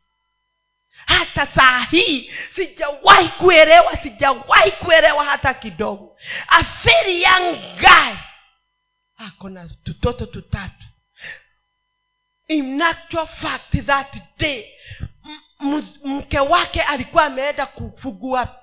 Hata 1.06 1.46
saa 1.46 1.84
hii 1.84 2.32
sijawahi 2.54 3.28
kuelewa 3.28 3.96
sijawahi 3.96 4.72
kuelewa 4.72 5.24
hata 5.24 5.54
kidogo. 5.54 6.16
A 6.48 6.62
very 6.84 7.22
young 7.22 7.56
guy. 7.80 8.16
Ako 9.16 9.48
na 9.48 9.68
tutoto 9.68 10.26
tutatu 10.26 10.84
in 12.52 12.82
actual 12.82 13.26
fact 13.26 13.76
that 13.86 14.16
day 14.38 14.64
mke 16.04 16.40
wake 16.40 16.80
alikuwa 16.82 17.24
ameenda 17.24 17.66
kufugua 17.66 18.56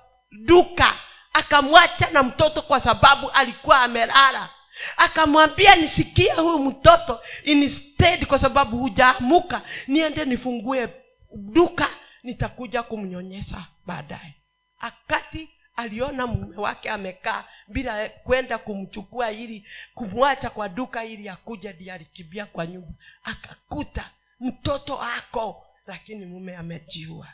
duka 0.44 0.94
akamwacha 1.32 2.10
na 2.10 2.22
mtoto 2.22 2.62
kwa 2.62 2.80
sababu 2.80 3.30
alikuwa 3.30 3.80
amelala. 3.80 4.48
Akamwambia 4.96 5.76
nisikie 5.76 6.32
huyu 6.32 6.58
mtoto 6.58 7.20
instead 7.44 8.26
kwa 8.26 8.38
sababu 8.38 8.78
hujaamuka 8.78 9.62
niende 9.86 10.24
nifungue 10.24 10.88
duka 11.34 11.88
nitakuja 12.22 12.82
kumnyonyesha 12.82 13.64
baadaye. 13.86 14.34
Akati 14.80 15.48
aliona 15.80 16.26
mume 16.26 16.56
wake 16.56 16.90
amekaa 16.90 17.44
bila 17.68 18.08
kwenda 18.08 18.58
kumchukua 18.58 19.30
ili 19.32 19.66
kumwacha 19.94 20.50
kwa 20.50 20.68
duka 20.68 21.04
ili 21.04 21.28
akuja 21.28 21.72
ndi 21.72 21.90
alikibia 21.90 22.46
kwa 22.46 22.66
nyumba. 22.66 22.92
Akakuta 23.24 24.10
mtoto 24.40 25.00
ako 25.02 25.66
lakini 25.86 26.26
mume 26.26 26.56
amejiua. 26.56 27.28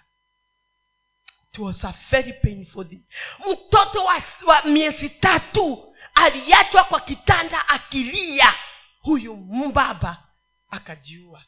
Mtoto 3.53 4.05
wa, 4.05 4.23
wa 4.47 4.63
miezi 4.65 5.09
tatu 5.11 5.95
aliachwa 6.15 6.85
kwa 6.85 7.01
kitanda 7.01 7.69
akilia. 7.69 8.55
Huyu 9.01 9.37
mbaba 9.37 10.23
akajiua 10.71 11.45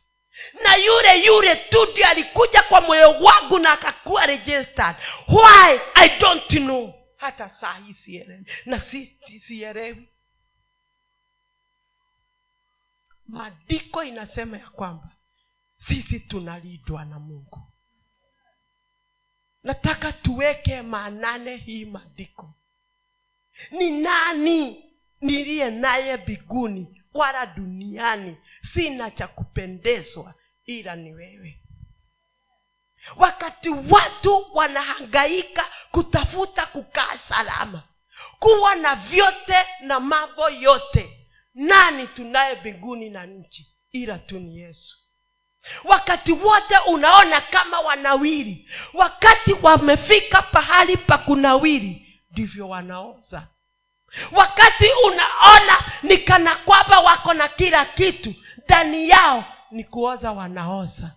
na 0.64 0.76
yule 0.76 1.24
yule 1.24 1.56
tu 1.56 1.86
ndio 1.92 2.06
alikuja 2.08 2.62
kwa 2.62 2.80
moyo 2.80 3.10
wangu 3.10 3.58
na 3.58 3.72
akakuwa 3.72 4.26
registered. 4.26 4.96
Why? 5.28 5.80
I 5.94 6.18
don't 6.20 6.48
know. 6.48 6.94
Hata 7.16 7.48
saa 7.48 7.74
hii 7.78 7.94
sielewi 7.94 8.44
na 8.66 8.80
si 8.80 9.18
sielewi 9.46 10.08
maandiko 13.28 14.04
inasema 14.04 14.58
ya 14.58 14.70
kwamba 14.70 15.08
sisi 15.76 16.20
tunalindwa 16.20 17.04
na 17.04 17.18
mungu. 17.18 17.62
Nataka 19.62 20.12
tuweke 20.12 20.82
maanane 20.82 21.56
hii 21.56 21.84
maandiko. 21.84 22.54
Ni 23.70 23.90
nani 24.02 24.84
niliye 25.20 25.70
naye 25.70 26.16
biguni 26.16 26.97
wala 27.14 27.46
duniani 27.46 28.36
sina 28.74 29.10
cha 29.10 29.28
kupendezwa 29.28 30.34
ila 30.64 30.96
ni 30.96 31.12
wewe. 31.14 31.60
Wakati 33.16 33.68
watu 33.70 34.46
wanahangaika 34.54 35.64
kutafuta 35.90 36.66
kukaa 36.66 37.18
salama 37.28 37.82
kuwa 38.38 38.74
na 38.74 38.94
vyote 38.94 39.56
na 39.80 40.00
mambo 40.00 40.50
yote 40.50 41.28
nani 41.54 42.06
tunaye 42.06 42.54
mbinguni 42.60 43.10
na 43.10 43.26
nchi 43.26 43.66
ila 43.92 44.18
tu 44.18 44.38
ni 44.38 44.58
yesu? 44.58 44.96
Wakati 45.84 46.32
wote 46.32 46.78
unaona 46.86 47.40
kama 47.40 47.80
wanawiri 47.80 48.70
wakati 48.94 49.52
wamefika 49.52 50.42
pahali 50.42 50.96
pa 50.96 51.18
kunawiri 51.18 52.20
ndivyo 52.30 52.68
wanaoza 52.68 53.48
wakati 54.32 54.84
unaona 55.06 55.92
ni 56.02 56.18
kana 56.18 56.56
kwamba 56.56 57.00
wako 57.00 57.34
na 57.34 57.48
kila 57.48 57.84
kitu 57.84 58.34
ndani 58.64 59.08
yao 59.08 59.44
ni 59.70 59.84
kuoza 59.84 60.32
wanaoza. 60.32 61.16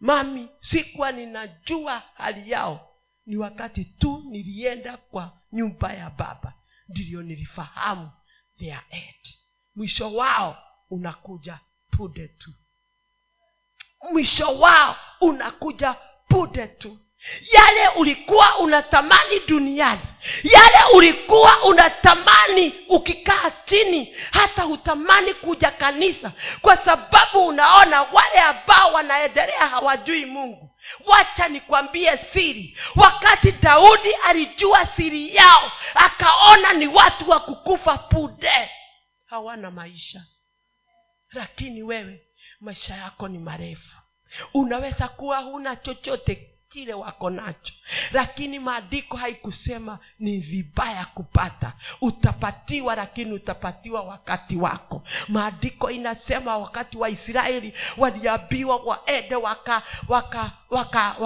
Mami 0.00 0.48
sikuwa 0.60 1.12
ninajua 1.12 2.02
hali 2.14 2.50
yao. 2.50 2.88
Ni 3.26 3.36
wakati 3.36 3.84
tu 3.84 4.22
nilienda 4.30 4.96
kwa 4.96 5.38
nyumba 5.52 5.92
ya 5.92 6.10
baba 6.10 6.54
ndiyo 6.88 7.22
nilifahamu 7.22 8.10
their 8.58 8.82
mwisho 9.76 10.14
wao 10.14 10.58
unakuja 10.90 11.58
pude 11.90 12.28
tu. 12.28 12.50
Mwisho 14.12 14.58
wao 14.58 14.96
unakuja 15.20 15.96
pude 16.28 16.66
tu 16.66 16.98
yale 17.52 17.88
ulikuwa 17.88 18.58
unatamani 18.58 19.40
duniani. 19.46 20.00
Yale 20.42 20.78
ulikuwa 20.94 21.62
unatamani 21.64 22.74
ukikaa 22.88 23.50
chini 23.64 24.16
hata 24.30 24.62
hutamani 24.62 25.34
kuja 25.34 25.70
kanisa. 25.70 26.32
Kwa 26.62 26.76
sababu 26.76 27.46
unaona 27.46 28.02
wale 28.02 28.40
ambao 28.40 28.92
wanaendelea 28.92 29.66
hawajui 29.66 30.24
mungu. 30.24 30.70
Wacha 31.06 31.48
nikwambie 31.48 32.16
siri. 32.32 32.78
Wakati 32.96 33.52
daudi 33.52 34.12
alijua 34.12 34.86
siri 34.86 35.36
yao 35.36 35.72
akaona 35.94 36.72
ni 36.72 36.86
watu 36.86 37.30
wa 37.30 37.40
kukufa 37.40 37.98
punde 37.98 38.70
hawana 39.26 39.70
maisha. 39.70 40.22
Lakini 41.32 41.82
wewe 41.82 42.20
maisha 42.60 42.94
yako 42.94 43.28
ni 43.28 43.38
marefu. 43.38 43.96
Unaweza 44.54 45.08
kuwa 45.08 45.38
huna 45.38 45.76
chochote 45.76 46.55
kile 46.76 46.94
wako 46.94 47.30
nacho. 47.30 47.72
Lakini 48.12 48.58
maandiko 48.58 49.16
haikusema 49.16 49.98
ni 50.18 50.38
vibaya 50.38 51.04
kupata. 51.06 51.72
Utapatiwa 52.00 52.94
lakini 52.94 53.32
utapatiwa 53.32 54.02
wakati 54.02 54.56
wako. 54.56 55.02
Maandiko 55.28 55.90
inasema 55.90 56.58
wakati 56.58 56.96
wa 56.98 57.08
israeli 57.10 57.74
waliambiwa 57.96 58.76
waende 58.76 59.34
waka 59.36 59.82
waka 60.08 60.52
waka 60.70 61.16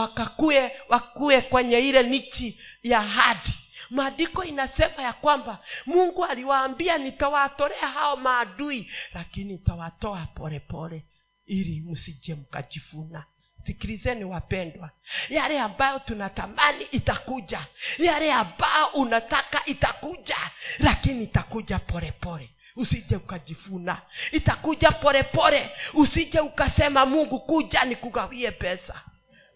wakue 0.88 1.40
kwenye 1.40 1.78
ile 1.78 2.02
nichi 2.02 2.60
ya 2.82 3.00
hadi. 3.02 3.54
Maandiko 3.90 4.44
inasema 4.44 5.02
ya 5.02 5.12
kwamba 5.12 5.58
mungu 5.86 6.24
aliwaambia 6.24 6.98
nitawatolea 6.98 7.88
hao 7.88 8.16
maadui 8.16 8.90
lakini 9.14 9.52
nitawatoa 9.52 10.26
polepole 10.34 11.04
ili 11.46 11.80
msije 11.80 12.34
mkajifuna 12.34 13.24
sikilizeni 13.70 14.24
wapendwa. 14.24 14.90
Yale 15.28 15.60
ambayo 15.60 15.98
tunatamani 15.98 16.84
itakuja. 16.84 17.66
Yale 17.98 18.32
ambayo 18.32 18.86
unataka 18.86 19.62
itakuja. 19.66 20.36
Lakini 20.78 21.24
itakuja 21.24 21.78
polepole 21.78 22.50
usije 22.76 23.16
ukajifuna. 23.16 24.02
Itakuja 24.32 24.90
polepole 24.90 25.70
usije 25.94 26.40
ukasema 26.40 27.06
mungu 27.06 27.40
kuja 27.40 27.84
nikugawie 27.84 28.50
pesa 28.50 29.02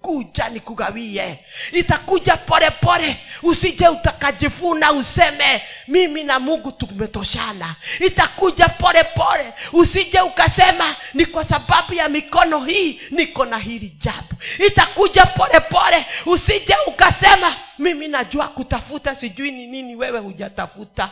kuja 0.04 0.48
nikugawie 0.48 1.44
itakuja 1.72 2.36
polepole 2.36 3.16
usije 3.42 3.88
utakajivuna 3.88 4.92
useme 4.92 5.62
mimi 5.88 6.24
na 6.24 6.38
mungu 6.40 6.72
tumetoshana. 6.72 7.76
Itakuja 8.00 8.68
polepole 8.68 9.52
usije 9.72 10.20
ukasema 10.20 10.96
ni 11.14 11.26
kwa 11.26 11.44
sababu 11.44 11.94
ya 11.94 12.08
mikono 12.08 12.64
hii 12.64 13.00
niko 13.10 13.44
na 13.44 13.58
hili 13.58 13.90
jabu 13.90 14.34
itakuja 14.66 15.26
polepole 15.26 16.06
usije 16.26 16.74
ukasema 16.86 17.56
mimi 17.78 18.08
najua 18.08 18.48
kutafuta 18.48 19.14
sijui 19.14 19.50
ni 19.50 19.66
nini 19.66 19.96
wewe 19.96 20.18
hujatafuta. 20.20 21.10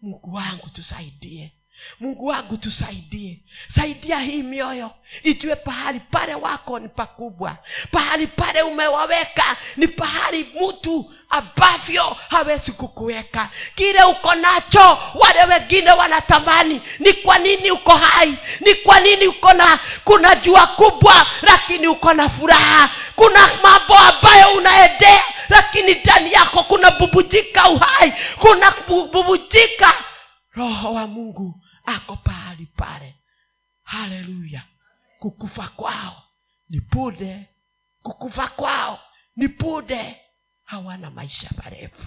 Mungu 0.00 0.34
wangu 0.34 0.68
tusaidie 0.70 1.52
mungu 2.00 2.26
wangu 2.26 2.56
tusaidie. 2.56 3.40
Saidia 3.68 4.18
hii 4.18 4.42
mioyo 4.42 4.90
ijue 5.22 5.56
pahali 5.56 6.00
pale 6.00 6.34
wako 6.34 6.78
ni 6.78 6.88
pakubwa. 6.88 7.56
Pahali 7.90 8.26
pale 8.26 8.62
umewaweka 8.62 9.56
ni 9.76 9.88
pahali 9.88 10.48
mtu 10.62 11.12
ambavyo 11.30 12.16
hawezi 12.30 12.72
kukuweka. 12.72 13.48
Kile 13.74 14.02
uko 14.04 14.34
nacho 14.34 14.98
wale 15.14 15.44
wengine 15.54 15.92
wanatamani 15.92 16.82
ni 16.98 17.12
kwa 17.12 17.38
nini 17.38 17.70
uko 17.70 17.92
hai? 17.96 18.34
Ni 18.60 18.74
kwa 18.74 19.00
nini 19.00 19.26
uko 19.26 19.52
na 19.52 19.78
kuna 20.04 20.34
jua 20.36 20.66
kubwa 20.66 21.26
lakini 21.42 21.86
uko 21.86 22.14
na 22.14 22.28
furaha. 22.28 22.90
Kuna 23.16 23.50
mambo 23.62 23.94
ambayo 23.98 24.52
unaendea 24.52 25.22
lakini 25.48 25.94
ndani 25.94 26.32
yako 26.32 26.62
kuna 26.62 26.90
bubujika 26.90 27.70
uhai. 27.70 28.12
Kuna 28.38 28.74
bubujika 29.12 29.94
roho 30.54 30.92
wa 30.94 31.06
mungu 31.06 31.54
ako 31.84 32.16
pahali 32.16 32.66
pale. 32.66 33.14
Haleluya 33.82 34.62
kukufa 35.18 35.68
kwao 35.68 36.22
ni 36.68 36.80
bude 36.80 37.48
kukufa 38.02 38.48
kwao 38.48 39.00
ni 39.36 39.48
bude 39.48 40.20
hawana 40.64 41.10
maisha 41.10 41.50
marefu. 41.64 42.06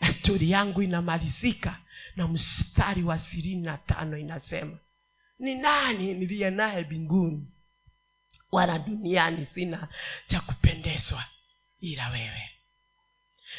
Na 0.00 0.12
stori 0.12 0.50
yangu 0.50 0.82
inamalizika 0.82 1.78
na 2.16 2.28
mstari 2.28 3.02
wa 3.02 3.16
ishirini 3.16 3.62
na 3.62 3.78
tano 3.78 4.16
inasema 4.18 4.78
ni 5.38 5.54
nani 5.54 6.14
niliye 6.14 6.50
naye 6.50 6.84
mbinguni? 6.84 7.48
Wala 8.52 8.78
duniani 8.78 9.46
sina 9.46 9.88
cha 10.26 10.40
kupendezwa 10.40 11.24
ila 11.80 12.10
wewe 12.10 12.50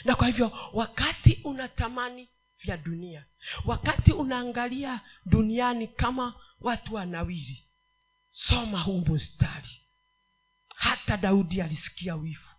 na 0.06 0.16
kwa 0.16 0.28
hivyo 0.28 0.70
wakati 0.74 1.42
unatamani 1.44 2.30
vya 2.60 2.78
dunia 2.78 3.26
wakati 3.66 4.12
unaangalia 4.14 5.02
duniani 5.26 5.88
kama 5.88 6.34
watu 6.62 6.96
wanawili 6.96 7.64
soma 8.32 8.80
huu 8.82 8.98
mustari 9.00 9.84
hata 10.76 11.18
daudi 11.18 11.62
alisikia 11.62 12.16
wivu. 12.16 12.50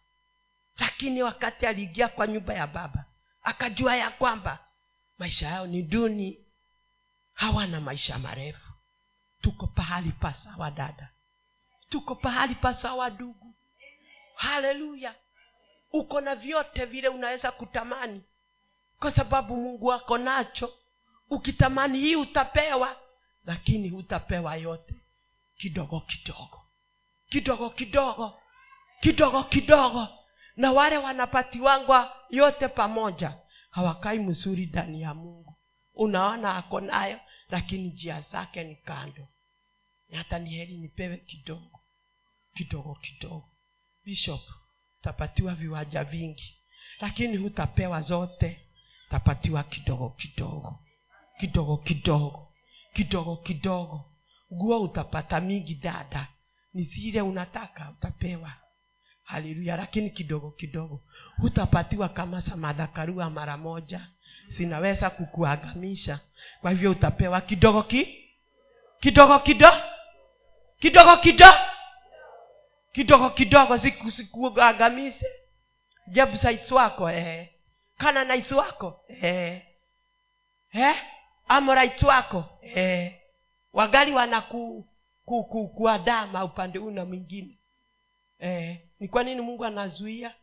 Lakini 0.79 1.23
wakati 1.23 1.67
aliingia 1.67 2.09
kwa 2.09 2.27
nyumba 2.27 2.55
ya 2.55 2.67
baba 2.67 3.05
akajua 3.43 3.97
ya 3.97 4.11
kwamba 4.11 4.59
maisha 5.19 5.49
yao 5.49 5.67
ni 5.67 5.83
duni. 5.83 6.39
Hawana 7.35 7.81
maisha 7.81 8.19
marefu. 8.19 8.73
Tuko 9.41 9.67
pahali 9.67 10.13
pa 10.13 10.35
sawa 10.35 10.71
dada. 10.71 11.09
Tuko 11.89 12.15
pahali 12.15 12.55
pa 12.55 12.75
sawa 12.75 13.11
ndugu. 13.11 13.55
Haleluya 14.37 15.15
uko 15.95 16.21
na 16.21 16.35
vyote 16.37 16.85
vile 16.85 17.09
unaweza 17.09 17.53
kutamani. 17.53 18.23
Kwa 19.01 19.11
sababu 19.13 19.57
mungu 19.57 19.93
ako 19.93 20.19
nacho. 20.19 20.73
Ukitamani 21.31 21.99
hii 21.99 22.17
utapewa 22.17 22.97
lakini 23.45 23.89
hutapewa 23.89 24.57
yote. 24.57 24.95
Kidogo 25.57 26.01
kidogo. 26.01 26.61
Kidogo 27.29 27.71
kidogo. 27.71 28.35
Kidogo 29.01 29.45
kidogo. 29.45 30.09
Na 30.57 30.73
wale 30.73 30.99
wanapatiwangwa 30.99 32.17
yote 32.31 32.69
pamoja 32.69 33.37
hawakai 33.71 34.19
mzuri 34.19 34.67
ndani 34.67 35.03
ya 35.03 35.15
mungu. 35.15 35.57
Unaona 35.95 36.57
ako 36.57 36.81
nayo 36.81 37.21
lakini 37.49 37.89
njia 37.89 38.21
zake 38.21 38.65
ni 38.65 38.77
kando. 38.77 39.29
Hata 40.13 40.39
ni 40.39 40.51
heri 40.51 40.77
nipewe 40.77 41.17
kidogo. 41.17 41.81
Kidogo 42.55 42.95
kidogo. 42.95 43.49
Bishop 44.05 44.41
utapatiwa 45.05 45.55
viwanja 45.55 46.05
vingi 46.05 46.55
lakini 47.01 47.37
hutapewa 47.37 48.01
zote. 48.01 48.61
Utapatiwa 49.09 49.63
kidogo 49.63 50.09
kidogo 50.09 50.79
kidogo 51.39 51.77
kidogo 51.77 52.49
kidogo 52.93 53.37
kidogo. 53.37 54.05
Nguo 54.53 54.81
utapata 54.83 55.41
mingi 55.41 55.75
dada. 55.75 56.29
Ni 56.75 56.83
zile 56.83 57.23
unataka 57.23 57.91
utapewa. 57.91 58.53
Haleluya 59.25 59.77
lakini 59.77 60.11
kidogo 60.11 60.51
kidogo. 60.51 61.01
Hutapatiwa 61.37 62.09
kama 62.09 62.43
samadhakarua 62.43 63.31
mara 63.31 63.57
moja. 63.57 64.09
Zinaweza 64.49 65.11
kukuagamisha 65.11 66.21
kwa 66.61 66.71
hivyo 66.71 66.91
utapewa 66.91 67.41
kidogo 67.41 67.83
ki 67.83 68.25
kidogo 69.01 69.39
kidogo 69.39 69.77
kidogo 70.79 71.17
kidogo 71.17 71.74
kidogo 72.95 73.31
kidogo 73.31 73.79
sikuagamize 73.79 75.27
jebusites 76.07 76.73
wako 76.73 77.11
eh. 77.11 77.49
kananites 77.99 78.53
wako 78.53 79.05
eh. 79.09 79.63
Eh? 80.73 80.95
amorites 81.49 82.03
wako 82.03 82.59
eh. 82.63 83.13
wagali 83.73 84.13
wanaku 84.13 84.89
ku, 85.25 85.45
ku, 85.45 85.69
kuadama 85.69 86.45
upande 86.45 86.79
huu 86.79 86.91
na 86.91 87.05
mwingine 87.05 87.59
eh. 88.39 88.81
ni 89.01 89.09
kwa 89.09 89.23
nini 89.25 89.41
mungu 89.41 89.65
anazuia 89.65 90.35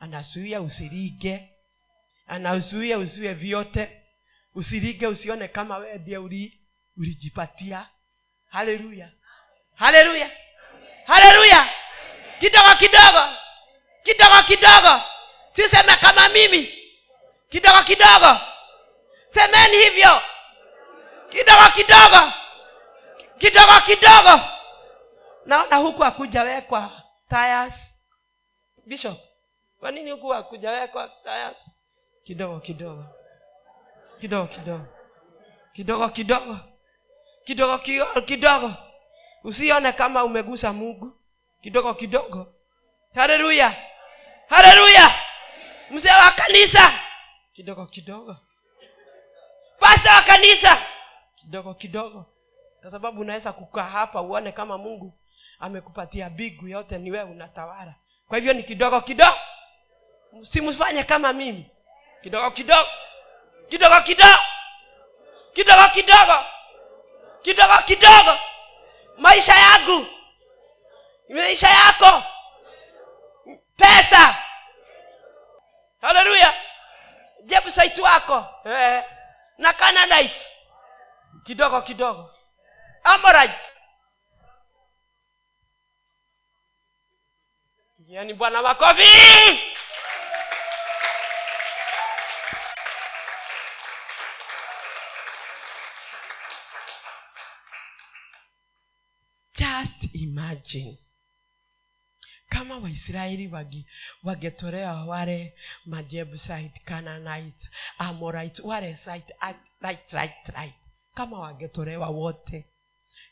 anazuia 0.00 0.60
usirige 0.60 1.48
anazuia 2.26 2.98
usiwe 2.98 3.34
vyote 3.34 4.02
usirige 4.54 5.06
usione 5.06 5.48
kama 5.48 5.76
wewe 5.76 5.98
ndiye 5.98 6.18
uli 6.18 6.60
ulijipatia 6.96 7.88
haleluya 8.48 9.10
haleluya 9.74 10.30
haleluya 11.06 11.70
kidogo 12.40 12.74
kidogo. 12.74 13.22
Kidogo 14.02 14.42
kidogo. 14.42 15.02
Siseme 15.52 15.96
kama 15.96 16.28
mimi. 16.28 16.92
Kidogo 17.48 17.82
kidogo. 17.82 18.40
Semeni 19.34 19.76
hivyo. 19.76 20.22
Kidogo 21.30 21.70
kidogo. 21.74 22.32
Kidogo 23.38 23.80
kidogo. 23.86 24.40
Naona 25.46 25.76
huku 25.76 26.02
hakujawekwa 26.02 26.90
tires. 27.28 27.74
Bishop 28.86 29.18
kwa 29.80 29.90
nini 29.90 30.10
huku 30.10 30.28
hakujawekwa 30.28 31.08
tires? 31.22 31.56
Kidogo 32.24 32.60
kidogo. 32.60 33.04
Kidogo 34.20 34.46
kidogo. 34.46 34.84
Kidogo 35.72 36.08
kidogo. 36.08 36.56
Kidogo 37.44 37.78
kidogo 38.26 38.74
usione 39.44 39.92
kama 39.92 40.24
umegusa 40.24 40.72
mungu 40.72 41.15
kidogo 41.66 41.94
kidogo. 41.94 42.46
Haleluya. 43.14 43.76
Haleluya. 44.48 45.14
Mzee 45.90 46.10
wa 46.10 46.30
kanisa. 46.30 46.92
Kidogo 47.52 47.86
kidogo. 47.86 48.36
Pasta 49.80 50.14
wa 50.14 50.22
kanisa. 50.22 50.82
Kidogo 51.36 51.74
kidogo. 51.74 52.26
Kwa 52.82 52.90
sababu 52.90 53.20
unaweza 53.20 53.52
kukaa 53.52 53.82
hapa 53.82 54.20
uone 54.22 54.52
kama 54.52 54.78
mungu 54.78 55.18
amekupatia 55.60 56.30
bigu 56.30 56.68
yote 56.68 56.98
ni 56.98 57.10
wewe 57.10 57.30
unatawala. 57.30 57.94
Kwa 58.28 58.38
hivyo 58.38 58.52
ni 58.52 58.62
kidogo 58.62 59.00
kidogo. 59.00 59.36
Simfanye 60.42 61.04
kama 61.04 61.32
mimi. 61.32 61.70
Kidogo 62.22 62.50
kidogo. 62.50 62.88
Kidogo 63.68 64.00
kidogo. 64.00 64.38
Kidogo 65.52 65.88
kidogo. 65.88 66.44
Kidogo 67.42 67.76
kidogo. 67.86 68.38
Maisha 69.18 69.54
yangu 69.54 70.15
maisha 71.28 71.68
yako. 71.68 72.22
Pesa. 73.76 74.36
Haleluya 76.00 76.54
jebusite 77.44 78.02
wako. 78.02 78.44
Eh. 78.64 79.04
na 79.58 79.72
canadite. 79.72 80.40
Kidogo 81.44 81.82
kidogo. 81.82 82.30
Amorite. 83.04 83.72
Yani 88.06 88.34
bwana 88.34 88.62
makofi 88.62 89.02
just 99.54 100.14
imagine 100.14 100.98
kama 102.58 102.78
waisraeli 102.78 103.48
wagi- 103.48 103.86
wangetolewa 104.22 105.04
wale 105.04 105.54
majebusite 105.86 106.80
cananite 106.84 107.68
amorite 107.98 108.62
wale 108.62 108.96
site, 108.96 109.34
right, 109.80 110.12
right, 110.12 110.48
right. 110.48 110.74
kama 111.14 111.38
wangetolewa 111.40 112.08
wote 112.08 112.66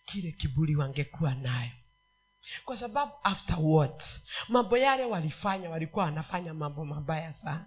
kile 0.07 0.33
kiburi 0.33 0.77
wangekuwa 0.77 1.35
nayo. 1.35 1.70
Kwa 2.64 2.77
sababu 2.77 3.12
afterwards 3.22 4.22
mambo 4.49 4.79
yale 4.79 5.05
walifanya 5.05 5.70
walikuwa 5.70 6.05
wanafanya 6.05 6.55
mambo 6.55 6.85
mabaya 6.85 7.33
sana. 7.33 7.66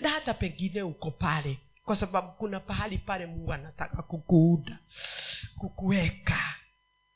Na 0.00 0.08
hata 0.10 0.34
pengine 0.34 0.82
uko 0.82 1.10
pale 1.10 1.58
kwa 1.84 1.96
sababu 1.96 2.32
kuna 2.32 2.60
pahali 2.60 2.98
pale 2.98 3.26
mungu 3.26 3.52
anataka 3.52 4.02
kukuuda 4.02 4.78
kukuweka 5.58 6.54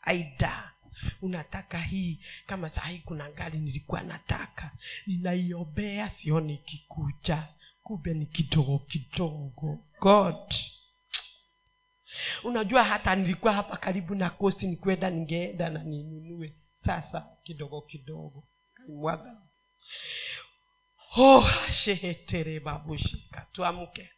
aida 0.03 0.73
unataka 1.23 1.81
hii? 1.81 2.21
Kama 2.47 2.71
sahii 2.71 2.99
kuna 2.99 3.31
gari 3.31 3.59
nilikuwa 3.59 4.01
nataka. 4.03 4.71
Ninaiombea 5.07 6.11
sioni 6.11 6.55
ikikuja 6.55 7.49
kumbe 7.83 8.15
ni 8.15 8.27
kidogo 8.27 8.79
kidogo. 8.79 9.79
God. 10.01 10.55
Unajua 12.45 12.85
hata 12.85 13.15
nilikuwa 13.17 13.53
hapa 13.53 13.77
karibu 13.77 14.15
na 14.15 14.31
kosti 14.31 14.67
nikwenda 14.67 15.11
ningeenda 15.11 15.69
na 15.71 15.83
ninunue. 15.85 16.55
Sasa 16.85 17.27
kidogo 17.43 17.81
kidogo. 17.81 18.45
Mwaga 18.89 19.37
oh 21.17 21.49
shehetere 21.73 22.61
babushika 22.61 23.47
tuamke 23.53 24.11